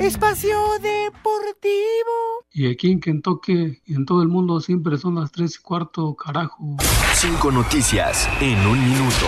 Espacio 0.00 0.58
Deportivo. 0.80 2.44
Y 2.52 2.70
aquí 2.70 2.90
en 2.92 3.00
Kentucky 3.00 3.82
y 3.84 3.94
en 3.94 4.06
todo 4.06 4.22
el 4.22 4.28
mundo 4.28 4.60
siempre 4.60 4.96
son 4.98 5.16
las 5.16 5.32
tres 5.32 5.56
y 5.56 5.62
cuarto, 5.62 6.14
carajo. 6.14 6.76
Cinco 7.14 7.50
noticias 7.50 8.28
en 8.40 8.58
un 8.66 8.82
minuto. 8.82 9.26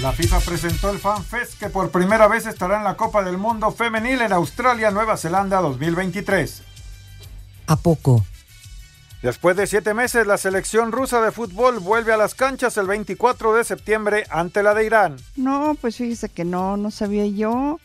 La 0.00 0.12
FIFA 0.12 0.40
presentó 0.40 0.90
el 0.90 0.98
FanFest 0.98 1.58
que 1.58 1.70
por 1.70 1.90
primera 1.90 2.28
vez 2.28 2.46
estará 2.46 2.76
en 2.76 2.84
la 2.84 2.96
Copa 2.96 3.22
del 3.22 3.38
Mundo 3.38 3.70
Femenil 3.70 4.20
en 4.20 4.32
Australia, 4.32 4.90
Nueva 4.90 5.16
Zelanda 5.16 5.60
2023. 5.62 6.62
¿A 7.66 7.76
poco? 7.76 8.24
Después 9.26 9.56
de 9.56 9.66
siete 9.66 9.92
meses, 9.92 10.24
la 10.24 10.38
selección 10.38 10.92
rusa 10.92 11.20
de 11.20 11.32
fútbol 11.32 11.80
vuelve 11.80 12.12
a 12.12 12.16
las 12.16 12.36
canchas 12.36 12.76
el 12.76 12.86
24 12.86 13.54
de 13.54 13.64
septiembre 13.64 14.24
ante 14.30 14.62
la 14.62 14.72
de 14.72 14.86
Irán. 14.86 15.16
No, 15.34 15.76
pues 15.80 15.96
fíjese 15.96 16.28
que 16.28 16.44
no, 16.44 16.76
no 16.76 16.92
sabía 16.92 17.26
yo. 17.26 17.80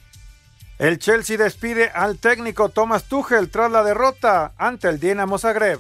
El 0.77 0.99
Chelsea 0.99 1.37
despide 1.37 1.89
al 1.95 2.19
técnico 2.19 2.69
Thomas 2.69 3.05
Tuchel 3.05 3.49
tras 3.49 3.71
la 3.71 3.83
derrota 3.83 4.53
ante 4.55 4.87
el 4.87 4.99
Dinamo 4.99 5.39
Zagreb. 5.39 5.79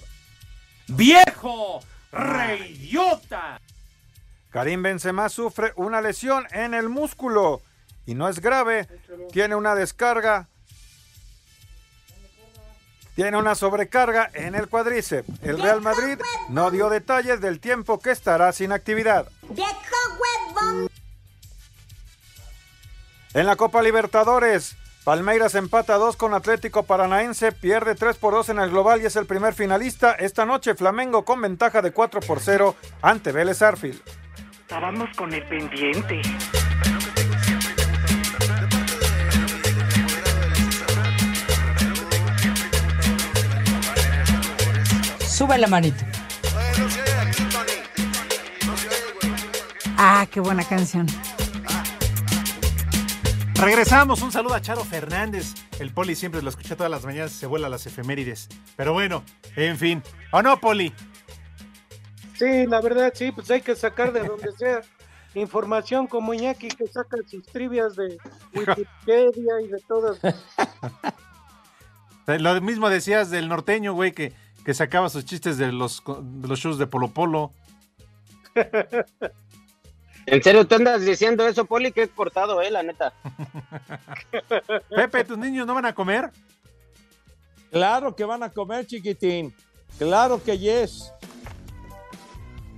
¡Viejo! 0.87 1.81
¡Reidiota! 2.11 3.61
Karim 4.49 4.81
Benzema 4.81 5.29
sufre 5.29 5.73
una 5.75 6.01
lesión 6.01 6.47
en 6.53 6.73
el 6.73 6.89
músculo 6.89 7.61
y 8.07 8.15
no 8.15 8.27
es 8.27 8.39
grave, 8.39 8.87
tiene 9.31 9.53
una 9.53 9.75
descarga, 9.75 10.47
tiene 13.15 13.37
una 13.37 13.55
sobrecarga 13.55 14.29
en 14.33 14.55
el 14.55 14.67
cuádriceps. 14.67 15.43
El 15.43 15.61
Real 15.61 15.81
Madrid 15.81 16.17
no 16.49 16.71
dio 16.71 16.89
detalles 16.89 17.41
del 17.41 17.59
tiempo 17.59 17.99
que 17.99 18.11
estará 18.11 18.51
sin 18.51 18.71
actividad. 18.71 19.27
En 23.33 23.45
la 23.45 23.55
Copa 23.55 23.81
Libertadores, 23.81 24.75
Palmeiras 25.03 25.55
empata 25.55 25.95
2 25.95 26.15
con 26.15 26.33
Atlético 26.33 26.83
Paranaense, 26.83 27.51
pierde 27.51 27.95
3 27.95 28.17
por 28.17 28.33
2 28.33 28.49
en 28.49 28.59
el 28.59 28.69
global 28.69 29.01
y 29.01 29.05
es 29.05 29.15
el 29.15 29.25
primer 29.25 29.53
finalista. 29.53 30.11
Esta 30.11 30.45
noche 30.45 30.75
Flamengo 30.75 31.25
con 31.25 31.41
ventaja 31.41 31.81
de 31.81 31.91
4 31.91 32.21
por 32.21 32.39
0 32.39 32.75
ante 33.01 33.31
Vélez 33.31 33.61
Arfield. 33.61 34.01
Estábamos 34.61 35.09
con 35.17 35.33
el 35.33 35.45
pendiente. 35.47 36.21
Sube 45.41 45.57
la 45.57 45.65
manita. 45.65 46.05
Ah, 49.97 50.27
qué 50.29 50.39
buena 50.39 50.63
canción. 50.63 51.07
Regresamos, 53.55 54.21
un 54.21 54.31
saludo 54.31 54.53
a 54.53 54.61
Charo 54.61 54.85
Fernández. 54.85 55.55
El 55.79 55.89
Poli 55.89 56.13
siempre 56.13 56.43
lo 56.43 56.49
escucha 56.51 56.75
todas 56.75 56.91
las 56.91 57.05
mañanas, 57.05 57.31
se 57.31 57.47
vuela 57.47 57.69
las 57.69 57.87
efemérides. 57.87 58.49
Pero 58.75 58.93
bueno, 58.93 59.23
en 59.55 59.79
fin. 59.79 60.03
¿O 60.31 60.43
no, 60.43 60.59
Poli? 60.59 60.93
Sí, 62.35 62.67
la 62.67 62.79
verdad, 62.79 63.11
sí, 63.15 63.31
pues 63.31 63.49
hay 63.49 63.61
que 63.61 63.75
sacar 63.75 64.13
de 64.13 64.19
donde 64.19 64.51
sea 64.59 64.81
información 65.33 66.05
como 66.05 66.35
Iñaki 66.35 66.67
que 66.67 66.85
saca 66.85 67.17
sus 67.25 67.43
trivias 67.47 67.95
de 67.95 68.15
Wikipedia 68.53 69.61
y 69.63 69.69
de 69.69 69.79
todas. 69.87 70.19
Lo 72.27 72.61
mismo 72.61 72.89
decías 72.89 73.31
del 73.31 73.49
norteño, 73.49 73.93
güey, 73.93 74.11
que, 74.11 74.33
que 74.63 74.73
sacaba 74.73 75.09
sus 75.09 75.25
chistes 75.25 75.57
de 75.57 75.71
los, 75.71 76.03
de 76.05 76.47
los 76.47 76.59
shows 76.59 76.77
de 76.77 76.87
Polo 76.87 77.09
Polo. 77.09 77.51
¿En 80.25 80.43
serio 80.43 80.67
tú 80.67 80.75
andas 80.75 81.01
diciendo 81.01 81.47
eso, 81.47 81.65
Poli? 81.65 81.91
Que 81.91 82.03
es 82.03 82.09
cortado, 82.09 82.61
eh, 82.61 82.69
la 82.69 82.83
neta. 82.83 83.13
Pepe, 84.95 85.23
¿tus 85.23 85.37
niños 85.37 85.65
no 85.65 85.73
van 85.73 85.85
a 85.85 85.95
comer? 85.95 86.29
Claro 87.71 88.15
que 88.15 88.23
van 88.23 88.43
a 88.43 88.49
comer, 88.49 88.85
chiquitín. 88.85 89.53
Claro 89.97 90.41
que 90.43 90.57
yes. 90.57 91.11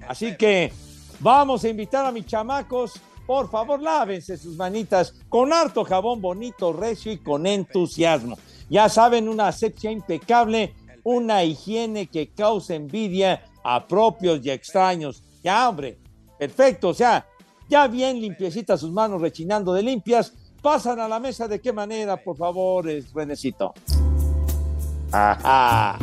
Así 0.08 0.36
que 0.38 0.72
vamos 1.20 1.64
a 1.64 1.70
invitar 1.70 2.06
a 2.06 2.12
mis 2.12 2.26
chamacos. 2.26 2.94
Por 3.26 3.50
favor, 3.50 3.82
lávense 3.82 4.38
sus 4.38 4.56
manitas 4.56 5.14
con 5.30 5.54
harto 5.54 5.84
jabón 5.84 6.22
bonito, 6.22 6.74
recio 6.74 7.12
y 7.12 7.18
con 7.18 7.48
entusiasmo. 7.48 8.38
Ya 8.70 8.90
saben, 8.90 9.30
una 9.30 9.48
asepsia 9.48 9.92
impecable, 9.92 10.74
una 11.04 11.44
higiene 11.44 12.08
que 12.08 12.32
causa 12.32 12.76
envidia 12.76 13.44
a 13.64 13.88
propios 13.88 14.40
y 14.44 14.50
extraños. 14.50 15.24
Ya, 15.44 15.68
hombre, 15.70 15.98
perfecto. 16.38 16.90
O 16.90 16.94
sea, 16.94 17.26
ya 17.70 17.88
bien 17.88 18.20
limpiecitas 18.20 18.80
sus 18.80 18.92
manos 18.92 19.22
rechinando 19.22 19.74
de 19.74 19.84
limpias. 19.84 20.34
Pasan 20.62 21.00
a 21.00 21.08
la 21.08 21.20
mesa 21.20 21.48
de 21.48 21.60
qué 21.60 21.74
manera, 21.74 22.16
por 22.18 22.38
favor, 22.38 22.86
Renecito. 23.14 23.74
Ajá. 25.12 26.00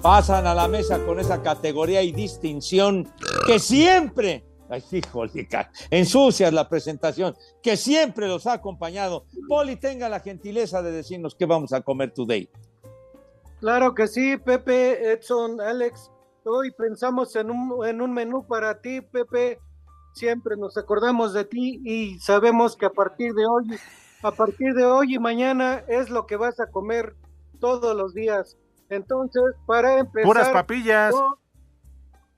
Pasan 0.00 0.46
a 0.46 0.54
la 0.54 0.68
mesa 0.68 1.04
con 1.04 1.18
esa 1.18 1.42
categoría 1.42 2.02
y 2.02 2.12
distinción 2.12 3.10
que 3.46 3.58
siempre, 3.58 4.44
ay, 4.68 4.82
híjole, 4.90 5.48
ensucias 5.90 6.52
la 6.52 6.68
presentación, 6.68 7.34
que 7.62 7.76
siempre 7.76 8.28
los 8.28 8.46
ha 8.46 8.54
acompañado. 8.54 9.26
Poli, 9.48 9.76
tenga 9.76 10.08
la 10.08 10.20
gentileza 10.20 10.82
de 10.82 10.92
decirnos 10.92 11.34
qué 11.34 11.46
vamos 11.46 11.72
a 11.72 11.82
comer 11.82 12.12
today. 12.12 12.48
Claro 13.60 13.94
que 13.94 14.08
sí, 14.08 14.36
Pepe, 14.36 15.12
Edson, 15.12 15.60
Alex. 15.60 16.10
Hoy 16.44 16.70
pensamos 16.72 17.34
en 17.36 17.50
un, 17.50 17.86
en 17.86 18.02
un 18.02 18.12
menú 18.12 18.46
para 18.46 18.80
ti, 18.80 19.00
Pepe. 19.00 19.58
Siempre 20.12 20.56
nos 20.56 20.76
acordamos 20.76 21.32
de 21.32 21.44
ti 21.44 21.80
y 21.84 22.18
sabemos 22.18 22.76
que 22.76 22.86
a 22.86 22.90
partir 22.90 23.32
de 23.32 23.46
hoy, 23.46 23.78
a 24.22 24.30
partir 24.32 24.74
de 24.74 24.84
hoy 24.84 25.14
y 25.14 25.18
mañana 25.18 25.82
es 25.88 26.10
lo 26.10 26.26
que 26.26 26.36
vas 26.36 26.60
a 26.60 26.70
comer 26.70 27.16
todos 27.58 27.96
los 27.96 28.14
días. 28.14 28.58
Entonces, 28.90 29.42
para 29.66 29.98
empezar, 29.98 30.26
Puras 30.26 30.48
papillas. 30.50 31.14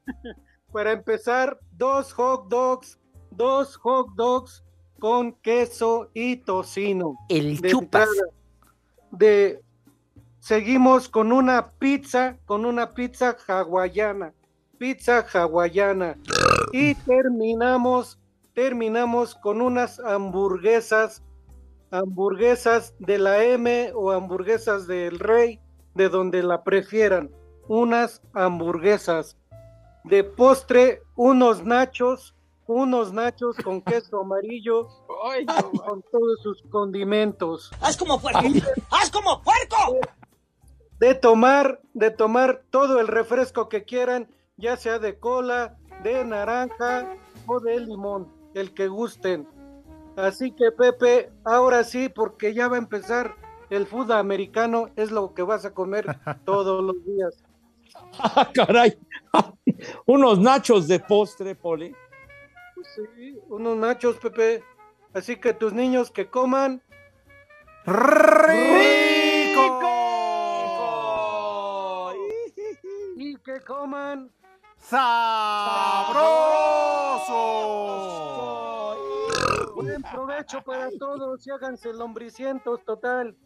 para 0.72 0.92
empezar, 0.92 1.58
dos 1.76 2.12
hot 2.12 2.48
dogs, 2.48 2.98
dos 3.30 3.76
hot 3.76 4.08
dogs 4.16 4.64
con 4.98 5.32
queso 5.32 6.10
y 6.14 6.36
tocino. 6.36 7.16
El 7.28 7.60
De 7.60 7.70
chupas. 7.70 8.08
De 9.10 9.62
seguimos 10.40 11.08
con 11.08 11.32
una 11.32 11.72
pizza, 11.72 12.38
con 12.46 12.64
una 12.64 12.94
pizza 12.94 13.36
hawaiana, 13.46 14.32
pizza 14.78 15.26
hawaiana. 15.32 16.16
Y 16.72 16.94
terminamos, 16.94 18.18
terminamos 18.54 19.34
con 19.34 19.60
unas 19.60 19.98
hamburguesas, 20.00 21.22
hamburguesas 21.90 22.94
de 22.98 23.18
la 23.18 23.42
M 23.42 23.90
o 23.94 24.12
hamburguesas 24.12 24.86
del 24.86 25.18
Rey, 25.18 25.60
de 25.94 26.08
donde 26.08 26.42
la 26.42 26.62
prefieran. 26.62 27.30
Unas 27.68 28.22
hamburguesas. 28.32 29.36
De 30.06 30.24
postre, 30.24 31.02
unos 31.14 31.64
nachos, 31.64 32.34
unos 32.66 33.12
nachos 33.12 33.56
con 33.56 33.82
queso 33.82 34.20
amarillo, 34.20 34.88
con 35.86 36.02
todos 36.10 36.42
sus 36.42 36.62
condimentos. 36.70 37.70
¡Haz 37.80 37.96
como 37.96 38.20
puerco! 38.20 38.40
¡Haz 38.90 39.10
como 39.10 39.42
puerco! 39.42 40.00
de 40.98 41.14
tomar, 41.14 41.80
de 41.94 42.10
tomar 42.10 42.62
todo 42.70 43.00
el 43.00 43.08
refresco 43.08 43.68
que 43.68 43.84
quieran, 43.84 44.28
ya 44.56 44.76
sea 44.76 44.98
de 44.98 45.18
cola, 45.18 45.76
de 46.02 46.24
naranja 46.24 47.16
o 47.46 47.60
de 47.60 47.80
limón, 47.80 48.32
el 48.54 48.72
que 48.72 48.88
gusten. 48.88 49.46
Así 50.16 50.52
que 50.52 50.72
Pepe, 50.72 51.30
ahora 51.44 51.84
sí, 51.84 52.08
porque 52.08 52.54
ya 52.54 52.68
va 52.68 52.76
a 52.76 52.80
empezar 52.80 53.36
el 53.68 53.86
fútbol 53.86 54.16
americano, 54.16 54.88
es 54.96 55.10
lo 55.10 55.34
que 55.34 55.42
vas 55.42 55.64
a 55.64 55.74
comer 55.74 56.06
todos 56.44 56.82
los 56.82 57.04
días. 57.04 57.34
¡Ah, 58.18 58.48
caray! 58.54 58.98
Unos 60.06 60.38
nachos 60.38 60.88
de 60.88 61.00
postre, 61.00 61.54
Poli. 61.54 61.94
Pues 62.74 62.86
sí, 62.94 63.38
unos 63.48 63.76
nachos, 63.76 64.16
Pepe. 64.16 64.62
Así 65.14 65.36
que 65.36 65.54
tus 65.54 65.72
niños 65.72 66.10
que 66.10 66.28
coman 66.28 66.82
y 73.16 73.36
que 73.36 73.60
coman 73.60 74.30
¡Sabroso! 74.78 76.16
Buen 79.74 80.02
provecho 80.02 80.62
para 80.62 80.90
todos 80.98 81.46
y 81.46 81.50
háganse 81.50 81.92
lombricientos 81.92 82.84
total. 82.84 83.36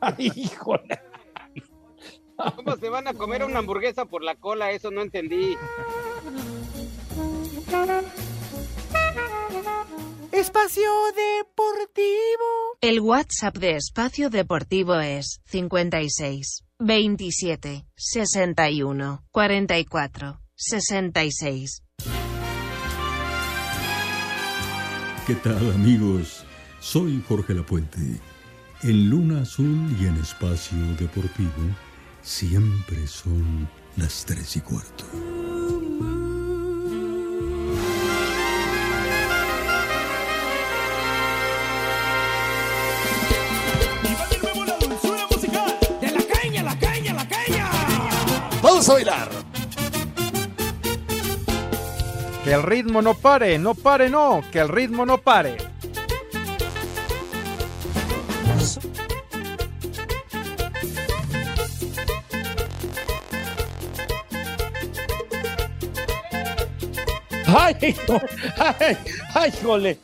híjole. 0.18 1.00
¿Cómo 2.56 2.76
se 2.76 2.88
van 2.88 3.08
a 3.08 3.14
comer 3.14 3.44
una 3.44 3.58
hamburguesa 3.58 4.04
por 4.04 4.22
la 4.22 4.36
cola? 4.36 4.70
Eso 4.70 4.90
no 4.90 5.02
entendí. 5.02 5.56
Espacio 10.30 10.90
Deportivo. 11.16 12.78
El 12.80 13.00
WhatsApp 13.00 13.56
de 13.56 13.76
Espacio 13.76 14.30
Deportivo 14.30 15.00
es 15.00 15.40
56 15.46 16.64
27 16.78 17.86
61 17.96 19.24
44 19.32 20.40
66. 20.54 21.82
¿Qué 25.26 25.34
tal 25.34 25.72
amigos? 25.72 26.44
Soy 26.78 27.22
Jorge 27.28 27.52
Lapuente. 27.54 27.98
En 28.84 29.10
Luna 29.10 29.42
Azul 29.42 29.96
y 30.00 30.06
en 30.06 30.16
Espacio 30.18 30.78
Deportivo 31.00 31.74
siempre 32.28 33.06
son 33.06 33.66
las 33.96 34.26
tres 34.26 34.56
y 34.56 34.60
cuarto. 34.60 35.04
Vamos 48.62 48.88
a 48.88 48.92
bailar. 48.92 49.28
Que 52.44 52.52
el 52.52 52.62
ritmo 52.62 53.00
no 53.00 53.14
pare, 53.14 53.58
no 53.58 53.74
pare, 53.74 54.10
no, 54.10 54.42
que 54.52 54.58
el 54.58 54.68
ritmo 54.68 55.06
no 55.06 55.18
pare. 55.18 55.67
¡Ay, 67.48 67.76
hijo! 67.82 68.20
¡Ay, 68.58 68.96
ay, 69.34 69.52
jole! 69.62 69.98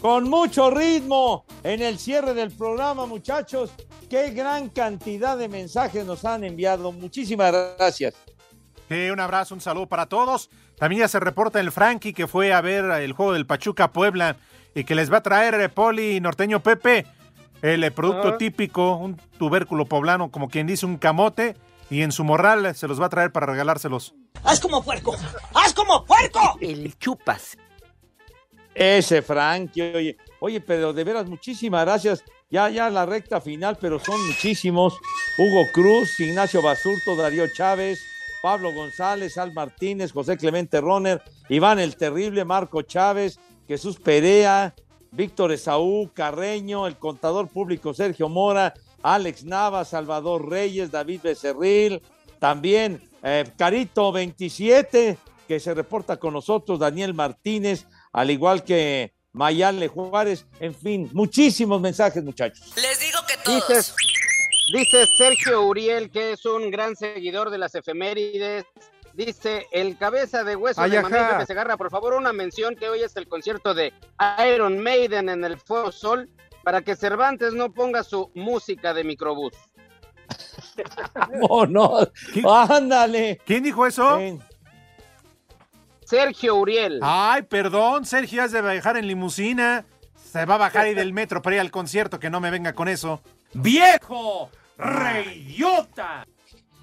Con 0.00 0.28
mucho 0.28 0.70
ritmo 0.70 1.44
en 1.64 1.82
el 1.82 1.98
cierre 1.98 2.34
del 2.34 2.50
programa, 2.50 3.06
muchachos. 3.06 3.72
Qué 4.08 4.30
gran 4.30 4.68
cantidad 4.68 5.36
de 5.36 5.48
mensajes 5.48 6.04
nos 6.04 6.24
han 6.24 6.44
enviado. 6.44 6.92
Muchísimas 6.92 7.52
gracias. 7.52 8.14
Sí, 8.88 9.10
un 9.10 9.20
abrazo, 9.20 9.54
un 9.54 9.60
saludo 9.60 9.86
para 9.86 10.06
todos. 10.06 10.50
También 10.76 11.00
ya 11.00 11.08
se 11.08 11.20
reporta 11.20 11.58
el 11.60 11.72
Frankie 11.72 12.12
que 12.12 12.26
fue 12.26 12.52
a 12.52 12.60
ver 12.60 12.84
el 12.84 13.12
juego 13.12 13.32
del 13.32 13.46
Pachuca 13.46 13.92
Puebla 13.92 14.36
y 14.74 14.84
que 14.84 14.94
les 14.94 15.12
va 15.12 15.18
a 15.18 15.22
traer 15.22 15.54
eh, 15.54 15.68
Poli 15.68 16.20
Norteño 16.20 16.62
Pepe 16.62 17.06
el 17.62 17.82
eh, 17.82 17.90
producto 17.90 18.36
típico, 18.36 18.96
un 18.96 19.16
tubérculo 19.38 19.86
poblano, 19.86 20.30
como 20.30 20.48
quien 20.48 20.66
dice 20.66 20.86
un 20.86 20.96
camote, 20.96 21.56
y 21.90 22.02
en 22.02 22.12
su 22.12 22.24
morral 22.24 22.74
se 22.74 22.88
los 22.88 23.00
va 23.00 23.06
a 23.06 23.10
traer 23.10 23.32
para 23.32 23.46
regalárselos. 23.46 24.14
¡Haz 24.44 24.60
como 24.60 24.82
puerco! 24.82 25.16
¡Haz 25.54 25.72
como 25.72 26.04
puerco! 26.04 26.58
El 26.60 26.96
chupas. 26.98 27.56
Ese 28.74 29.22
Frankie, 29.22 29.82
oye, 29.94 30.16
oye, 30.40 30.60
pero 30.60 30.92
de 30.92 31.02
veras, 31.04 31.26
muchísimas 31.26 31.84
gracias. 31.84 32.22
Ya, 32.50 32.70
ya 32.70 32.88
la 32.90 33.04
recta 33.04 33.40
final, 33.40 33.76
pero 33.80 33.98
son 33.98 34.24
muchísimos. 34.26 34.94
Hugo 35.36 35.64
Cruz, 35.72 36.18
Ignacio 36.20 36.62
Basurto, 36.62 37.16
Darío 37.16 37.46
Chávez, 37.52 37.98
Pablo 38.40 38.72
González, 38.72 39.36
Al 39.36 39.52
Martínez, 39.52 40.12
José 40.12 40.36
Clemente 40.36 40.80
Roner, 40.80 41.22
Iván 41.48 41.78
el 41.78 41.96
Terrible, 41.96 42.44
Marco 42.44 42.82
Chávez, 42.82 43.38
Jesús 43.66 43.98
Perea, 43.98 44.74
Víctor 45.10 45.52
Esaú, 45.52 46.10
Carreño, 46.14 46.86
el 46.86 46.96
contador 46.96 47.48
público 47.48 47.92
Sergio 47.92 48.28
Mora, 48.28 48.74
Alex 49.02 49.44
Nava, 49.44 49.84
Salvador 49.84 50.48
Reyes, 50.48 50.90
David 50.90 51.20
Becerril, 51.22 52.02
también 52.38 53.00
eh, 53.22 53.44
Carito 53.56 54.12
27, 54.12 55.18
que 55.46 55.60
se 55.60 55.74
reporta 55.74 56.16
con 56.16 56.34
nosotros, 56.34 56.78
Daniel 56.78 57.14
Martínez, 57.14 57.86
al 58.12 58.30
igual 58.30 58.64
que 58.64 59.14
Mayale 59.32 59.88
Juárez, 59.88 60.46
en 60.60 60.74
fin, 60.74 61.08
muchísimos 61.12 61.80
mensajes, 61.80 62.22
muchachos. 62.24 62.72
Les 62.76 63.00
digo 63.00 63.18
que 63.26 63.34
Dice, 63.52 63.92
dice 64.74 65.06
Sergio 65.16 65.62
Uriel, 65.62 66.10
que 66.10 66.32
es 66.32 66.44
un 66.44 66.70
gran 66.70 66.96
seguidor 66.96 67.50
de 67.50 67.58
las 67.58 67.74
efemérides. 67.74 68.64
Dice, 69.14 69.66
el 69.72 69.96
cabeza 69.96 70.44
de 70.44 70.54
hueso 70.54 70.80
Ay, 70.80 70.90
de 70.90 71.02
Manuel 71.02 71.22
ajá. 71.22 71.32
Pepe 71.32 71.46
Segarra, 71.46 71.76
por 71.76 71.90
favor, 71.90 72.14
una 72.14 72.32
mención 72.32 72.76
que 72.76 72.88
hoy 72.88 73.02
es 73.02 73.16
el 73.16 73.26
concierto 73.26 73.74
de 73.74 73.92
Iron 74.54 74.78
Maiden 74.78 75.28
en 75.28 75.44
el 75.44 75.58
Foro 75.58 75.90
Sol, 75.90 76.28
para 76.68 76.82
que 76.82 76.96
Cervantes 76.96 77.54
no 77.54 77.72
ponga 77.72 78.04
su 78.04 78.30
música 78.34 78.92
de 78.92 79.02
microbús. 79.02 79.52
Oh, 81.48 81.64
no, 81.64 82.06
ándale. 82.46 83.40
¿Quién 83.46 83.62
dijo 83.62 83.86
eso? 83.86 84.20
Sergio 86.04 86.56
Uriel. 86.56 87.00
Ay, 87.02 87.42
perdón, 87.44 88.04
Sergio, 88.04 88.42
has 88.42 88.52
de 88.52 88.60
viajar 88.60 88.98
en 88.98 89.06
limusina. 89.06 89.86
Se 90.14 90.44
va 90.44 90.56
a 90.56 90.58
bajar 90.58 90.84
ahí 90.84 90.94
del 90.94 91.14
metro 91.14 91.40
para 91.40 91.56
ir 91.56 91.60
al 91.60 91.70
concierto, 91.70 92.20
que 92.20 92.28
no 92.28 92.38
me 92.38 92.50
venga 92.50 92.74
con 92.74 92.86
eso. 92.86 93.22
¡Viejo! 93.54 94.50
¡Reyota! 94.76 96.26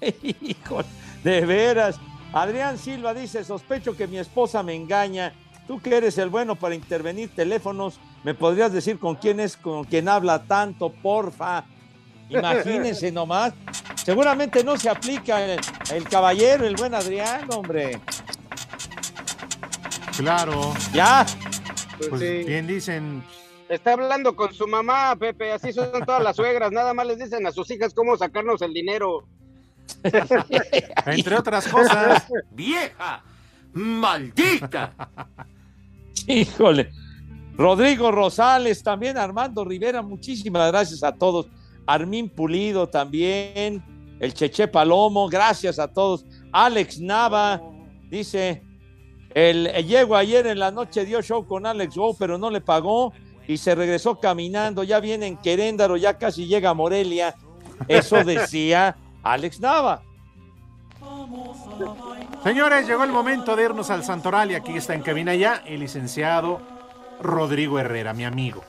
Hijo, 0.00 0.82
de 1.22 1.46
veras. 1.46 2.00
Adrián 2.32 2.76
Silva 2.76 3.14
dice, 3.14 3.44
sospecho 3.44 3.96
que 3.96 4.08
mi 4.08 4.18
esposa 4.18 4.64
me 4.64 4.74
engaña. 4.74 5.32
Tú 5.68 5.80
que 5.80 5.96
eres 5.96 6.18
el 6.18 6.28
bueno 6.28 6.56
para 6.56 6.74
intervenir 6.74 7.34
teléfonos, 7.34 8.00
¿me 8.26 8.34
podrías 8.34 8.72
decir 8.72 8.98
con 8.98 9.14
quién 9.14 9.38
es 9.38 9.56
con 9.56 9.84
quien 9.84 10.08
habla 10.08 10.42
tanto, 10.42 10.90
porfa? 10.90 11.64
Imagínense 12.28 13.12
nomás. 13.12 13.54
Seguramente 14.04 14.64
no 14.64 14.76
se 14.76 14.88
aplica 14.88 15.44
el, 15.44 15.60
el 15.94 16.08
caballero, 16.08 16.66
el 16.66 16.74
buen 16.74 16.92
Adrián, 16.92 17.46
hombre. 17.54 18.00
Claro. 20.16 20.74
Ya. 20.92 21.24
Pues 22.10 22.20
bien 22.44 22.66
dicen. 22.66 23.22
Está 23.68 23.92
hablando 23.92 24.34
con 24.34 24.52
su 24.52 24.66
mamá, 24.66 25.14
Pepe, 25.14 25.52
así 25.52 25.72
son 25.72 25.92
todas 26.04 26.22
las 26.22 26.34
suegras, 26.34 26.72
nada 26.72 26.94
más 26.94 27.06
les 27.06 27.18
dicen 27.18 27.46
a 27.46 27.52
sus 27.52 27.70
hijas 27.70 27.94
cómo 27.94 28.16
sacarnos 28.16 28.60
el 28.60 28.72
dinero. 28.74 29.24
Entre 31.06 31.36
otras 31.36 31.68
cosas. 31.68 32.26
¡Vieja! 32.50 33.22
¡Maldita! 33.72 34.92
Híjole. 36.26 37.05
Rodrigo 37.56 38.10
Rosales, 38.10 38.82
también 38.82 39.16
Armando 39.16 39.64
Rivera, 39.64 40.02
muchísimas 40.02 40.70
gracias 40.70 41.02
a 41.02 41.12
todos. 41.12 41.48
Armín 41.86 42.28
Pulido 42.28 42.88
también, 42.88 43.82
el 44.20 44.34
Cheche 44.34 44.68
Palomo, 44.68 45.28
gracias 45.28 45.78
a 45.78 45.88
todos. 45.88 46.26
Alex 46.52 47.00
Nava 47.00 47.62
dice, 48.10 48.62
el, 49.34 49.68
el 49.68 49.86
Diego 49.86 50.16
ayer 50.16 50.46
en 50.46 50.58
la 50.58 50.70
noche 50.70 51.06
dio 51.06 51.22
show 51.22 51.46
con 51.46 51.64
Alex 51.64 51.96
Go, 51.96 52.14
pero 52.18 52.36
no 52.36 52.50
le 52.50 52.60
pagó 52.60 53.12
y 53.48 53.56
se 53.56 53.74
regresó 53.74 54.20
caminando, 54.20 54.82
ya 54.82 55.00
viene 55.00 55.26
en 55.26 55.36
Queréndaro, 55.38 55.96
ya 55.96 56.18
casi 56.18 56.46
llega 56.46 56.70
a 56.70 56.74
Morelia. 56.74 57.34
Eso 57.88 58.22
decía 58.22 58.96
Alex 59.22 59.60
Nava. 59.60 60.02
Señores, 62.42 62.86
llegó 62.86 63.04
el 63.04 63.12
momento 63.12 63.56
de 63.56 63.64
irnos 63.64 63.90
al 63.90 64.04
Santoral 64.04 64.50
y 64.50 64.54
aquí 64.54 64.76
está 64.76 64.94
en 64.94 65.02
cabina 65.02 65.34
ya 65.34 65.62
el 65.66 65.80
licenciado 65.80 66.75
Rodrigo 67.20 67.78
Herrera, 67.78 68.12
mi 68.12 68.24
amigo. 68.24 68.62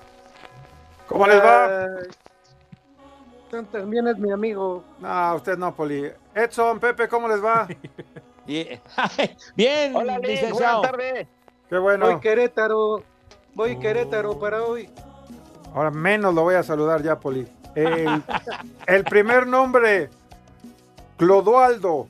¿Cómo 1.07 1.25
les 1.27 1.41
va? 1.41 1.85
Ay, 1.85 3.65
También 3.71 4.07
es 4.07 4.17
mi 4.17 4.31
amigo. 4.31 4.83
No, 4.99 5.35
usted 5.35 5.57
no, 5.57 5.73
Poli. 5.73 6.11
Edson, 6.35 6.79
Pepe, 6.79 7.07
¿cómo 7.07 7.27
les 7.27 7.43
va? 7.43 7.67
Bien, 9.55 9.95
Hola, 9.95 10.19
buenas 10.19 10.81
tardes. 10.81 11.27
Qué 11.69 11.77
bueno. 11.77 12.05
Voy 12.05 12.19
Querétaro. 12.19 13.03
Voy 13.53 13.77
Querétaro 13.77 14.39
para 14.39 14.63
hoy. 14.63 14.89
Ahora 15.73 15.91
menos 15.91 16.33
lo 16.33 16.43
voy 16.43 16.55
a 16.55 16.63
saludar 16.63 17.03
ya, 17.03 17.19
Poli. 17.19 17.45
El, 17.75 18.23
el 18.87 19.03
primer 19.03 19.45
nombre, 19.45 20.09
Clodoaldo. 21.17 22.07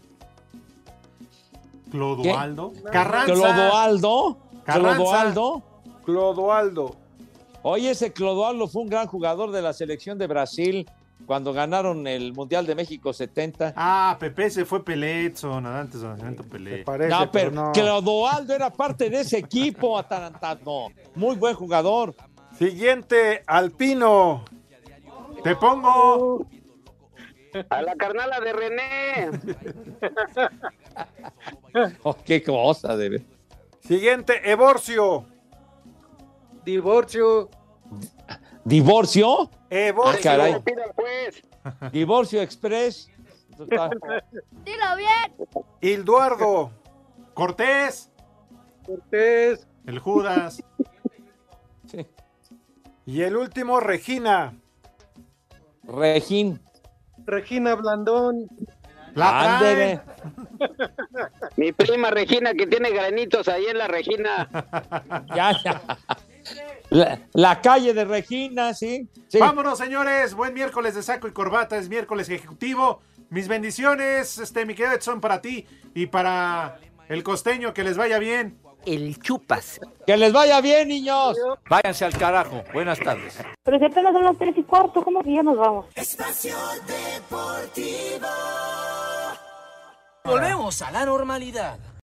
¿Clodoaldo? 1.90 2.74
¿Qué? 2.74 2.92
Carranza. 2.92 3.34
Clodoaldo. 3.34 4.38
Carranza. 4.64 4.96
Clodoaldo. 4.96 5.64
Clodoaldo. 6.08 6.96
Oye, 7.64 7.92
ese 7.92 8.14
Clodoaldo 8.14 8.70
fue 8.70 8.84
un 8.84 8.88
gran 8.88 9.08
jugador 9.08 9.52
de 9.52 9.62
la 9.62 9.74
selección 9.74 10.18
de 10.18 10.26
Brasil 10.26 10.90
cuando 11.26 11.52
ganaron 11.52 12.08
el 12.08 12.32
Mundial 12.32 12.66
de 12.66 12.76
México 12.76 13.12
70. 13.12 13.74
Ah, 13.76 14.16
Pepe 14.18 14.50
se 14.50 14.64
fue 14.64 14.86
Peletson, 14.86 15.66
antes 15.66 16.00
de 16.00 16.08
Nacimiento 16.08 16.44
Pelé. 16.44 16.86
no, 17.10 17.30
pero, 17.30 17.74
Clodoaldo 17.74 18.56
era 18.56 18.70
parte 18.70 19.10
de 19.10 19.20
ese 19.20 19.40
equipo 19.40 20.00
atarantado. 20.00 20.88
Muy 21.14 21.36
buen 21.36 21.56
jugador. 21.56 22.16
Siguiente, 22.58 23.44
Alpino. 23.46 24.46
Te 25.44 25.58
pongo. 25.58 26.48
A 27.70 27.82
la 27.82 27.96
carnala 27.96 28.40
de 28.40 28.54
René. 28.54 29.30
Oh, 32.02 32.16
qué 32.26 32.42
cosa, 32.42 32.98
de 32.98 33.10
ver. 33.10 33.22
Siguiente, 33.82 34.50
Evorcio. 34.50 35.28
Divorcio. 36.68 37.50
¿Divorcio? 38.66 39.50
Ah, 39.72 40.16
caray. 40.22 40.62
pues. 40.98 41.42
Divorcio 41.94 42.42
Express. 42.42 43.10
Dilo 43.58 44.96
bien. 44.98 45.48
Hilduardo. 45.80 46.74
Cortés. 47.34 48.12
Cortés. 48.86 49.66
El 49.86 50.00
Judas. 50.00 50.62
Y 53.06 53.22
el 53.22 53.38
último, 53.38 53.80
Regina. 53.80 54.54
Regín. 55.84 56.60
Regina 57.20 57.74
Blandón. 57.76 58.50
La 59.16 59.56
Ándele. 59.56 60.02
Mi 61.56 61.72
prima 61.72 62.12
Regina, 62.12 62.54
que 62.54 62.68
tiene 62.68 62.92
granitos 62.92 63.48
ahí 63.48 63.66
en 63.68 63.78
la 63.78 63.88
Regina. 63.88 64.50
Ya, 65.34 65.54
ya. 65.64 65.82
La, 66.90 67.20
la 67.34 67.62
calle 67.62 67.94
de 67.94 68.06
Regina, 68.06 68.74
¿sí? 68.74 69.08
sí. 69.28 69.40
Vámonos, 69.40 69.78
señores. 69.78 70.34
Buen 70.34 70.54
miércoles 70.54 70.96
de 70.96 71.04
saco 71.04 71.28
y 71.28 71.32
corbata. 71.32 71.78
Es 71.78 71.90
miércoles 71.90 72.30
ejecutivo. 72.30 73.02
Mis 73.30 73.48
bendiciones, 73.48 74.38
este, 74.38 74.66
mi 74.66 74.74
querido 74.74 74.96
Edson, 74.96 75.20
para 75.20 75.42
ti 75.42 75.66
y 75.94 76.06
para 76.08 76.80
el 77.10 77.24
costeño. 77.24 77.74
Que 77.74 77.84
les 77.84 77.98
vaya 77.98 78.20
bien. 78.20 78.58
El 78.86 79.20
chupas. 79.20 79.82
Que 80.06 80.16
les 80.16 80.32
vaya 80.32 80.62
bien, 80.62 80.88
niños. 80.88 81.38
Váyanse 81.70 82.06
al 82.06 82.18
carajo. 82.18 82.64
Buenas 82.74 83.00
tardes. 83.00 83.38
Pero 83.64 83.80
si 83.80 83.86
apenas 83.86 84.14
son 84.14 84.24
las 84.24 84.38
tres 84.38 84.58
y 84.58 84.64
cuarto, 84.64 85.04
¿cómo 85.04 85.22
que 85.24 85.34
ya 85.34 85.44
nos 85.44 85.58
vamos? 85.58 85.88
Espacio 85.94 86.56
Deportivo. 86.88 88.28
Volvemos 90.24 90.82
a 90.82 90.92
la 90.92 91.06
normalidad. 91.06 91.80